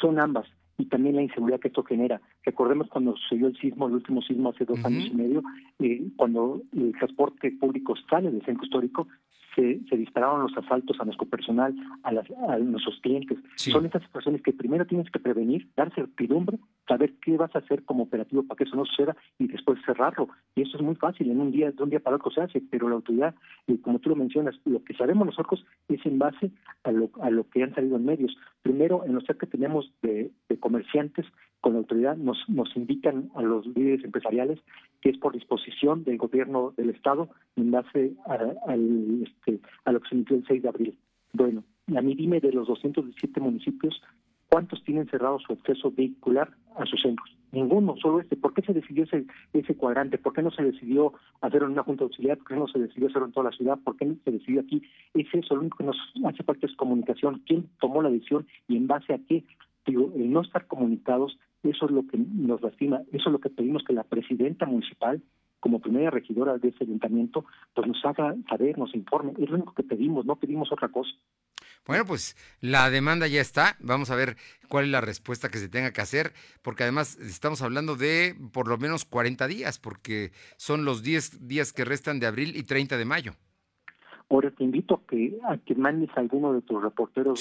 Son 0.00 0.18
ambas 0.18 0.46
y 0.78 0.86
también 0.86 1.16
la 1.16 1.22
inseguridad 1.22 1.60
que 1.60 1.68
esto 1.68 1.84
genera. 1.84 2.20
Recordemos 2.42 2.88
cuando 2.88 3.14
sucedió 3.16 3.48
el 3.48 3.58
sismo, 3.58 3.86
el 3.86 3.94
último 3.94 4.22
sismo 4.22 4.50
hace 4.50 4.64
dos 4.64 4.82
años 4.84 5.08
y 5.12 5.14
medio, 5.14 5.42
eh, 5.78 6.02
cuando 6.16 6.62
el 6.74 6.92
transporte 6.92 7.52
público 7.52 7.94
sale 8.08 8.30
del 8.30 8.42
centro 8.44 8.64
histórico, 8.64 9.06
se, 9.60 9.80
se 9.88 9.96
dispararon 9.96 10.42
los 10.42 10.56
asaltos 10.56 10.98
a 11.00 11.04
nuestro 11.04 11.26
personal, 11.28 11.74
a, 12.02 12.12
las, 12.12 12.26
a 12.48 12.58
nuestros 12.58 12.98
clientes. 13.00 13.38
Son 13.56 13.84
estas 13.84 14.02
situaciones 14.02 14.42
que 14.42 14.52
primero 14.52 14.86
tienes 14.86 15.10
que 15.10 15.18
prevenir, 15.18 15.68
dar 15.76 15.94
certidumbre, 15.94 16.58
saber 16.88 17.14
qué 17.22 17.36
vas 17.36 17.54
a 17.54 17.58
hacer 17.58 17.84
como 17.84 18.04
operativo 18.04 18.42
para 18.42 18.56
que 18.56 18.64
eso 18.64 18.76
no 18.76 18.84
suceda 18.86 19.16
y 19.38 19.48
después 19.48 19.78
cerrarlo. 19.84 20.28
Y 20.54 20.62
eso 20.62 20.76
es 20.76 20.82
muy 20.82 20.94
fácil, 20.96 21.30
en 21.30 21.40
un 21.40 21.52
día, 21.52 21.70
de 21.70 21.82
un 21.82 21.90
día 21.90 22.00
para 22.00 22.16
otro 22.16 22.30
se 22.30 22.40
hace, 22.40 22.62
pero 22.70 22.88
la 22.88 22.94
autoridad, 22.94 23.34
eh, 23.66 23.78
como 23.82 23.98
tú 23.98 24.08
lo 24.08 24.16
mencionas, 24.16 24.54
lo 24.64 24.82
que 24.82 24.94
sabemos 24.94 25.26
nosotros 25.26 25.64
es 25.88 26.04
en 26.06 26.18
base 26.18 26.50
a 26.84 26.92
lo, 26.92 27.10
a 27.20 27.30
lo 27.30 27.48
que 27.48 27.62
han 27.62 27.74
salido 27.74 27.96
en 27.96 28.06
medios. 28.06 28.36
Primero, 28.62 29.04
en 29.04 29.14
los 29.14 29.24
que 29.24 29.46
tenemos 29.46 29.92
de, 30.02 30.32
de 30.48 30.58
comerciantes 30.58 31.26
con 31.60 31.74
la 31.74 31.80
autoridad, 31.80 32.16
nos, 32.16 32.38
nos 32.48 32.74
indican 32.76 33.30
a 33.34 33.42
los 33.42 33.66
líderes 33.66 34.04
empresariales 34.04 34.58
que 35.00 35.10
es 35.10 35.18
por 35.18 35.32
disposición 35.32 36.04
del 36.04 36.18
gobierno 36.18 36.72
del 36.76 36.90
Estado 36.90 37.28
en 37.56 37.70
base 37.70 38.14
a, 38.26 38.38
al, 38.70 39.22
este, 39.22 39.60
a 39.84 39.92
lo 39.92 40.00
que 40.00 40.08
se 40.08 40.14
emitió 40.14 40.36
el 40.36 40.46
6 40.46 40.62
de 40.62 40.68
abril. 40.68 40.98
Bueno, 41.32 41.64
a 41.96 42.00
mí 42.02 42.14
dime 42.14 42.40
de 42.40 42.52
los 42.52 42.68
217 42.68 43.40
municipios, 43.40 44.02
¿cuántos 44.48 44.82
tienen 44.84 45.08
cerrado 45.08 45.38
su 45.38 45.52
acceso 45.52 45.90
vehicular 45.90 46.50
a 46.76 46.86
sus 46.86 47.00
centros? 47.00 47.36
Ninguno, 47.52 47.96
solo 47.96 48.20
este. 48.20 48.36
¿Por 48.36 48.54
qué 48.54 48.62
se 48.62 48.72
decidió 48.72 49.04
ese, 49.04 49.26
ese 49.52 49.74
cuadrante? 49.74 50.18
¿Por 50.18 50.32
qué 50.32 50.42
no 50.42 50.52
se 50.52 50.62
decidió 50.62 51.12
hacerlo 51.40 51.66
en 51.66 51.72
una 51.72 51.82
junta 51.82 52.04
auxiliar? 52.04 52.38
¿Por 52.38 52.48
qué 52.48 52.54
no 52.54 52.68
se 52.68 52.78
decidió 52.78 53.08
hacerlo 53.08 53.26
en 53.26 53.32
toda 53.32 53.50
la 53.50 53.56
ciudad? 53.56 53.78
¿Por 53.82 53.96
qué 53.96 54.04
no 54.04 54.16
se 54.24 54.30
decidió 54.30 54.60
aquí? 54.60 54.82
Es 55.14 55.26
eso, 55.32 55.54
lo 55.54 55.62
único 55.62 55.78
que 55.78 55.84
nos 55.84 55.96
hace 56.24 56.44
falta 56.44 56.66
es 56.66 56.76
comunicación. 56.76 57.42
¿Quién 57.46 57.68
tomó 57.80 58.02
la 58.02 58.10
decisión 58.10 58.46
y 58.68 58.76
en 58.76 58.86
base 58.86 59.14
a 59.14 59.18
qué? 59.18 59.44
Digo, 59.84 60.12
el 60.14 60.30
no 60.30 60.42
estar 60.42 60.66
comunicados, 60.66 61.36
eso 61.62 61.86
es 61.86 61.92
lo 61.92 62.06
que 62.06 62.18
nos 62.18 62.62
lastima, 62.62 63.02
eso 63.12 63.28
es 63.28 63.32
lo 63.32 63.38
que 63.38 63.50
pedimos 63.50 63.84
que 63.84 63.92
la 63.92 64.04
presidenta 64.04 64.66
municipal 64.66 65.22
como 65.60 65.80
primera 65.80 66.10
regidora 66.10 66.56
de 66.58 66.68
ese 66.68 66.84
ayuntamiento, 66.84 67.44
pues 67.74 67.86
nos 67.86 68.02
haga 68.04 68.34
saber, 68.48 68.78
nos 68.78 68.94
informe. 68.94 69.32
Es 69.38 69.50
lo 69.50 69.56
único 69.56 69.74
que 69.74 69.82
pedimos, 69.82 70.24
no 70.24 70.36
pedimos 70.36 70.72
otra 70.72 70.88
cosa. 70.88 71.10
Bueno, 71.86 72.04
pues 72.04 72.36
la 72.60 72.90
demanda 72.90 73.26
ya 73.26 73.40
está. 73.40 73.76
Vamos 73.80 74.10
a 74.10 74.16
ver 74.16 74.36
cuál 74.68 74.86
es 74.86 74.90
la 74.90 75.00
respuesta 75.00 75.48
que 75.50 75.58
se 75.58 75.68
tenga 75.68 75.92
que 75.92 76.00
hacer, 76.00 76.32
porque 76.62 76.82
además 76.82 77.18
estamos 77.18 77.62
hablando 77.62 77.96
de 77.96 78.34
por 78.52 78.68
lo 78.68 78.78
menos 78.78 79.04
40 79.04 79.46
días, 79.46 79.78
porque 79.78 80.32
son 80.56 80.84
los 80.84 81.02
10 81.02 81.46
días 81.46 81.72
que 81.72 81.84
restan 81.84 82.20
de 82.20 82.26
abril 82.26 82.56
y 82.56 82.62
30 82.62 82.96
de 82.96 83.04
mayo. 83.04 83.32
Ahora 84.28 84.50
te 84.50 84.62
invito 84.62 84.94
a 84.94 85.06
que, 85.08 85.38
a 85.44 85.58
que 85.58 85.74
mandes 85.74 86.10
a 86.16 86.20
alguno 86.20 86.52
de 86.52 86.62
tus 86.62 86.80
reporteros 86.82 87.40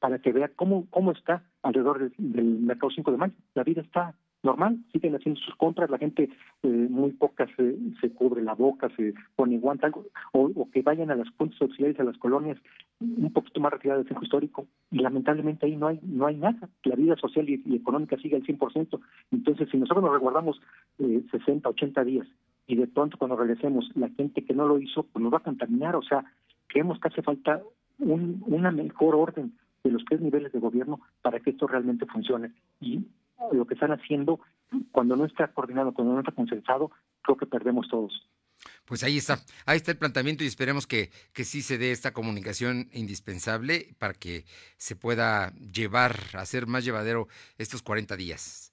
para 0.00 0.18
que 0.18 0.32
vea 0.32 0.48
cómo, 0.48 0.86
cómo 0.90 1.12
está 1.12 1.44
alrededor 1.62 2.10
del 2.16 2.44
mercado 2.44 2.90
5 2.90 3.12
de 3.12 3.16
mayo. 3.16 3.34
La 3.54 3.62
vida 3.62 3.82
está 3.82 4.14
normal, 4.42 4.78
siguen 4.92 5.14
haciendo 5.14 5.40
sus 5.40 5.54
compras, 5.56 5.90
la 5.90 5.98
gente 5.98 6.30
eh, 6.62 6.68
muy 6.68 7.12
poca 7.12 7.46
se, 7.56 7.76
se 8.00 8.10
cubre 8.10 8.42
la 8.42 8.54
boca, 8.54 8.88
se 8.96 9.12
pone 9.36 9.58
guantes, 9.58 9.92
o, 10.32 10.50
o, 10.54 10.70
que 10.70 10.82
vayan 10.82 11.10
a 11.10 11.14
las 11.14 11.28
fuentes 11.32 11.60
auxiliares, 11.60 12.00
a 12.00 12.04
las 12.04 12.16
colonias 12.16 12.58
un 13.00 13.30
poquito 13.32 13.60
más 13.60 13.72
retiradas 13.72 14.00
del 14.00 14.08
centro 14.08 14.24
histórico, 14.24 14.66
y 14.90 15.00
lamentablemente 15.00 15.66
ahí 15.66 15.76
no 15.76 15.88
hay 15.88 16.00
no 16.02 16.26
hay 16.26 16.36
nada, 16.36 16.68
la 16.84 16.96
vida 16.96 17.16
social 17.16 17.48
y, 17.48 17.62
económica 17.74 18.16
sigue 18.16 18.36
al 18.36 18.42
100%, 18.42 19.00
entonces 19.30 19.68
si 19.70 19.76
nosotros 19.76 20.04
nos 20.04 20.12
resguardamos 20.14 20.60
eh, 20.98 21.22
60, 21.30 21.68
80 21.68 22.04
días, 22.04 22.26
y 22.66 22.76
de 22.76 22.86
pronto 22.86 23.18
cuando 23.18 23.36
regresemos, 23.36 23.90
la 23.94 24.08
gente 24.10 24.44
que 24.44 24.54
no 24.54 24.66
lo 24.66 24.78
hizo, 24.78 25.02
pues 25.02 25.22
nos 25.22 25.32
va 25.32 25.38
a 25.38 25.42
contaminar, 25.42 25.96
o 25.96 26.02
sea, 26.02 26.24
creemos 26.66 26.98
que 27.00 27.08
hace 27.08 27.22
falta 27.22 27.60
un, 27.98 28.42
una 28.46 28.70
mejor 28.70 29.14
orden 29.14 29.52
de 29.82 29.90
los 29.90 30.04
tres 30.04 30.20
niveles 30.20 30.52
de 30.52 30.58
gobierno 30.58 31.00
para 31.22 31.40
que 31.40 31.50
esto 31.50 31.66
realmente 31.66 32.06
funcione. 32.06 32.52
Y 32.80 33.06
lo 33.52 33.66
que 33.66 33.74
están 33.74 33.92
haciendo, 33.92 34.40
cuando 34.92 35.16
no 35.16 35.24
está 35.24 35.48
coordinado, 35.48 35.92
cuando 35.92 36.14
no 36.14 36.20
está 36.20 36.32
consensado, 36.32 36.90
creo 37.22 37.36
que 37.36 37.46
perdemos 37.46 37.88
todos. 37.88 38.28
Pues 38.84 39.02
ahí 39.04 39.16
está, 39.16 39.38
ahí 39.64 39.76
está 39.76 39.92
el 39.92 39.98
planteamiento 39.98 40.44
y 40.44 40.46
esperemos 40.46 40.86
que, 40.86 41.10
que 41.32 41.44
sí 41.44 41.62
se 41.62 41.78
dé 41.78 41.92
esta 41.92 42.12
comunicación 42.12 42.88
indispensable 42.92 43.94
para 43.98 44.14
que 44.14 44.44
se 44.76 44.96
pueda 44.96 45.52
llevar, 45.54 46.12
hacer 46.34 46.66
más 46.66 46.84
llevadero 46.84 47.28
estos 47.56 47.82
40 47.82 48.16
días. 48.16 48.72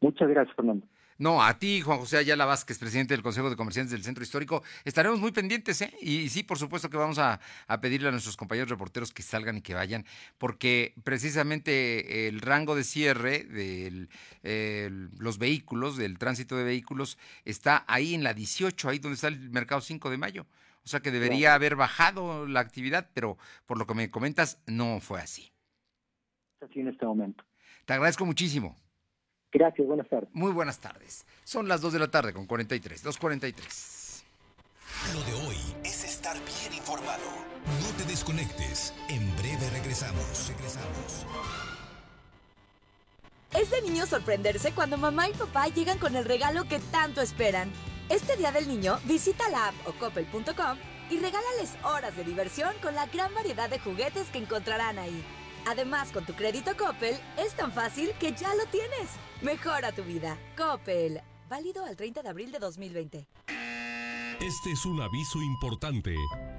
Muchas 0.00 0.28
gracias, 0.28 0.54
Fernando. 0.54 0.86
No, 1.18 1.42
a 1.42 1.58
ti, 1.58 1.80
Juan 1.80 1.98
José 1.98 2.18
Ayala 2.18 2.44
Vázquez, 2.44 2.78
presidente 2.78 3.14
del 3.14 3.22
Consejo 3.22 3.48
de 3.48 3.56
Comerciantes 3.56 3.92
del 3.92 4.02
Centro 4.02 4.24
Histórico. 4.24 4.62
Estaremos 4.84 5.20
muy 5.20 5.30
pendientes, 5.30 5.80
¿eh? 5.82 5.94
Y, 6.00 6.28
sí, 6.28 6.42
por 6.42 6.58
supuesto 6.58 6.90
que 6.90 6.96
vamos 6.96 7.18
a, 7.18 7.40
pedirle 7.80 8.08
a 8.08 8.10
nuestros 8.10 8.36
compañeros 8.36 8.68
reporteros 8.68 9.12
que 9.12 9.22
salgan 9.22 9.58
y 9.58 9.62
que 9.62 9.74
vayan, 9.74 10.04
porque 10.38 10.94
precisamente 11.04 12.28
el 12.28 12.40
rango 12.40 12.74
de 12.74 12.84
cierre 12.84 13.44
de 13.44 14.08
los 15.16 15.38
vehículos, 15.38 15.96
del 15.96 16.18
tránsito 16.18 16.56
de 16.56 16.64
vehículos, 16.64 17.18
está 17.44 17.84
ahí 17.86 18.14
en 18.14 18.24
la 18.24 18.34
18, 18.34 18.88
ahí 18.88 18.98
donde 18.98 19.14
está 19.14 19.28
el 19.28 19.50
mercado 19.50 19.80
5 19.80 20.10
de 20.10 20.16
mayo. 20.16 20.46
O 20.84 20.88
sea 20.88 21.00
que 21.00 21.10
debería 21.10 21.54
haber 21.54 21.76
bajado 21.76 22.46
la 22.46 22.60
actividad, 22.60 23.08
pero 23.14 23.38
por 23.66 23.78
lo 23.78 23.86
que 23.86 23.94
me 23.94 24.10
comentas, 24.10 24.58
no 24.66 25.00
fue 25.00 25.20
así. 25.20 25.50
Así 26.60 26.80
en 26.80 26.88
este 26.88 27.06
momento. 27.06 27.44
Te 27.86 27.94
agradezco 27.94 28.26
muchísimo. 28.26 28.76
Gracias, 29.54 29.86
buenas 29.86 30.08
tardes. 30.08 30.28
Muy 30.32 30.50
buenas 30.50 30.80
tardes. 30.80 31.24
Son 31.44 31.68
las 31.68 31.80
2 31.80 31.92
de 31.92 31.98
la 32.00 32.10
tarde 32.10 32.32
con 32.32 32.44
43, 32.44 33.04
2.43. 33.04 34.24
Lo 35.14 35.22
de 35.22 35.46
hoy 35.46 35.56
es 35.84 36.04
estar 36.04 36.36
bien 36.44 36.74
informado. 36.74 37.22
No 37.80 37.96
te 37.96 38.04
desconectes. 38.04 38.92
En 39.08 39.24
breve 39.36 39.70
regresamos. 39.70 40.48
Regresamos. 40.48 41.24
Es 43.56 43.70
de 43.70 43.82
niño 43.82 44.06
sorprenderse 44.06 44.72
cuando 44.72 44.98
mamá 44.98 45.28
y 45.28 45.32
papá 45.34 45.68
llegan 45.68 45.98
con 45.98 46.16
el 46.16 46.24
regalo 46.24 46.64
que 46.64 46.80
tanto 46.90 47.20
esperan. 47.20 47.70
Este 48.08 48.36
Día 48.36 48.50
del 48.50 48.66
Niño, 48.66 48.98
visita 49.04 49.48
la 49.50 49.68
app 49.68 49.74
o 49.86 49.92
coppel.com 49.92 50.78
y 51.10 51.18
regálales 51.18 51.76
horas 51.84 52.16
de 52.16 52.24
diversión 52.24 52.74
con 52.82 52.96
la 52.96 53.06
gran 53.06 53.32
variedad 53.32 53.70
de 53.70 53.78
juguetes 53.78 54.28
que 54.30 54.38
encontrarán 54.38 54.98
ahí. 54.98 55.24
Además, 55.66 56.10
con 56.12 56.24
tu 56.24 56.34
crédito 56.34 56.76
Coppel 56.76 57.16
es 57.36 57.54
tan 57.54 57.72
fácil 57.72 58.12
que 58.20 58.32
ya 58.32 58.54
lo 58.54 58.66
tienes. 58.66 59.10
Mejora 59.42 59.92
tu 59.92 60.02
vida. 60.02 60.38
Coppel. 60.56 61.20
Válido 61.48 61.84
al 61.84 61.96
30 61.96 62.22
de 62.22 62.28
abril 62.28 62.52
de 62.52 62.58
2020. 62.58 63.26
Este 64.40 64.72
es 64.72 64.84
un 64.84 65.00
aviso 65.00 65.40
importante. 65.40 66.14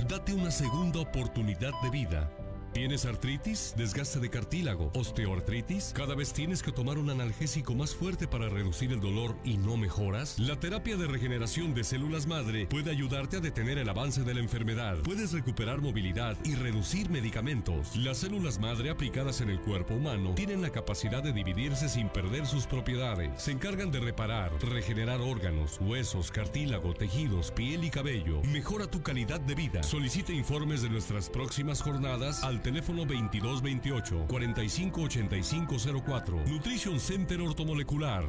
Date 0.08 0.34
una 0.34 0.50
segunda 0.50 1.02
oportunidad 1.02 1.74
de 1.82 1.90
vida. 1.90 2.32
¿Tienes 2.76 3.06
artritis, 3.06 3.74
desgaste 3.78 4.20
de 4.20 4.30
cartílago, 4.30 4.92
osteoartritis? 4.96 5.94
¿Cada 5.96 6.14
vez 6.14 6.34
tienes 6.34 6.62
que 6.62 6.74
tomar 6.74 6.98
un 6.98 7.10
analgésico 7.10 7.74
más 7.74 7.96
fuerte 7.96 8.28
para 8.28 8.50
reducir 8.50 8.92
el 8.92 9.00
dolor 9.00 9.34
y 9.46 9.56
no 9.56 9.78
mejoras? 9.78 10.38
La 10.40 10.60
terapia 10.60 10.98
de 10.98 11.08
regeneración 11.08 11.74
de 11.74 11.86
células 11.86 12.28
madre 12.28 12.68
puede 12.68 12.92
ayudarte 12.92 13.38
a 13.38 13.40
detener 13.40 13.78
el 13.78 13.88
avance 13.88 14.24
de 14.24 14.34
la 14.34 14.42
enfermedad. 14.42 14.98
Puedes 15.06 15.32
recuperar 15.32 15.80
movilidad 15.80 16.36
y 16.44 16.56
reducir 16.56 17.10
medicamentos. 17.10 17.96
Las 17.96 18.18
células 18.18 18.60
madre 18.60 18.90
aplicadas 18.90 19.40
en 19.40 19.52
el 19.52 19.62
cuerpo 19.62 19.94
humano 19.94 20.34
tienen 20.36 20.62
la 20.62 20.70
capacidad 20.70 21.24
de 21.24 21.32
dividirse 21.32 21.88
sin 21.88 22.10
perder 22.10 22.46
sus 22.46 22.68
propiedades. 22.68 23.42
Se 23.42 23.54
encargan 23.54 23.90
de 23.90 24.02
reparar, 24.02 24.52
regenerar 24.62 25.22
órganos, 25.22 25.80
huesos, 25.80 26.30
cartílago, 26.30 26.94
tejidos, 26.94 27.52
piel 27.52 27.86
y 27.86 27.90
cabello. 27.90 28.42
Mejora 28.44 28.92
tu 28.92 29.02
calidad 29.02 29.40
de 29.40 29.56
vida. 29.56 29.82
Solicita 29.82 30.34
informes 30.34 30.82
de 30.82 30.90
nuestras 30.90 31.30
próximas 31.30 31.82
jornadas 31.82 32.44
al 32.44 32.65
teléfono 32.66 33.06
2228 33.06 34.26
458504. 34.28 36.38
Nutrition 36.48 37.00
Center 37.00 37.40
Ortomolecular. 37.40 38.26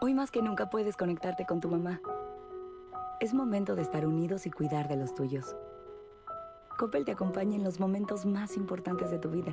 Hoy 0.00 0.14
más 0.14 0.30
que 0.30 0.40
nunca 0.40 0.70
puedes 0.70 0.96
conectarte 0.96 1.44
con 1.44 1.60
tu 1.60 1.68
mamá. 1.68 2.00
Es 3.18 3.34
momento 3.34 3.74
de 3.74 3.82
estar 3.82 4.06
unidos 4.06 4.46
y 4.46 4.52
cuidar 4.52 4.86
de 4.86 4.96
los 4.96 5.16
tuyos. 5.16 5.56
Coppel 6.78 7.04
te 7.04 7.12
acompaña 7.12 7.56
en 7.56 7.64
los 7.64 7.80
momentos 7.80 8.24
más 8.24 8.56
importantes 8.56 9.10
de 9.10 9.18
tu 9.18 9.28
vida. 9.28 9.52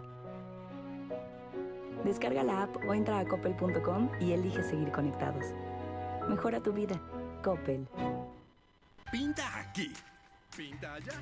Descarga 2.05 2.43
la 2.43 2.63
app 2.63 2.75
o 2.87 2.93
entra 2.93 3.17
a 3.17 3.27
coppel.com 3.27 4.11
y 4.21 4.33
elige 4.33 4.61
seguir 4.61 4.91
conectados. 4.91 5.43
Mejora 6.29 6.61
tu 6.61 6.71
vida. 6.71 7.01
Coppel. 7.43 7.87
Pinta 9.11 9.59
aquí. 9.59 9.91
Pinta 10.55 10.93
allá. 10.93 11.13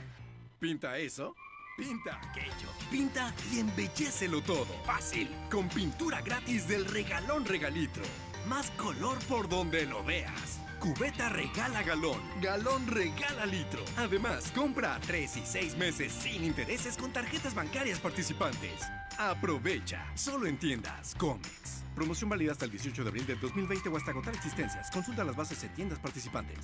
Pinta 0.60 0.98
eso. 0.98 1.36
Pinta 1.78 2.18
aquello. 2.30 2.70
Pinta 2.90 3.34
y 3.52 3.60
embellecelo 3.60 4.42
todo. 4.42 4.74
Fácil. 4.86 5.30
Con 5.52 5.68
pintura 5.68 6.22
gratis 6.22 6.68
del 6.68 6.86
regalón 6.86 7.46
regalitro. 7.46 8.04
Más 8.48 8.72
color 8.72 9.18
por 9.28 9.50
donde 9.50 9.86
lo 9.86 10.04
veas. 10.04 10.62
Cubeta 10.80 11.30
regala 11.30 11.84
galón, 11.84 12.22
galón 12.42 12.86
regala 12.88 13.46
litro. 13.46 13.84
Además, 13.98 14.52
compra 14.54 14.96
a 14.96 15.00
3 15.00 15.38
y 15.38 15.46
6 15.46 15.78
meses 15.78 16.14
sin 16.14 16.44
intereses 16.44 16.96
con 16.96 17.12
tarjetas 17.12 17.56
bancarias 17.56 18.00
participantes. 18.00 18.84
Aprovecha, 19.18 20.06
solo 20.16 20.48
en 20.48 20.58
tiendas 20.58 21.16
Comex. 21.16 21.84
Promoción 21.96 22.30
válida 22.30 22.52
hasta 22.52 22.66
el 22.66 22.72
18 22.72 23.04
de 23.04 23.10
abril 23.10 23.26
del 23.26 23.40
2020 23.40 23.90
o 23.90 23.98
hasta 23.98 24.12
agotar 24.12 24.36
existencias. 24.36 24.92
Consulta 24.92 25.24
las 25.24 25.36
bases 25.36 25.64
en 25.64 25.74
tiendas 25.74 26.00
participantes. 26.00 26.60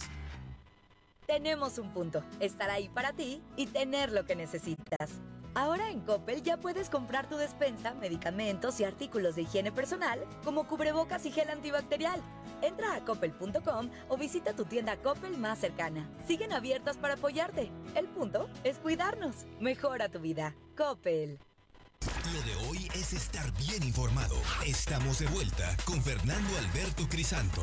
Tenemos 1.32 1.77
un 1.77 1.93
punto, 1.93 2.25
estar 2.41 2.69
ahí 2.69 2.89
para 2.89 3.13
ti 3.13 3.41
y 3.55 3.67
tener 3.67 4.11
lo 4.11 4.25
que 4.25 4.36
necesitas. 4.36 5.11
Ahora 5.53 5.89
en 5.89 6.01
Coppel 6.01 6.43
ya 6.43 6.57
puedes 6.57 6.89
comprar 6.89 7.29
tu 7.29 7.38
despensa, 7.38 7.93
medicamentos 7.93 8.82
y 8.82 8.84
artículos 8.84 9.36
de 9.36 9.43
higiene 9.43 9.71
personal 9.71 10.19
como 10.43 10.67
cubrebocas 10.67 11.25
y 11.25 11.32
gel 11.32 11.49
antibacterial. 11.49 12.21
Entra 12.61 12.95
a 12.95 13.05
coppel.com 13.05 13.89
o 14.09 14.17
visita 14.17 14.51
tu 14.53 14.65
tienda 14.65 14.97
Coppel 14.97 15.38
más 15.38 15.57
cercana. 15.59 16.09
Siguen 16.27 16.51
abiertas 16.51 16.97
para 16.97 17.13
apoyarte. 17.13 17.71
El 17.95 18.07
punto 18.07 18.49
es 18.65 18.79
cuidarnos. 18.79 19.45
Mejora 19.61 20.09
tu 20.09 20.19
vida. 20.19 20.53
Coppel. 20.75 21.39
Lo 22.34 22.41
de 22.41 22.67
hoy 22.67 22.89
es 22.93 23.13
estar 23.13 23.49
bien 23.53 23.84
informado. 23.84 24.36
Estamos 24.65 25.19
de 25.19 25.27
vuelta 25.27 25.77
con 25.86 26.01
Fernando 26.01 26.57
Alberto 26.57 27.07
Crisanto. 27.07 27.61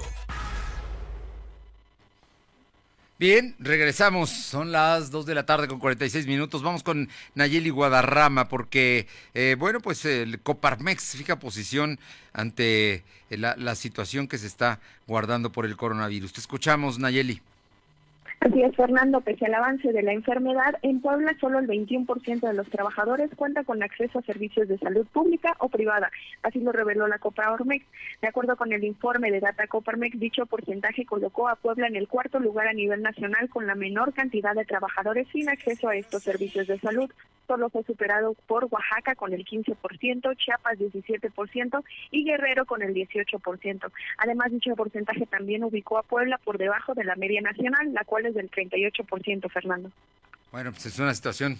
Bien, 3.18 3.56
regresamos. 3.58 4.30
Son 4.30 4.70
las 4.70 5.10
2 5.10 5.26
de 5.26 5.34
la 5.34 5.44
tarde 5.44 5.66
con 5.66 5.80
46 5.80 6.28
minutos. 6.28 6.62
Vamos 6.62 6.84
con 6.84 7.08
Nayeli 7.34 7.70
Guadarrama 7.70 8.48
porque, 8.48 9.08
eh, 9.34 9.56
bueno, 9.58 9.80
pues 9.80 10.04
el 10.04 10.38
Coparmex 10.40 11.16
fija 11.16 11.36
posición 11.40 11.98
ante 12.32 13.02
la, 13.28 13.56
la 13.56 13.74
situación 13.74 14.28
que 14.28 14.38
se 14.38 14.46
está 14.46 14.78
guardando 15.08 15.50
por 15.50 15.66
el 15.66 15.76
coronavirus. 15.76 16.32
Te 16.32 16.40
escuchamos, 16.40 17.00
Nayeli. 17.00 17.42
Así 18.40 18.62
es, 18.62 18.76
Fernando, 18.76 19.20
pese 19.20 19.46
al 19.46 19.54
avance 19.54 19.92
de 19.92 20.02
la 20.02 20.12
enfermedad, 20.12 20.76
en 20.82 21.00
Puebla 21.00 21.34
solo 21.40 21.58
el 21.58 21.66
21% 21.66 22.40
de 22.40 22.54
los 22.54 22.70
trabajadores 22.70 23.30
cuenta 23.34 23.64
con 23.64 23.82
acceso 23.82 24.20
a 24.20 24.22
servicios 24.22 24.68
de 24.68 24.78
salud 24.78 25.04
pública 25.08 25.56
o 25.58 25.68
privada. 25.68 26.08
Así 26.44 26.60
lo 26.60 26.70
reveló 26.70 27.08
la 27.08 27.18
Coparmex. 27.18 27.84
De 28.22 28.28
acuerdo 28.28 28.56
con 28.56 28.72
el 28.72 28.84
informe 28.84 29.32
de 29.32 29.40
Data 29.40 29.66
Coparmex, 29.66 30.20
dicho 30.20 30.46
porcentaje 30.46 31.04
colocó 31.04 31.48
a 31.48 31.56
Puebla 31.56 31.88
en 31.88 31.96
el 31.96 32.06
cuarto 32.06 32.38
lugar 32.38 32.68
a 32.68 32.72
nivel 32.72 33.02
nacional 33.02 33.48
con 33.48 33.66
la 33.66 33.74
menor 33.74 34.14
cantidad 34.14 34.54
de 34.54 34.64
trabajadores 34.64 35.26
sin 35.32 35.48
acceso 35.48 35.88
a 35.88 35.96
estos 35.96 36.22
servicios 36.22 36.68
de 36.68 36.78
salud. 36.78 37.10
Solo 37.48 37.70
fue 37.70 37.82
superado 37.82 38.36
por 38.46 38.66
Oaxaca 38.70 39.14
con 39.14 39.32
el 39.32 39.44
15%, 39.46 40.36
Chiapas 40.36 40.78
17% 40.78 41.82
y 42.10 42.24
Guerrero 42.24 42.66
con 42.66 42.82
el 42.82 42.92
18%. 42.94 43.90
Además, 44.18 44.52
dicho 44.52 44.76
porcentaje 44.76 45.24
también 45.24 45.64
ubicó 45.64 45.96
a 45.96 46.02
Puebla 46.02 46.38
por 46.44 46.58
debajo 46.58 46.92
de 46.92 47.04
la 47.04 47.16
media 47.16 47.40
nacional, 47.40 47.94
la 47.94 48.04
cual 48.04 48.26
es 48.28 48.34
del 48.34 48.50
38%, 48.50 49.50
Fernando. 49.50 49.90
Bueno, 50.52 50.72
pues 50.72 50.86
es 50.86 50.98
una 50.98 51.14
situación 51.14 51.58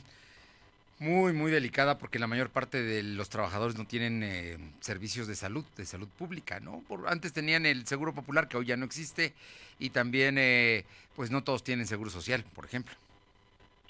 muy, 0.99 1.33
muy 1.33 1.51
delicada 1.51 1.99
porque 1.99 2.19
la 2.19 2.27
mayor 2.27 2.51
parte 2.51 2.83
de 2.83 3.03
los 3.03 3.29
trabajadores 3.29 3.77
no 3.77 3.87
tienen 3.87 4.23
eh, 4.23 4.59
servicios 4.81 5.27
de 5.27 5.37
salud, 5.37 5.65
de 5.77 5.87
salud 5.87 6.09
pública, 6.09 6.61
¿no? 6.61 6.83
Por, 6.89 7.09
antes 7.09 7.33
tenían 7.33 7.67
el 7.67 7.87
seguro 7.87 8.15
popular 8.15 8.49
que 8.49 8.57
hoy 8.57 8.67
ya 8.67 8.77
no 8.77 8.85
existe 8.85 9.33
y 9.79 9.91
también, 9.91 10.37
eh, 10.39 10.85
pues 11.15 11.31
no 11.31 11.45
todos 11.45 11.63
tienen 11.63 11.87
seguro 11.87 12.11
social, 12.11 12.45
por 12.55 12.65
ejemplo. 12.65 12.95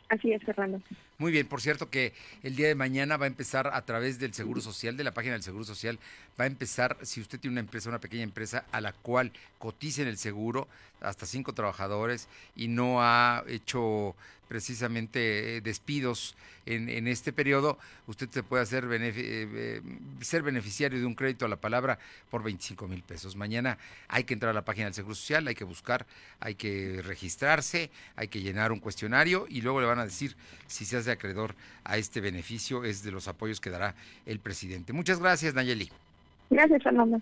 Así 0.09 0.33
es, 0.33 0.43
Fernando. 0.43 0.81
Muy 1.21 1.33
bien, 1.33 1.49
por 1.49 1.61
cierto 1.61 1.91
que 1.91 2.13
el 2.45 2.55
día 2.55 2.69
de 2.69 2.77
mañana 2.77 3.17
va 3.17 3.25
a 3.25 3.27
empezar 3.27 3.67
a 3.75 3.85
través 3.85 4.21
del 4.21 4.35
Seguro 4.35 4.61
Social, 4.61 4.97
de 4.97 5.03
la 5.03 5.11
página 5.11 5.33
del 5.33 5.43
Seguro 5.43 5.65
Social, 5.65 5.99
va 6.41 6.45
a 6.45 6.47
empezar, 6.47 6.97
si 7.03 7.21
usted 7.21 7.41
tiene 7.41 7.55
una 7.55 7.61
empresa, 7.61 7.89
una 7.89 7.99
pequeña 7.99 8.23
empresa 8.23 8.67
a 8.71 8.81
la 8.81 8.93
cual 8.93 9.33
cotice 9.59 10.03
en 10.03 10.07
el 10.07 10.17
seguro, 10.17 10.69
hasta 11.01 11.27
cinco 11.27 11.55
trabajadores, 11.55 12.29
y 12.55 12.69
no 12.69 13.03
ha 13.03 13.43
hecho 13.49 14.15
precisamente 14.49 15.57
eh, 15.57 15.61
despidos 15.61 16.35
en, 16.67 16.89
en 16.89 17.07
este 17.07 17.33
periodo, 17.33 17.79
usted 18.07 18.29
se 18.31 18.43
puede 18.43 18.63
hacer 18.63 18.87
eh, 18.91 19.83
ser 20.21 20.43
beneficiario 20.43 20.99
de 20.99 21.07
un 21.07 21.15
crédito 21.15 21.45
a 21.45 21.49
la 21.49 21.57
palabra 21.57 21.99
por 22.31 22.43
25 22.43 22.89
mil 22.89 23.03
pesos. 23.03 23.37
Mañana 23.37 23.79
hay 24.09 24.25
que 24.25 24.35
entrar 24.35 24.51
a 24.51 24.55
la 24.55 24.65
página 24.65 24.87
del 24.87 24.95
Seguro 24.95 25.15
Social, 25.15 25.47
hay 25.47 25.55
que 25.55 25.65
buscar, 25.65 26.07
hay 26.41 26.55
que 26.55 27.01
registrarse, 27.03 27.91
hay 28.17 28.29
que 28.29 28.41
llenar 28.41 28.73
un 28.73 28.81
cuestionario 28.81 29.47
y 29.49 29.61
luego 29.61 29.81
le 29.81 29.87
van 29.87 29.99
a 29.99 30.05
decir 30.05 30.37
si 30.67 30.85
se 30.85 30.97
hace 30.97 31.08
acreedor 31.13 31.55
a 31.85 31.97
este 31.97 32.21
beneficio, 32.21 32.85
es 32.85 33.03
de 33.03 33.11
los 33.11 33.29
apoyos 33.29 33.61
que 33.61 33.71
dará 33.71 33.95
el 34.27 34.41
presidente. 34.41 34.93
Muchas 34.93 35.21
gracias, 35.21 35.55
Nayeli. 35.55 35.91
Gracias, 36.51 36.83
Fernando. 36.83 37.21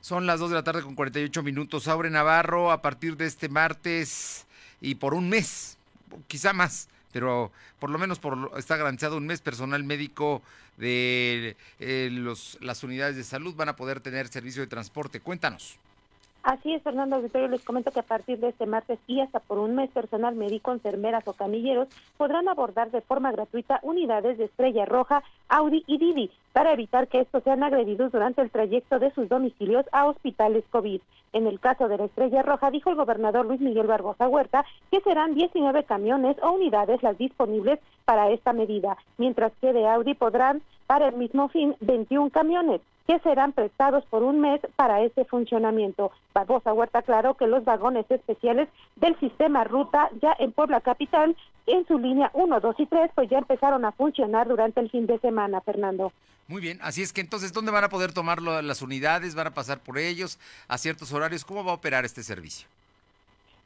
Son 0.00 0.26
las 0.26 0.40
2 0.40 0.50
de 0.50 0.56
la 0.56 0.64
tarde 0.64 0.82
con 0.82 0.94
48 0.94 1.42
minutos. 1.42 1.86
Aure 1.86 2.10
Navarro, 2.10 2.72
a 2.72 2.82
partir 2.82 3.16
de 3.16 3.26
este 3.26 3.48
martes 3.48 4.46
y 4.80 4.96
por 4.96 5.14
un 5.14 5.28
mes, 5.28 5.78
quizá 6.26 6.52
más, 6.52 6.88
pero 7.12 7.52
por 7.78 7.90
lo 7.90 7.98
menos 7.98 8.18
por, 8.18 8.50
está 8.56 8.76
garantizado 8.76 9.16
un 9.16 9.26
mes 9.26 9.40
personal 9.40 9.84
médico 9.84 10.42
de 10.76 11.56
eh, 11.78 12.08
los, 12.10 12.58
las 12.60 12.82
unidades 12.82 13.14
de 13.16 13.24
salud 13.24 13.54
van 13.54 13.68
a 13.68 13.76
poder 13.76 14.00
tener 14.00 14.28
servicio 14.28 14.62
de 14.62 14.66
transporte. 14.66 15.20
Cuéntanos. 15.20 15.78
Así 16.42 16.74
es, 16.74 16.82
Fernando 16.82 17.16
Auditorio, 17.16 17.46
les 17.46 17.64
comento 17.64 17.92
que 17.92 18.00
a 18.00 18.04
partir 18.04 18.40
de 18.40 18.48
este 18.48 18.66
martes 18.66 18.98
y 19.06 19.20
hasta 19.20 19.38
por 19.38 19.58
un 19.58 19.76
mes 19.76 19.90
personal 19.90 20.34
médico, 20.34 20.72
enfermeras 20.72 21.26
o 21.28 21.34
camilleros 21.34 21.86
podrán 22.16 22.48
abordar 22.48 22.90
de 22.90 23.00
forma 23.00 23.30
gratuita 23.30 23.78
unidades 23.82 24.38
de 24.38 24.46
Estrella 24.46 24.84
Roja, 24.84 25.22
Audi 25.48 25.84
y 25.86 25.98
Didi 25.98 26.32
para 26.52 26.72
evitar 26.72 27.06
que 27.06 27.20
estos 27.20 27.44
sean 27.44 27.62
agredidos 27.62 28.10
durante 28.10 28.42
el 28.42 28.50
trayecto 28.50 28.98
de 28.98 29.12
sus 29.12 29.28
domicilios 29.28 29.86
a 29.92 30.06
hospitales 30.06 30.64
COVID. 30.70 31.00
En 31.32 31.46
el 31.46 31.60
caso 31.60 31.86
de 31.86 31.96
la 31.96 32.06
Estrella 32.06 32.42
Roja, 32.42 32.72
dijo 32.72 32.90
el 32.90 32.96
gobernador 32.96 33.46
Luis 33.46 33.60
Miguel 33.60 33.86
Barbosa 33.86 34.26
Huerta 34.26 34.64
que 34.90 35.00
serán 35.00 35.34
19 35.34 35.84
camiones 35.84 36.36
o 36.42 36.50
unidades 36.50 37.04
las 37.04 37.16
disponibles 37.18 37.78
para 38.04 38.30
esta 38.30 38.52
medida, 38.52 38.96
mientras 39.16 39.52
que 39.60 39.72
de 39.72 39.86
Audi 39.86 40.14
podrán 40.14 40.60
para 40.88 41.06
el 41.06 41.14
mismo 41.14 41.48
fin 41.48 41.76
21 41.80 42.30
camiones 42.30 42.80
que 43.06 43.18
serán 43.20 43.52
prestados 43.52 44.04
por 44.06 44.22
un 44.22 44.40
mes 44.40 44.60
para 44.76 45.02
ese 45.02 45.24
funcionamiento. 45.24 46.12
Barbosa 46.34 46.72
Huerta 46.72 47.00
aclaró 47.00 47.34
que 47.34 47.46
los 47.46 47.64
vagones 47.64 48.10
especiales 48.10 48.68
del 48.96 49.18
sistema 49.18 49.64
Ruta 49.64 50.08
ya 50.20 50.34
en 50.38 50.52
Puebla 50.52 50.80
Capital, 50.80 51.36
en 51.66 51.86
su 51.86 51.98
línea 51.98 52.30
1, 52.34 52.60
2 52.60 52.76
y 52.78 52.86
3, 52.86 53.10
pues 53.14 53.30
ya 53.30 53.38
empezaron 53.38 53.84
a 53.84 53.92
funcionar 53.92 54.48
durante 54.48 54.80
el 54.80 54.90
fin 54.90 55.06
de 55.06 55.18
semana, 55.18 55.60
Fernando. 55.60 56.12
Muy 56.48 56.60
bien, 56.60 56.78
así 56.82 57.02
es 57.02 57.12
que 57.12 57.20
entonces, 57.20 57.52
¿dónde 57.52 57.70
van 57.70 57.84
a 57.84 57.88
poder 57.88 58.12
tomar 58.12 58.42
las 58.42 58.82
unidades? 58.82 59.34
¿Van 59.34 59.46
a 59.46 59.54
pasar 59.54 59.78
por 59.80 59.98
ellos 59.98 60.38
a 60.68 60.76
ciertos 60.76 61.12
horarios? 61.12 61.44
¿Cómo 61.44 61.64
va 61.64 61.70
a 61.70 61.74
operar 61.74 62.04
este 62.04 62.22
servicio? 62.22 62.66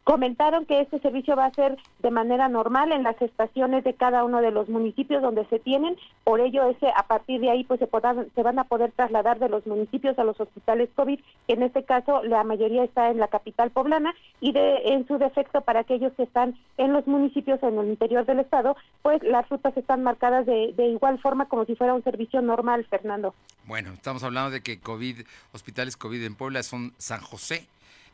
Comentaron 0.06 0.66
que 0.66 0.82
este 0.82 1.00
servicio 1.00 1.34
va 1.34 1.46
a 1.46 1.52
ser 1.52 1.76
de 1.98 2.12
manera 2.12 2.48
normal 2.48 2.92
en 2.92 3.02
las 3.02 3.20
estaciones 3.20 3.82
de 3.82 3.94
cada 3.94 4.22
uno 4.22 4.40
de 4.40 4.52
los 4.52 4.68
municipios 4.68 5.20
donde 5.20 5.44
se 5.46 5.58
tienen, 5.58 5.96
por 6.22 6.38
ello 6.38 6.64
ese 6.70 6.92
a 6.94 7.08
partir 7.08 7.40
de 7.40 7.50
ahí 7.50 7.64
pues 7.64 7.80
se, 7.80 7.88
se 8.32 8.42
van 8.44 8.58
a 8.60 8.64
poder 8.68 8.92
trasladar 8.92 9.40
de 9.40 9.48
los 9.48 9.66
municipios 9.66 10.16
a 10.16 10.22
los 10.22 10.40
hospitales 10.40 10.90
COVID, 10.94 11.18
que 11.48 11.52
en 11.54 11.64
este 11.64 11.82
caso 11.82 12.22
la 12.22 12.44
mayoría 12.44 12.84
está 12.84 13.10
en 13.10 13.18
la 13.18 13.26
capital 13.26 13.72
poblana 13.72 14.14
y 14.40 14.52
de 14.52 14.76
en 14.92 15.08
su 15.08 15.18
defecto 15.18 15.62
para 15.62 15.80
aquellos 15.80 16.12
que 16.12 16.22
están 16.22 16.56
en 16.76 16.92
los 16.92 17.08
municipios 17.08 17.60
en 17.64 17.76
el 17.76 17.88
interior 17.88 18.24
del 18.26 18.38
estado, 18.38 18.76
pues 19.02 19.20
las 19.24 19.48
rutas 19.48 19.76
están 19.76 20.04
marcadas 20.04 20.46
de, 20.46 20.72
de 20.76 20.86
igual 20.86 21.18
forma 21.18 21.48
como 21.48 21.64
si 21.64 21.74
fuera 21.74 21.94
un 21.94 22.04
servicio 22.04 22.40
normal, 22.42 22.86
Fernando. 22.88 23.34
Bueno, 23.64 23.92
estamos 23.92 24.22
hablando 24.22 24.52
de 24.52 24.60
que 24.60 24.78
COVID, 24.78 25.22
hospitales 25.52 25.96
COVID 25.96 26.22
en 26.22 26.36
Puebla 26.36 26.62
son 26.62 26.92
San 26.96 27.20
José, 27.20 27.66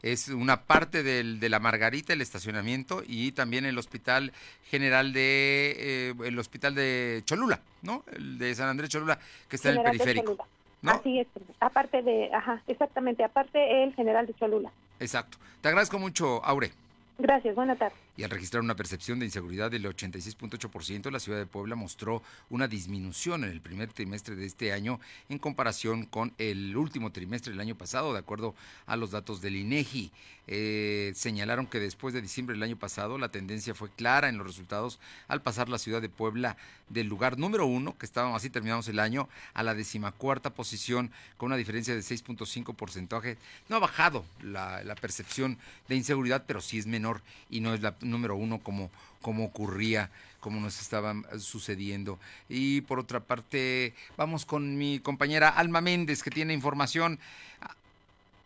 es 0.03 0.29
una 0.29 0.63
parte 0.63 1.03
del, 1.03 1.39
de 1.41 1.49
la 1.49 1.61
Margarita, 1.61 2.13
el 2.13 2.21
estacionamiento, 2.21 3.03
y 3.07 3.33
también 3.33 3.65
el 3.65 3.79
Hospital 3.79 4.33
General 4.69 5.13
de, 5.13 5.77
eh, 5.79 6.15
el 6.25 6.39
Hospital 6.39 6.75
de 6.75 7.23
Cholula, 7.25 7.61
¿no? 7.83 8.05
El 8.13 8.39
de 8.39 8.55
San 8.55 8.69
Andrés 8.69 8.91
Cholula, 8.91 9.19
que 9.49 9.57
está 9.57 9.71
en 9.71 9.79
el 9.79 9.85
periférico. 9.85 10.47
¿no? 10.83 10.91
Así 10.91 11.21
es, 11.21 11.29
aparte 11.61 12.03
de, 12.03 12.35
ajá, 12.35 12.61
exactamente, 12.67 13.23
aparte 13.23 13.85
el 13.85 13.95
General 13.95 14.27
de 14.27 14.35
Cholula. 14.35 14.73
Exacto. 14.99 15.39
Te 15.61 15.69
agradezco 15.69 15.99
mucho, 16.01 16.45
Aure. 16.45 16.73
Gracias, 17.19 17.55
buena 17.55 17.77
tarde. 17.77 17.95
Y 18.17 18.25
al 18.25 18.31
registrar 18.31 18.63
una 18.63 18.77
percepción 18.77 19.19
de 19.19 19.25
inseguridad 19.25 19.71
del 19.71 19.87
86.8%, 19.87 21.11
la 21.11 21.19
ciudad 21.19 21.39
de 21.39 21.47
Puebla 21.47 21.77
mostró 21.77 22.23
una 22.51 22.69
disminución 22.69 23.45
en 23.45 23.51
el 23.51 23.63
primer 23.63 23.93
trimestre 23.93 24.37
de 24.37 24.45
este 24.45 24.73
año 24.73 25.01
en 25.31 25.39
comparación 25.39 26.05
con 26.05 26.35
el 26.37 26.77
último 26.77 27.11
trimestre 27.11 27.53
del 27.53 27.61
año 27.61 27.77
pasado, 27.77 28.13
de 28.13 28.19
acuerdo 28.19 28.55
a 28.87 28.97
los 28.97 29.13
datos 29.13 29.41
del 29.41 29.57
INEGI. 29.57 30.13
Eh, 30.49 31.13
señalaron 31.15 31.67
que 31.67 31.79
después 31.79 32.13
de 32.13 32.21
diciembre 32.21 32.55
del 32.55 32.65
año 32.65 32.77
pasado 32.77 33.17
la 33.17 33.29
tendencia 33.29 33.75
fue 33.75 33.91
clara 33.91 34.29
en 34.29 34.39
los 34.39 34.47
resultados 34.47 34.99
al 35.29 35.41
pasar 35.41 35.69
la 35.69 35.79
ciudad 35.79 36.03
de 36.03 36.09
Puebla 36.09 36.57
del 36.89 37.07
lugar 37.07 37.39
número 37.39 37.65
uno, 37.65 37.97
que 37.97 38.05
estábamos 38.05 38.37
así 38.37 38.51
terminamos 38.51 38.89
el 38.89 38.99
año, 38.99 39.29
a 39.55 39.63
la 39.63 39.75
decimacuarta 39.75 40.51
posición 40.51 41.11
con 41.37 41.47
una 41.47 41.57
diferencia 41.57 41.95
de 41.95 42.01
6.5 42.01 42.75
porcentaje. 42.75 43.39
No 43.69 43.77
ha 43.77 43.79
bajado 43.79 44.25
la, 44.43 44.83
la 44.85 44.97
percepción 44.97 45.59
de 45.89 45.95
inseguridad, 45.95 46.45
pero 46.47 46.61
sí 46.61 46.79
es 46.79 46.87
menor 46.87 47.23
y 47.49 47.61
no 47.61 47.73
es 47.73 47.81
la 47.81 47.95
número 48.03 48.37
uno 48.37 48.59
como, 48.59 48.91
como 49.21 49.45
ocurría, 49.45 50.11
como 50.41 50.61
nos 50.61 50.81
estaba 50.81 51.15
sucediendo. 51.39 52.19
Y 52.49 52.83
por 52.83 52.99
otra 52.99 53.21
parte, 53.21 53.95
vamos 54.17 54.45
con 54.45 54.77
mi 54.77 54.99
compañera 54.99 55.49
Alma 55.49 55.81
Méndez, 55.81 56.23
que 56.23 56.31
tiene 56.31 56.53
información. 56.53 57.19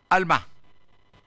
Alma, 0.09 0.47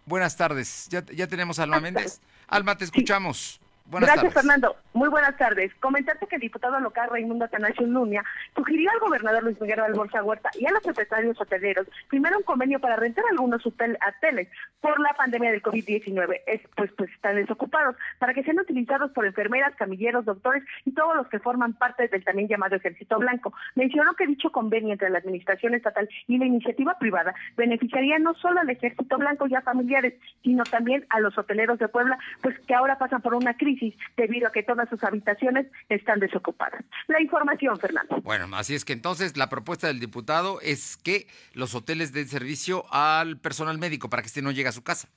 buenas 0.07 0.37
tardes. 0.37 0.87
¿Ya, 0.91 1.05
ya 1.07 1.27
tenemos 1.27 1.59
a 1.59 1.65
Alma 1.65 1.81
Méndez? 1.81 2.21
Alma, 2.49 2.77
te 2.77 2.85
escuchamos. 2.85 3.61
Gracias, 3.99 4.33
Fernando. 4.33 4.77
Muy 4.93 5.09
buenas 5.09 5.37
tardes. 5.37 5.73
Comentarte 5.81 6.27
que 6.27 6.37
el 6.37 6.41
diputado 6.41 6.79
local 6.79 7.09
Raimundo 7.11 7.45
Atanasio 7.45 7.87
Nuña 7.87 8.25
sugirió 8.55 8.91
al 8.91 9.01
gobernador 9.01 9.43
Luis 9.43 9.61
Miguel 9.61 9.81
Alborza 9.81 10.23
Huerta 10.23 10.51
y 10.59 10.67
a 10.67 10.71
los 10.71 10.83
secretarios 10.83 11.41
hoteleros 11.41 11.89
primero 12.09 12.39
un 12.39 12.45
convenio 12.45 12.79
para 12.79 12.97
rentar 12.97 13.25
algunos 13.31 13.65
hoteles 13.67 14.49
por 14.81 15.01
la 15.01 15.13
pandemia 15.15 15.51
del 15.51 15.63
COVID-19. 15.63 16.41
pues, 16.77 16.93
pues 16.97 17.11
están 17.11 17.37
desocupados 17.37 17.97
para 18.19 18.35
que 18.35 18.45
sean 18.45 18.61
utilizados 18.61 19.11
por 19.13 19.27
enfermeras, 19.27 19.75
camilleros, 19.77 20.25
doctores 20.25 20.63
y 20.85 20.93
todos 20.93 21.17
los 21.17 21.29
que 21.29 21.41
forman 21.41 21.73
parte 21.75 22.07
del 22.09 22.25
también 22.25 22.49
llamado 22.49 22.77
Ejército 22.77 23.19
Blanco. 23.19 23.53
Mencionó 23.75 24.15
que 24.15 24.27
dicho 24.27 24.51
convenio 24.51 24.93
entre 24.93 25.11
la 25.11 25.19
administración 25.19 25.75
estatal 25.75 26.09
y 26.29 26.39
la 26.39 26.47
iniciativa 26.47 26.97
privada 26.99 27.35
beneficiaría 27.57 28.19
no 28.19 28.35
solo 28.35 28.61
al 28.61 28.71
Ejército 28.71 29.19
Blanco 29.19 29.47
y 29.49 29.55
a 29.55 29.63
familiares, 29.63 30.15
sino 30.43 30.65
también 30.65 31.07
a 31.11 31.21
los 31.21 31.37
hoteleros 31.37 31.79
de 31.79 31.89
Puebla, 31.89 32.19
pues 32.43 32.59
que 32.61 32.75
ahora 32.75 32.99
pasan 32.99 33.23
por 33.23 33.35
una 33.35 33.55
crisis 33.55 33.80
debido 34.17 34.49
a 34.49 34.53
que 34.53 34.63
todas 34.63 34.89
sus 34.89 35.03
habitaciones 35.05 35.67
están 35.89 36.21
desocupadas. 36.21 36.83
La 37.09 37.21
información, 37.21 37.79
Fernando. 37.79 38.21
Bueno, 38.23 38.49
así 38.57 38.75
es 38.75 38.85
que 38.85 38.93
entonces 38.93 39.37
la 39.37 39.49
propuesta 39.49 39.87
del 39.87 40.01
diputado 40.01 40.61
es 40.61 40.97
que 40.97 41.27
los 41.55 41.75
hoteles 41.75 42.13
den 42.13 42.29
servicio 42.29 42.85
al 42.93 43.39
personal 43.39 43.79
médico 43.79 44.11
para 44.11 44.23
que 44.23 44.29
este 44.29 44.43
no 44.43 44.51
llegue 44.51 44.69
a 44.69 44.73
su 44.73 44.83
casa. 44.83 45.09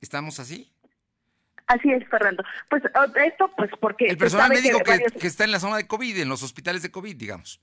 ¿Estamos 0.00 0.38
así? 0.40 0.72
Así 1.66 1.90
es, 1.90 2.08
Fernando. 2.08 2.44
Pues 2.70 2.82
esto, 3.16 3.50
pues 3.56 3.70
porque... 3.80 4.06
El 4.06 4.16
personal 4.16 4.50
médico 4.50 4.80
que, 4.84 5.26
está 5.26 5.44
en 5.44 5.50
la 5.50 5.58
zona 5.58 5.76
de 5.76 5.86
COVID, 5.86 6.18
en 6.18 6.28
los 6.28 6.42
hospitales 6.42 6.82
de 6.82 6.90
COVID, 6.90 7.16
digamos. 7.16 7.60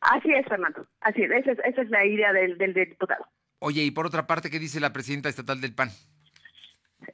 Así 0.00 0.32
es, 0.32 0.46
Fernando. 0.46 0.86
Así 1.00 1.22
es, 1.22 1.46
esa 1.46 1.82
es, 1.82 1.90
la 1.90 2.06
idea 2.06 2.32
del, 2.32 2.56
del 2.58 2.74
diputado. 2.74 3.26
Oye, 3.58 3.82
y 3.82 3.90
por 3.90 4.06
otra 4.06 4.26
parte, 4.26 4.50
¿qué 4.50 4.58
dice 4.58 4.80
la 4.80 4.92
presidenta 4.92 5.28
estatal 5.28 5.60
del 5.60 5.74
PAN? 5.74 5.90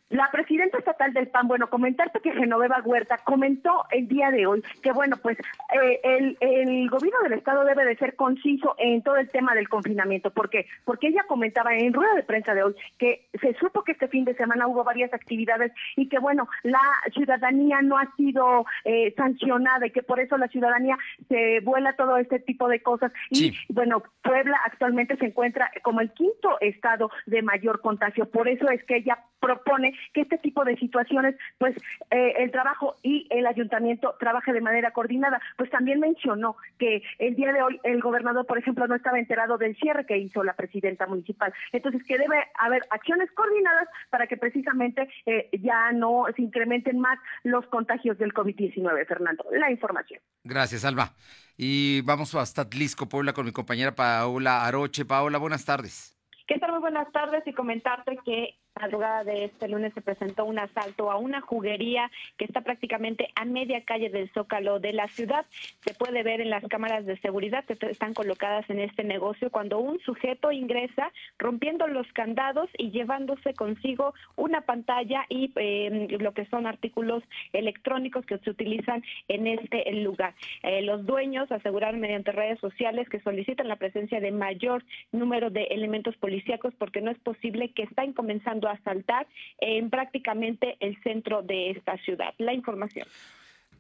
La 0.09 0.31
presidenta 0.31 0.79
estatal 0.79 1.13
del 1.13 1.29
PAN, 1.29 1.49
bueno, 1.49 1.69
comentarte 1.69 2.21
que 2.21 2.33
Genoveva 2.33 2.81
Huerta 2.85 3.19
comentó 3.25 3.85
el 3.91 4.07
día 4.09 4.31
de 4.31 4.47
hoy 4.47 4.63
que, 4.83 4.93
bueno, 4.93 5.17
pues 5.17 5.37
eh, 5.39 6.01
el, 6.03 6.37
el, 6.41 6.89
gobierno 6.89 7.21
del 7.23 7.35
Estado 7.35 7.65
debe 7.65 7.85
de 7.85 7.97
ser 7.97 8.15
conciso 8.15 8.75
en 8.79 9.03
todo 9.03 9.17
el 9.17 9.29
tema 9.31 9.55
del 9.55 9.69
confinamiento. 9.69 10.31
¿Por 10.31 10.49
qué? 10.49 10.67
Porque 10.85 11.09
ella 11.09 11.25
comentaba 11.27 11.75
en 11.75 11.93
rueda 11.93 12.15
de 12.15 12.23
prensa 12.23 12.55
de 12.55 12.63
hoy 12.63 12.75
que 12.99 13.29
se 13.41 13.55
supo 13.55 13.83
que 13.83 13.93
este 13.93 14.09
fin 14.09 14.25
de 14.25 14.35
semana 14.35 14.67
hubo 14.67 14.85
varias 14.85 15.13
actividades 15.13 15.73
y 15.97 16.09
que, 16.09 16.19
bueno, 16.19 16.49
la 16.63 16.81
ciudadanía 17.13 17.83
no 17.83 17.99
ha 17.99 18.15
sido 18.17 18.65
eh, 18.85 19.13
sancionada 19.17 19.87
y 19.87 19.91
que 19.91 20.03
por 20.03 20.21
eso 20.21 20.39
la 20.39 20.49
ciudadanía 20.49 20.97
se 21.29 21.61
vuela 21.61 21.97
todo 21.97 22.17
este 22.17 22.39
tipo 22.39 22.69
de 22.69 22.81
cosas. 22.81 23.13
Y, 23.31 23.57
bueno, 23.69 24.03
Puebla 24.23 24.59
actualmente 24.65 25.17
se 25.17 25.27
encuentra 25.27 25.71
como 25.83 26.01
el 26.01 26.13
quinto 26.13 26.59
estado 26.61 27.11
de 27.27 27.43
mayor 27.43 27.81
contagio. 27.81 28.31
Por 28.31 28.49
eso 28.49 28.69
es 28.71 28.83
que 28.85 28.97
ella 28.97 29.19
propone 29.41 29.76
que 30.13 30.23
este 30.23 30.39
tipo 30.39 30.65
de 30.65 30.77
situaciones, 30.77 31.37
pues 31.59 31.77
eh, 32.11 32.35
el 32.39 32.51
trabajo 32.51 32.97
y 33.03 33.27
el 33.31 33.47
ayuntamiento 33.47 34.15
trabaje 34.19 34.53
de 34.53 34.61
manera 34.61 34.93
coordinada. 34.93 35.41
Pues 35.57 35.71
también 35.71 36.01
mencionó 36.01 36.57
que 36.79 37.03
el 37.19 37.35
día 37.35 37.53
de 37.53 37.63
hoy 37.63 37.81
el 37.83 38.01
gobernador, 38.01 38.47
por 38.47 38.59
ejemplo, 38.59 38.87
no 38.87 38.95
estaba 38.95 39.19
enterado 39.19 39.59
del 39.59 39.77
cierre 39.77 40.07
que 40.07 40.19
hizo 40.19 40.43
la 40.45 40.55
presidenta 40.55 41.07
municipal. 41.07 41.53
Entonces, 41.73 42.03
que 42.05 42.19
debe 42.19 42.45
haber 42.59 42.83
acciones 42.91 43.31
coordinadas 43.33 43.89
para 44.11 44.27
que 44.27 44.37
precisamente 44.37 45.09
eh, 45.27 45.49
ya 45.61 45.93
no 45.93 46.25
se 46.35 46.43
incrementen 46.43 47.01
más 47.01 47.19
los 47.43 47.67
contagios 47.67 48.19
del 48.19 48.33
COVID-19, 48.33 49.07
Fernando. 49.07 49.45
La 49.53 49.71
información. 49.71 50.21
Gracias, 50.45 50.85
Alba. 50.85 51.13
Y 51.57 52.03
vamos 52.03 52.35
hasta 52.35 52.69
Tlisco, 52.69 53.09
Puebla, 53.09 53.33
con 53.33 53.47
mi 53.47 53.53
compañera 53.53 53.95
Paola 53.95 54.67
Aroche. 54.67 55.05
Paola, 55.05 55.39
buenas 55.39 55.65
tardes. 55.65 56.17
¿Qué 56.47 56.59
tal? 56.59 56.73
Muy 56.73 56.81
buenas 56.81 57.11
tardes 57.13 57.43
y 57.47 57.53
comentarte 57.53 58.19
que 58.25 58.57
madrugada 58.81 59.25
de 59.25 59.45
este 59.45 59.69
lunes 59.69 59.93
se 59.95 60.03
presentó 60.03 60.45
un 60.45 60.59
asalto 60.59 61.11
a 61.11 61.17
una 61.17 61.41
juguería 61.41 62.11
que 62.37 62.45
está 62.45 62.61
prácticamente 62.61 63.29
a 63.35 63.45
media 63.45 63.85
calle 63.85 64.11
del 64.11 64.31
Zócalo 64.33 64.81
de 64.81 64.93
la 64.93 65.09
ciudad. 65.09 65.47
Se 65.81 65.95
puede 65.95 66.23
ver 66.23 66.41
en 66.41 66.51
las 66.51 66.65
cámaras 66.65 67.07
de 67.07 67.19
seguridad 67.19 67.65
que 67.65 67.77
están 67.89 68.15
colocadas 68.15 68.69
en 68.71 68.81
este 68.81 69.05
negocio 69.05 69.51
cuando 69.51 69.79
un 69.79 69.99
sujeto 70.01 70.53
ingresa 70.53 71.13
rompiendo 71.39 71.87
los 71.87 72.07
candados 72.13 72.69
y 72.77 72.91
llevándose 72.91 73.55
consigo 73.55 74.15
una 74.37 74.61
pantalla 74.63 75.25
y 75.29 75.53
eh, 75.57 76.09
lo 76.21 76.33
que 76.33 76.47
son 76.47 76.67
artículos 76.67 77.23
electrónicos 77.53 78.27
que 78.27 78.39
se 78.39 78.51
utilizan 78.51 79.03
en 79.29 79.47
este 79.47 79.91
lugar. 79.93 80.35
Eh, 80.63 80.83
los 80.83 81.07
dueños 81.07 81.51
aseguraron 81.51 82.01
mediante 82.01 82.33
redes 82.33 82.61
sociales 82.61 83.09
que 83.09 83.21
solicitan 83.21 83.69
la 83.69 83.77
presencia 83.77 84.21
de 84.21 84.33
mayor 84.33 84.85
número 85.13 85.51
de 85.51 85.65
elementos 85.65 86.17
policíacos 86.17 86.75
porque 86.75 87.01
no 87.01 87.11
es 87.11 87.19
posible 87.19 87.73
que 87.73 87.85
están 87.85 88.13
comenzando 88.13 88.66
asaltar 88.69 89.27
en 89.59 89.91
prácticamente 89.91 90.77
el 90.81 91.01
centro 91.03 91.43
de 91.43 91.71
esta 91.71 91.97
ciudad. 91.99 92.35
La 92.39 92.53
información. 92.53 93.07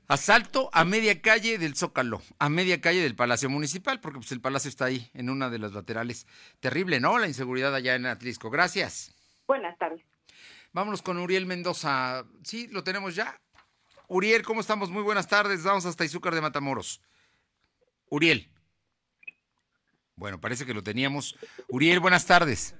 Asalto 0.08 0.70
a 0.72 0.84
media 0.84 1.20
calle 1.20 1.58
del 1.58 1.74
Zócalo, 1.74 2.22
a 2.38 2.48
media 2.48 2.80
calle 2.80 3.00
del 3.00 3.16
Palacio 3.16 3.50
Municipal, 3.50 3.98
porque 3.98 4.20
pues 4.20 4.30
el 4.30 4.40
palacio 4.40 4.68
está 4.68 4.84
ahí, 4.84 5.10
en 5.14 5.30
una 5.30 5.50
de 5.50 5.58
las 5.58 5.72
laterales. 5.72 6.28
Terrible, 6.60 7.00
¿no? 7.00 7.18
La 7.18 7.26
inseguridad 7.26 7.74
allá 7.74 7.96
en 7.96 8.06
Atlisco. 8.06 8.48
Gracias. 8.48 9.16
Buenas 9.48 9.76
tardes. 9.78 10.00
Vámonos 10.72 11.02
con 11.02 11.18
Uriel 11.18 11.46
Mendoza. 11.46 12.24
Sí, 12.44 12.68
lo 12.68 12.84
tenemos 12.84 13.16
ya. 13.16 13.40
Uriel, 14.06 14.42
¿cómo 14.42 14.60
estamos? 14.60 14.90
Muy 14.90 15.02
buenas 15.02 15.26
tardes. 15.26 15.64
Vamos 15.64 15.86
hasta 15.86 16.04
Izúcar 16.04 16.34
de 16.36 16.40
Matamoros. 16.40 17.00
Uriel. 18.08 18.48
Bueno, 20.14 20.40
parece 20.40 20.64
que 20.64 20.74
lo 20.74 20.82
teníamos. 20.82 21.36
Uriel, 21.68 21.98
buenas 21.98 22.26
tardes. 22.26 22.76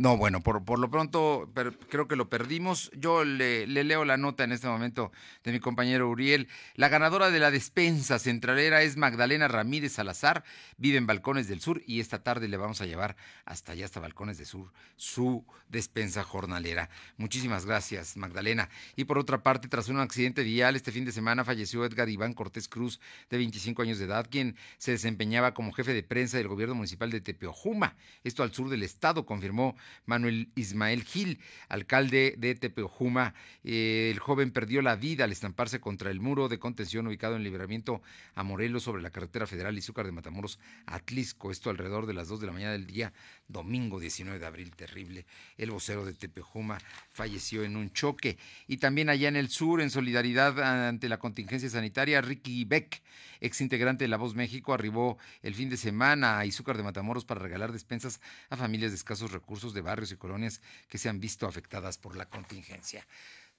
No, 0.00 0.16
bueno, 0.16 0.40
por, 0.40 0.64
por 0.64 0.78
lo 0.78 0.90
pronto 0.90 1.52
creo 1.90 2.08
que 2.08 2.16
lo 2.16 2.30
perdimos. 2.30 2.90
Yo 2.96 3.22
le, 3.22 3.66
leo 3.66 4.06
la 4.06 4.16
nota 4.16 4.44
en 4.44 4.52
este 4.52 4.66
momento 4.66 5.12
de 5.44 5.52
mi 5.52 5.60
compañero 5.60 6.08
Uriel. 6.08 6.48
La 6.74 6.88
ganadora 6.88 7.30
de 7.30 7.38
la 7.38 7.50
despensa 7.50 8.18
centralera 8.18 8.80
es 8.80 8.96
Magdalena 8.96 9.46
Ramírez 9.46 9.92
Salazar, 9.92 10.42
vive 10.78 10.96
en 10.96 11.06
Balcones 11.06 11.48
del 11.48 11.60
Sur 11.60 11.82
y 11.86 12.00
esta 12.00 12.22
tarde 12.22 12.48
le 12.48 12.56
vamos 12.56 12.80
a 12.80 12.86
llevar 12.86 13.14
hasta 13.44 13.72
allá, 13.72 13.84
hasta 13.84 14.00
Balcones 14.00 14.38
del 14.38 14.46
Sur, 14.46 14.72
su 14.96 15.44
despensa 15.68 16.24
jornalera. 16.24 16.88
Muchísimas 17.18 17.66
gracias, 17.66 18.16
Magdalena. 18.16 18.70
Y 18.96 19.04
por 19.04 19.18
otra 19.18 19.42
parte, 19.42 19.68
tras 19.68 19.90
un 19.90 20.00
accidente 20.00 20.42
vial, 20.44 20.76
este 20.76 20.92
fin 20.92 21.04
de 21.04 21.12
semana 21.12 21.44
falleció 21.44 21.84
Edgar 21.84 22.08
Iván 22.08 22.32
Cortés 22.32 22.68
Cruz, 22.68 23.00
de 23.28 23.36
25 23.36 23.82
años 23.82 23.98
de 23.98 24.06
edad, 24.06 24.26
quien 24.30 24.56
se 24.78 24.92
desempeñaba 24.92 25.52
como 25.52 25.72
jefe 25.72 25.92
de 25.92 26.02
prensa 26.02 26.38
del 26.38 26.48
gobierno 26.48 26.74
municipal 26.74 27.10
de 27.10 27.20
Tepeojuma, 27.20 27.96
esto 28.24 28.42
al 28.42 28.54
sur 28.54 28.70
del 28.70 28.82
estado, 28.82 29.26
confirmó 29.26 29.76
Manuel 30.06 30.50
Ismael 30.54 31.04
Gil, 31.04 31.38
alcalde 31.68 32.34
de 32.38 32.54
Tepejuma. 32.54 33.34
Eh, 33.64 34.10
el 34.12 34.18
joven 34.18 34.50
perdió 34.50 34.82
la 34.82 34.96
vida 34.96 35.24
al 35.24 35.32
estamparse 35.32 35.80
contra 35.80 36.10
el 36.10 36.20
muro 36.20 36.48
de 36.48 36.58
contención 36.58 37.06
ubicado 37.06 37.36
en 37.36 37.44
Libramiento 37.44 38.02
a 38.34 38.42
Morelos 38.42 38.82
sobre 38.84 39.02
la 39.02 39.10
carretera 39.10 39.46
federal 39.46 39.76
Izúcar 39.76 40.06
de 40.06 40.12
Matamoros 40.12 40.58
Atlisco. 40.86 41.50
Esto 41.50 41.70
alrededor 41.70 42.06
de 42.06 42.14
las 42.14 42.28
2 42.28 42.40
de 42.40 42.46
la 42.46 42.52
mañana 42.52 42.72
del 42.72 42.86
día 42.86 43.12
domingo 43.48 44.00
19 44.00 44.38
de 44.38 44.46
abril. 44.46 44.70
Terrible. 44.74 45.26
El 45.56 45.70
vocero 45.70 46.04
de 46.04 46.14
Tepejuma 46.14 46.78
falleció 47.10 47.64
en 47.64 47.76
un 47.76 47.92
choque. 47.92 48.38
Y 48.66 48.78
también 48.78 49.08
allá 49.08 49.28
en 49.28 49.36
el 49.36 49.48
sur, 49.48 49.80
en 49.80 49.90
solidaridad 49.90 50.60
ante 50.60 51.08
la 51.08 51.18
contingencia 51.18 51.68
sanitaria, 51.68 52.20
Ricky 52.20 52.64
Beck, 52.64 53.02
ex 53.40 53.60
integrante 53.60 54.04
de 54.04 54.08
La 54.08 54.16
Voz 54.16 54.34
México, 54.34 54.72
arribó 54.72 55.18
el 55.42 55.54
fin 55.54 55.68
de 55.68 55.76
semana 55.76 56.38
a 56.38 56.46
Izúcar 56.46 56.76
de 56.76 56.82
Matamoros 56.82 57.24
para 57.24 57.40
regalar 57.40 57.72
despensas 57.72 58.20
a 58.48 58.56
familias 58.56 58.92
de 58.92 58.96
escasos 58.96 59.32
recursos 59.32 59.74
de 59.74 59.79
barrios 59.80 60.12
y 60.12 60.16
colonias 60.16 60.60
que 60.88 60.98
se 60.98 61.08
han 61.08 61.20
visto 61.20 61.46
afectadas 61.46 61.98
por 61.98 62.16
la 62.16 62.26
contingencia. 62.26 63.06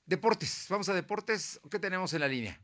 Deportes, 0.06 0.68
vamos 0.70 0.90
a 0.90 0.94
deportes. 0.94 1.60
¿Qué 1.70 1.80
tenemos 1.80 2.14
en 2.14 2.22
la 2.22 2.28
línea? 2.28 2.60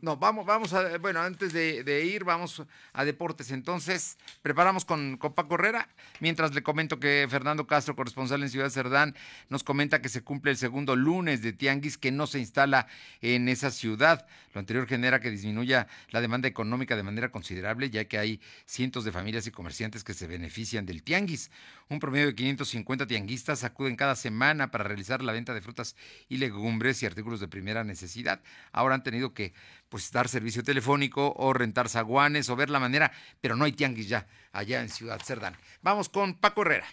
No, 0.00 0.16
vamos, 0.16 0.44
vamos 0.44 0.72
a, 0.74 0.98
bueno, 0.98 1.20
antes 1.20 1.52
de, 1.52 2.04
ir, 2.04 2.24
vamos 2.24 2.62
a 2.92 3.04
deportes. 3.04 3.50
Entonces, 3.50 4.18
preparamos 4.42 4.84
con, 4.84 5.16
con, 5.16 5.32
Paco 5.32 5.54
Herrera. 5.54 5.88
Mientras 6.20 6.54
le 6.54 6.62
comento 6.62 7.00
que 7.00 7.26
Fernando 7.30 7.66
Castro, 7.66 7.96
corresponsal 7.96 8.42
en 8.42 8.50
Ciudad 8.50 8.68
Cerdán, 8.68 9.16
nos 9.48 9.64
comenta 9.64 10.02
que 10.02 10.08
se 10.08 10.22
cumple 10.22 10.50
el 10.50 10.58
segundo 10.58 10.94
lunes 10.94 11.42
de 11.42 11.52
Tianguis 11.52 11.96
que 11.96 12.12
no 12.12 12.26
se 12.26 12.38
instala 12.38 12.86
en 13.22 13.48
esa 13.48 13.70
ciudad. 13.70 14.26
Lo 14.52 14.60
anterior 14.60 14.86
genera 14.86 15.20
que 15.20 15.30
disminuya 15.30 15.88
la 16.10 16.20
demanda 16.20 16.48
económica 16.48 16.96
de 16.96 17.02
manera 17.02 17.30
considerable, 17.30 17.90
ya 17.90 18.04
que 18.04 18.18
hay 18.18 18.40
cientos 18.66 19.04
de 19.04 19.12
familias 19.12 19.46
y 19.46 19.50
comerciantes 19.50 20.04
que 20.04 20.14
se 20.14 20.26
benefician 20.26 20.86
del 20.86 21.02
Tianguis. 21.02 21.50
Un 21.88 21.98
promedio 21.98 22.26
de 22.26 22.34
550 22.34 23.06
tianguistas 23.06 23.64
acuden 23.64 23.96
cada 23.96 24.16
semana 24.16 24.70
para 24.70 24.84
realizar 24.84 25.22
la 25.22 25.32
venta 25.32 25.54
de 25.54 25.60
frutas 25.60 25.96
y 26.28 26.36
legumbres 26.36 27.02
y 27.02 27.06
artículos 27.06 27.40
de 27.40 27.48
primera 27.48 27.84
necesidad. 27.84 28.40
Ahora 28.72 28.83
han 28.92 29.02
tenido 29.02 29.32
que 29.34 29.54
pues 29.88 30.10
dar 30.10 30.28
servicio 30.28 30.62
telefónico 30.62 31.32
o 31.36 31.52
rentar 31.52 31.88
zaguanes 31.88 32.50
o 32.50 32.56
ver 32.56 32.70
la 32.70 32.80
manera, 32.80 33.12
pero 33.40 33.56
no 33.56 33.64
hay 33.64 33.72
tianguis 33.72 34.08
ya 34.08 34.26
allá 34.52 34.80
en 34.80 34.88
Ciudad 34.88 35.20
Cerdán. 35.20 35.56
Vamos 35.82 36.08
con 36.08 36.34
Paco 36.34 36.62
Herrera. 36.62 36.86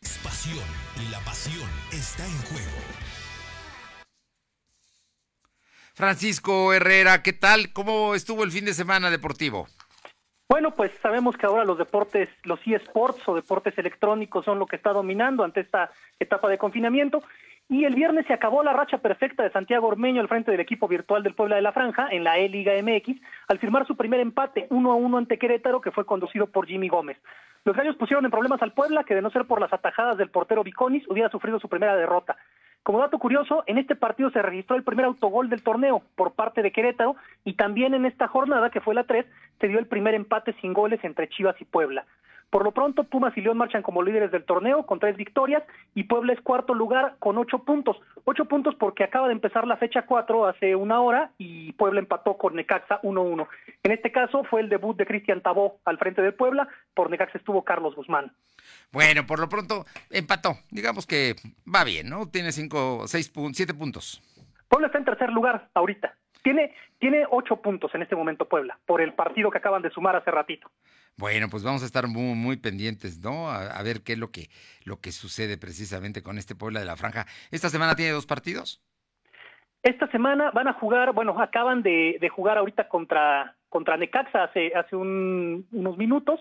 Es 0.00 0.18
pasión 0.18 0.64
y 1.04 1.10
la 1.10 1.20
pasión 1.20 1.68
está 1.92 2.24
en 2.26 2.38
juego. 2.42 2.78
Francisco 5.94 6.72
Herrera, 6.72 7.22
¿qué 7.22 7.32
tal? 7.32 7.72
¿Cómo 7.72 8.14
estuvo 8.14 8.44
el 8.44 8.50
fin 8.50 8.64
de 8.64 8.74
semana 8.74 9.10
deportivo? 9.10 9.68
Bueno, 10.48 10.74
pues 10.74 10.90
sabemos 11.02 11.36
que 11.36 11.46
ahora 11.46 11.64
los 11.64 11.78
deportes, 11.78 12.28
los 12.44 12.60
eSports 12.66 13.26
o 13.26 13.34
deportes 13.34 13.76
electrónicos 13.78 14.44
son 14.44 14.58
lo 14.58 14.66
que 14.66 14.76
está 14.76 14.92
dominando 14.92 15.44
ante 15.44 15.60
esta 15.60 15.90
etapa 16.18 16.48
de 16.48 16.58
confinamiento. 16.58 17.22
Y 17.72 17.86
el 17.86 17.94
viernes 17.94 18.26
se 18.26 18.34
acabó 18.34 18.62
la 18.62 18.74
racha 18.74 18.98
perfecta 18.98 19.42
de 19.42 19.50
Santiago 19.50 19.88
Ormeño 19.88 20.20
al 20.20 20.28
frente 20.28 20.50
del 20.50 20.60
equipo 20.60 20.88
virtual 20.88 21.22
del 21.22 21.34
Puebla 21.34 21.56
de 21.56 21.62
la 21.62 21.72
Franja 21.72 22.06
en 22.10 22.22
la 22.22 22.36
E-Liga 22.36 22.74
MX 22.82 23.18
al 23.48 23.58
firmar 23.60 23.86
su 23.86 23.96
primer 23.96 24.20
empate 24.20 24.66
1 24.68 24.92
a 24.92 24.94
1 24.94 25.16
ante 25.16 25.38
Querétaro 25.38 25.80
que 25.80 25.90
fue 25.90 26.04
conducido 26.04 26.48
por 26.48 26.66
Jimmy 26.66 26.90
Gómez. 26.90 27.16
Los 27.64 27.74
gallos 27.74 27.96
pusieron 27.96 28.26
en 28.26 28.30
problemas 28.30 28.60
al 28.60 28.74
Puebla 28.74 29.04
que 29.04 29.14
de 29.14 29.22
no 29.22 29.30
ser 29.30 29.46
por 29.46 29.58
las 29.58 29.72
atajadas 29.72 30.18
del 30.18 30.28
portero 30.28 30.62
Viconis 30.62 31.08
hubiera 31.08 31.30
sufrido 31.30 31.58
su 31.60 31.70
primera 31.70 31.96
derrota. 31.96 32.36
Como 32.82 32.98
dato 32.98 33.18
curioso, 33.18 33.64
en 33.66 33.78
este 33.78 33.96
partido 33.96 34.28
se 34.32 34.42
registró 34.42 34.76
el 34.76 34.84
primer 34.84 35.06
autogol 35.06 35.48
del 35.48 35.62
torneo 35.62 36.02
por 36.14 36.34
parte 36.34 36.60
de 36.60 36.72
Querétaro 36.72 37.16
y 37.42 37.54
también 37.54 37.94
en 37.94 38.04
esta 38.04 38.28
jornada, 38.28 38.68
que 38.68 38.82
fue 38.82 38.94
la 38.94 39.04
3, 39.04 39.24
se 39.58 39.68
dio 39.68 39.78
el 39.78 39.86
primer 39.86 40.12
empate 40.12 40.54
sin 40.60 40.74
goles 40.74 41.02
entre 41.04 41.30
Chivas 41.30 41.58
y 41.58 41.64
Puebla. 41.64 42.04
Por 42.52 42.64
lo 42.64 42.72
pronto, 42.72 43.04
Pumas 43.04 43.34
y 43.38 43.40
León 43.40 43.56
marchan 43.56 43.80
como 43.80 44.02
líderes 44.02 44.30
del 44.30 44.44
torneo 44.44 44.84
con 44.84 45.00
tres 45.00 45.16
victorias 45.16 45.62
y 45.94 46.04
Puebla 46.04 46.34
es 46.34 46.40
cuarto 46.42 46.74
lugar 46.74 47.16
con 47.18 47.38
ocho 47.38 47.60
puntos. 47.60 47.96
Ocho 48.26 48.44
puntos 48.44 48.74
porque 48.74 49.04
acaba 49.04 49.28
de 49.28 49.32
empezar 49.32 49.66
la 49.66 49.78
fecha 49.78 50.04
cuatro 50.04 50.46
hace 50.46 50.76
una 50.76 51.00
hora 51.00 51.30
y 51.38 51.72
Puebla 51.72 52.00
empató 52.00 52.36
con 52.36 52.54
Necaxa 52.54 53.00
1-1. 53.00 53.48
En 53.82 53.92
este 53.92 54.12
caso 54.12 54.44
fue 54.44 54.60
el 54.60 54.68
debut 54.68 54.94
de 54.98 55.06
Cristian 55.06 55.40
Tabó 55.40 55.80
al 55.86 55.96
frente 55.96 56.20
del 56.20 56.34
Puebla, 56.34 56.68
por 56.92 57.08
Necaxa 57.08 57.38
estuvo 57.38 57.64
Carlos 57.64 57.94
Guzmán. 57.94 58.30
Bueno, 58.92 59.24
por 59.26 59.38
lo 59.38 59.48
pronto 59.48 59.86
empató. 60.10 60.56
Digamos 60.70 61.06
que 61.06 61.36
va 61.66 61.84
bien, 61.84 62.10
¿no? 62.10 62.28
Tiene 62.28 62.52
cinco, 62.52 63.04
seis, 63.06 63.32
siete 63.54 63.72
puntos. 63.72 64.20
Puebla 64.68 64.88
está 64.88 64.98
en 64.98 65.06
tercer 65.06 65.30
lugar 65.30 65.70
ahorita. 65.72 66.14
Tiene, 66.42 66.74
tiene 66.98 67.24
ocho 67.30 67.62
puntos 67.62 67.94
en 67.94 68.02
este 68.02 68.14
momento 68.14 68.46
Puebla, 68.46 68.78
por 68.84 69.00
el 69.00 69.14
partido 69.14 69.50
que 69.50 69.56
acaban 69.56 69.80
de 69.80 69.88
sumar 69.88 70.16
hace 70.16 70.30
ratito. 70.30 70.70
Bueno, 71.16 71.48
pues 71.48 71.62
vamos 71.62 71.82
a 71.82 71.86
estar 71.86 72.06
muy, 72.08 72.34
muy 72.34 72.56
pendientes, 72.56 73.20
¿no? 73.20 73.50
A, 73.50 73.82
ver 73.82 74.02
qué 74.02 74.14
es 74.14 74.18
lo 74.18 74.30
que, 74.30 74.48
lo 74.84 75.00
que 75.00 75.12
sucede 75.12 75.58
precisamente 75.58 76.22
con 76.22 76.38
este 76.38 76.54
Puebla 76.54 76.80
de 76.80 76.86
la 76.86 76.96
Franja. 76.96 77.26
¿Esta 77.50 77.68
semana 77.68 77.94
tiene 77.94 78.12
dos 78.12 78.26
partidos? 78.26 78.80
Esta 79.82 80.10
semana 80.10 80.50
van 80.52 80.68
a 80.68 80.74
jugar, 80.74 81.12
bueno, 81.12 81.40
acaban 81.40 81.82
de, 81.82 82.18
jugar 82.34 82.56
ahorita 82.56 82.88
contra, 82.88 83.56
contra 83.68 83.96
Necaxa 83.96 84.44
hace, 84.44 84.72
hace 84.74 84.96
unos 84.96 85.98
minutos. 85.98 86.40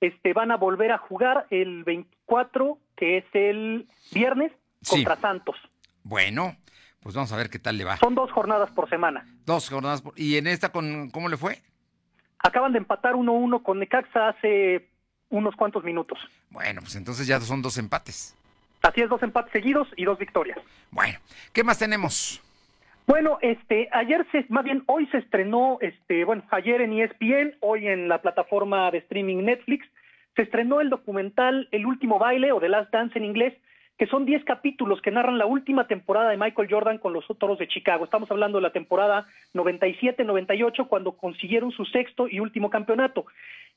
Este, 0.00 0.32
van 0.32 0.50
a 0.50 0.56
volver 0.56 0.92
a 0.92 0.98
jugar 0.98 1.46
el 1.50 1.82
24, 1.84 2.78
que 2.96 3.18
es 3.18 3.24
el 3.32 3.88
viernes, 4.12 4.52
contra 4.88 5.16
Santos. 5.16 5.56
Bueno, 6.02 6.56
pues 7.00 7.14
vamos 7.14 7.32
a 7.32 7.36
ver 7.36 7.48
qué 7.48 7.58
tal 7.58 7.78
le 7.78 7.84
va. 7.84 7.96
Son 7.96 8.14
dos 8.14 8.30
jornadas 8.32 8.70
por 8.72 8.88
semana. 8.88 9.26
Dos 9.46 9.68
jornadas 9.68 10.02
por... 10.02 10.18
¿Y 10.18 10.36
en 10.36 10.46
esta 10.46 10.72
con, 10.72 11.10
cómo 11.10 11.28
le 11.28 11.36
fue? 11.36 11.62
Acaban 12.44 12.72
de 12.72 12.78
empatar 12.78 13.14
1-1 13.14 13.62
con 13.62 13.78
Necaxa 13.78 14.28
hace 14.28 14.86
unos 15.30 15.56
cuantos 15.56 15.82
minutos. 15.82 16.18
Bueno, 16.50 16.82
pues 16.82 16.94
entonces 16.94 17.26
ya 17.26 17.40
son 17.40 17.62
dos 17.62 17.78
empates. 17.78 18.36
Así 18.82 19.00
es, 19.00 19.08
dos 19.08 19.22
empates 19.22 19.50
seguidos 19.50 19.88
y 19.96 20.04
dos 20.04 20.18
victorias. 20.18 20.58
Bueno, 20.90 21.18
¿qué 21.54 21.64
más 21.64 21.78
tenemos? 21.78 22.42
Bueno, 23.06 23.38
este, 23.40 23.88
ayer 23.92 24.26
se, 24.30 24.44
más 24.50 24.62
bien 24.62 24.84
hoy 24.86 25.06
se 25.06 25.18
estrenó, 25.18 25.78
este, 25.80 26.26
bueno, 26.26 26.42
ayer 26.50 26.82
en 26.82 26.92
ESPN, 26.92 27.56
hoy 27.60 27.88
en 27.88 28.08
la 28.08 28.20
plataforma 28.20 28.90
de 28.90 28.98
streaming 28.98 29.44
Netflix, 29.44 29.86
se 30.36 30.42
estrenó 30.42 30.82
el 30.82 30.90
documental 30.90 31.68
El 31.72 31.86
último 31.86 32.18
baile 32.18 32.52
o 32.52 32.60
The 32.60 32.68
Last 32.68 32.92
Dance 32.92 33.18
en 33.18 33.24
inglés, 33.24 33.54
que 33.96 34.06
son 34.06 34.24
10 34.24 34.44
capítulos 34.44 35.00
que 35.00 35.10
narran 35.10 35.38
la 35.38 35.46
última 35.46 35.86
temporada 35.86 36.30
de 36.30 36.36
Michael 36.36 36.68
Jordan 36.70 36.98
con 36.98 37.12
los 37.12 37.24
Toros 37.38 37.58
de 37.58 37.68
Chicago. 37.68 38.04
Estamos 38.04 38.30
hablando 38.30 38.58
de 38.58 38.62
la 38.62 38.72
temporada 38.72 39.26
97-98, 39.54 40.88
cuando 40.88 41.12
consiguieron 41.12 41.70
su 41.70 41.84
sexto 41.84 42.26
y 42.28 42.40
último 42.40 42.70
campeonato. 42.70 43.26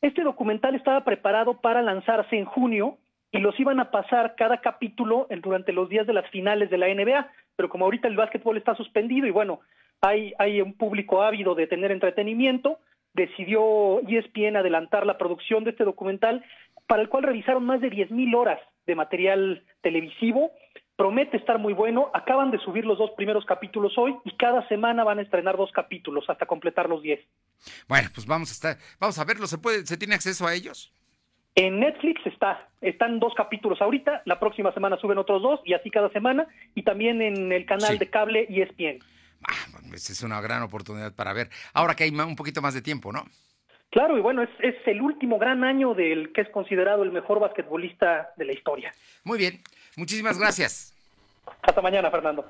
Este 0.02 0.24
documental 0.24 0.76
estaba 0.76 1.04
preparado 1.04 1.62
para 1.62 1.82
lanzarse 1.82 2.36
en 2.36 2.46
junio 2.46 2.98
y 3.32 3.40
los 3.40 3.60
iban 3.60 3.80
a 3.80 3.92
pasar 3.92 4.36
cada 4.36 4.62
capítulo 4.62 5.28
durante 5.44 5.74
los 5.74 5.90
días 5.90 6.08
de 6.08 6.14
las 6.14 6.28
finales 6.32 6.70
de 6.70 6.78
la 6.78 6.88
NBA, 6.88 7.32
pero 7.56 7.70
como 7.70 7.86
ahorita 7.86 8.08
el 8.08 8.16
básquetbol 8.16 8.58
está 8.58 8.74
suspendido 8.76 9.28
y 9.28 9.32
bueno, 9.32 9.60
hay, 10.02 10.62
un 10.62 10.74
público 10.74 11.24
ávido 11.24 11.56
de 11.56 11.68
tener 11.68 11.92
entretenimiento, 11.92 12.80
decidió 13.14 14.00
ESPN 14.08 14.58
adelantar 14.58 15.06
la 15.06 15.18
producción 15.18 15.64
de 15.64 15.72
este 15.72 15.84
documental, 15.84 16.44
para 16.88 17.02
el 17.02 17.10
cual 17.10 17.24
revisaron 17.24 17.66
más 17.66 17.82
de 17.82 17.92
10.000 17.92 18.36
horas 18.36 18.60
de 18.88 18.96
material 18.96 19.64
televisivo. 19.82 20.52
Promete 20.96 21.38
estar 21.38 21.60
muy 21.60 21.74
bueno. 21.74 22.10
Acaban 22.16 22.50
de 22.50 22.58
subir 22.60 22.86
los 22.86 22.98
dos 22.98 23.12
primeros 23.16 23.46
capítulos 23.46 23.94
hoy 23.98 24.16
y 24.26 24.36
cada 24.36 24.68
semana 24.68 25.04
van 25.04 25.20
a 25.20 25.22
estrenar 25.22 25.56
dos 25.56 25.72
capítulos 25.72 26.26
hasta 26.28 26.48
completar 26.48 26.90
los 26.90 27.04
10. 27.04 27.20
Bueno, 27.88 28.10
pues 28.16 28.26
vamos 28.26 28.50
a 28.50 28.54
estar, 28.54 28.78
vamos 29.00 29.20
a 29.20 29.26
verlo. 29.26 29.46
¿Se 29.46 29.60
puede, 29.60 29.86
se 29.86 29.98
tiene 29.98 30.16
acceso 30.16 30.48
a 30.48 30.56
ellos? 30.56 30.92
En 31.54 31.80
Netflix 31.80 32.22
está, 32.26 32.70
están 32.82 33.20
dos 33.20 33.34
capítulos 33.36 33.82
ahorita, 33.82 34.22
la 34.26 34.40
próxima 34.40 34.72
semana 34.74 34.96
suben 34.98 35.18
otros 35.18 35.42
dos 35.42 35.60
y 35.66 35.74
así 35.74 35.90
cada 35.90 36.08
semana, 36.10 36.46
y 36.76 36.84
también 36.84 37.20
en 37.20 37.52
el 37.52 37.66
canal 37.66 37.98
de 37.98 38.12
cable 38.12 38.46
ESPN. 38.48 39.00
Ah, 39.42 39.80
pues 39.90 40.08
es 40.12 40.22
una 40.22 40.40
gran 40.40 40.62
oportunidad 40.62 41.16
para 41.16 41.34
ver. 41.34 41.50
Ahora 41.74 41.96
que 41.96 42.04
hay 42.04 42.12
un 42.12 42.36
poquito 42.36 42.62
más 42.62 42.76
de 42.76 42.84
tiempo, 42.84 43.12
¿no? 43.12 43.26
Claro, 43.90 44.18
y 44.18 44.22
bueno, 44.22 44.44
es, 44.44 44.50
es 44.60 44.76
el 44.86 45.02
último 45.02 45.40
gran 45.40 45.64
año 45.64 45.94
del 45.94 46.34
que 46.34 46.42
es 46.42 46.50
considerado 46.50 47.04
el 47.04 47.12
mejor 47.12 47.40
basquetbolista 47.40 48.32
de 48.36 48.46
la 48.46 48.54
historia. 48.54 48.94
Muy 49.24 49.38
bien, 49.38 49.62
muchísimas 49.96 50.38
gracias. 50.38 50.94
Hasta 51.62 51.82
mañana, 51.82 52.12
Fernando. 52.12 52.46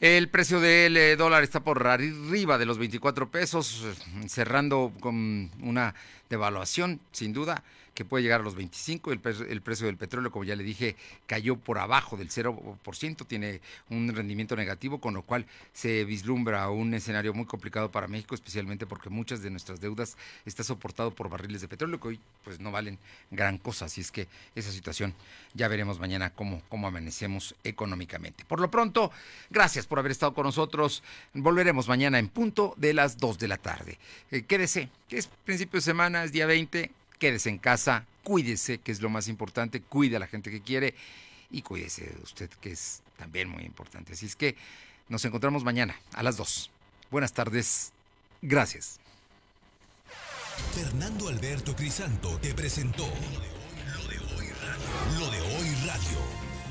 El 0.00 0.28
precio 0.28 0.60
del 0.60 0.96
eh, 0.96 1.16
dólar 1.16 1.42
está 1.42 1.60
por 1.60 1.84
arriba 1.86 2.56
de 2.56 2.66
los 2.66 2.78
24 2.78 3.30
pesos, 3.30 3.84
cerrando 4.26 4.92
con 5.00 5.50
una 5.62 5.94
devaluación, 6.28 7.00
sin 7.10 7.32
duda 7.32 7.64
que 7.98 8.04
puede 8.04 8.22
llegar 8.22 8.42
a 8.42 8.44
los 8.44 8.54
25. 8.54 9.10
El, 9.10 9.20
el, 9.48 9.60
precio 9.60 9.86
del 9.86 9.96
petróleo, 9.96 10.30
como 10.30 10.44
ya 10.44 10.54
le 10.54 10.62
dije, 10.62 10.94
cayó 11.26 11.56
por 11.56 11.80
abajo 11.80 12.16
del 12.16 12.28
0%, 12.28 13.26
tiene 13.26 13.60
un 13.90 14.14
rendimiento 14.14 14.54
negativo, 14.54 15.00
con 15.00 15.14
lo 15.14 15.22
cual 15.22 15.46
se 15.72 16.04
vislumbra 16.04 16.70
un 16.70 16.94
escenario 16.94 17.34
muy 17.34 17.44
complicado 17.44 17.90
para 17.90 18.06
México, 18.06 18.36
especialmente 18.36 18.86
porque 18.86 19.10
muchas 19.10 19.42
de 19.42 19.50
nuestras 19.50 19.80
deudas 19.80 20.16
están 20.46 20.64
soportado 20.64 21.10
por 21.10 21.28
barriles 21.28 21.60
de 21.60 21.66
petróleo 21.66 21.98
que 21.98 22.06
hoy 22.06 22.20
pues 22.44 22.60
no 22.60 22.70
valen 22.70 23.00
gran 23.32 23.58
cosa. 23.58 23.86
Así 23.86 24.00
es 24.00 24.12
que 24.12 24.28
esa 24.54 24.70
situación 24.70 25.12
ya 25.52 25.66
veremos 25.66 25.98
mañana 25.98 26.30
cómo, 26.30 26.62
cómo 26.68 26.86
amanecemos 26.86 27.56
económicamente. 27.64 28.44
Por 28.44 28.60
lo 28.60 28.70
pronto, 28.70 29.10
gracias 29.50 29.86
por 29.86 29.98
haber 29.98 30.12
estado 30.12 30.34
con 30.34 30.44
nosotros. 30.44 31.02
Volveremos 31.34 31.88
mañana 31.88 32.20
en 32.20 32.28
punto 32.28 32.74
de 32.76 32.94
las 32.94 33.18
2 33.18 33.40
de 33.40 33.48
la 33.48 33.56
tarde. 33.56 33.98
Eh, 34.30 34.42
quédese, 34.42 34.88
que 35.08 35.18
es 35.18 35.26
principio 35.26 35.78
de 35.78 35.82
semana, 35.82 36.22
es 36.22 36.30
día 36.30 36.46
20 36.46 36.92
quédese 37.18 37.50
en 37.50 37.58
casa, 37.58 38.06
cuídese, 38.22 38.78
que 38.78 38.92
es 38.92 39.00
lo 39.00 39.10
más 39.10 39.28
importante, 39.28 39.80
cuide 39.80 40.16
a 40.16 40.20
la 40.20 40.26
gente 40.26 40.50
que 40.50 40.60
quiere 40.60 40.94
y 41.50 41.62
cuídese 41.62 42.14
usted, 42.22 42.50
que 42.60 42.72
es 42.72 43.02
también 43.16 43.48
muy 43.48 43.64
importante. 43.64 44.12
Así 44.12 44.26
es 44.26 44.36
que 44.36 44.56
nos 45.08 45.24
encontramos 45.24 45.64
mañana 45.64 45.96
a 46.14 46.22
las 46.22 46.36
2. 46.36 46.70
Buenas 47.10 47.32
tardes. 47.32 47.92
Gracias. 48.42 49.00
Fernando 50.74 51.28
Alberto 51.28 51.74
Crisanto 51.74 52.38
te 52.38 52.54
presentó 52.54 53.06
Lo 53.06 54.08
de 54.08 54.18
hoy 54.18 54.48
radio. 54.50 55.18
Lo 55.18 55.30
de 55.30 55.40
hoy 55.40 55.74
radio. 55.86 56.37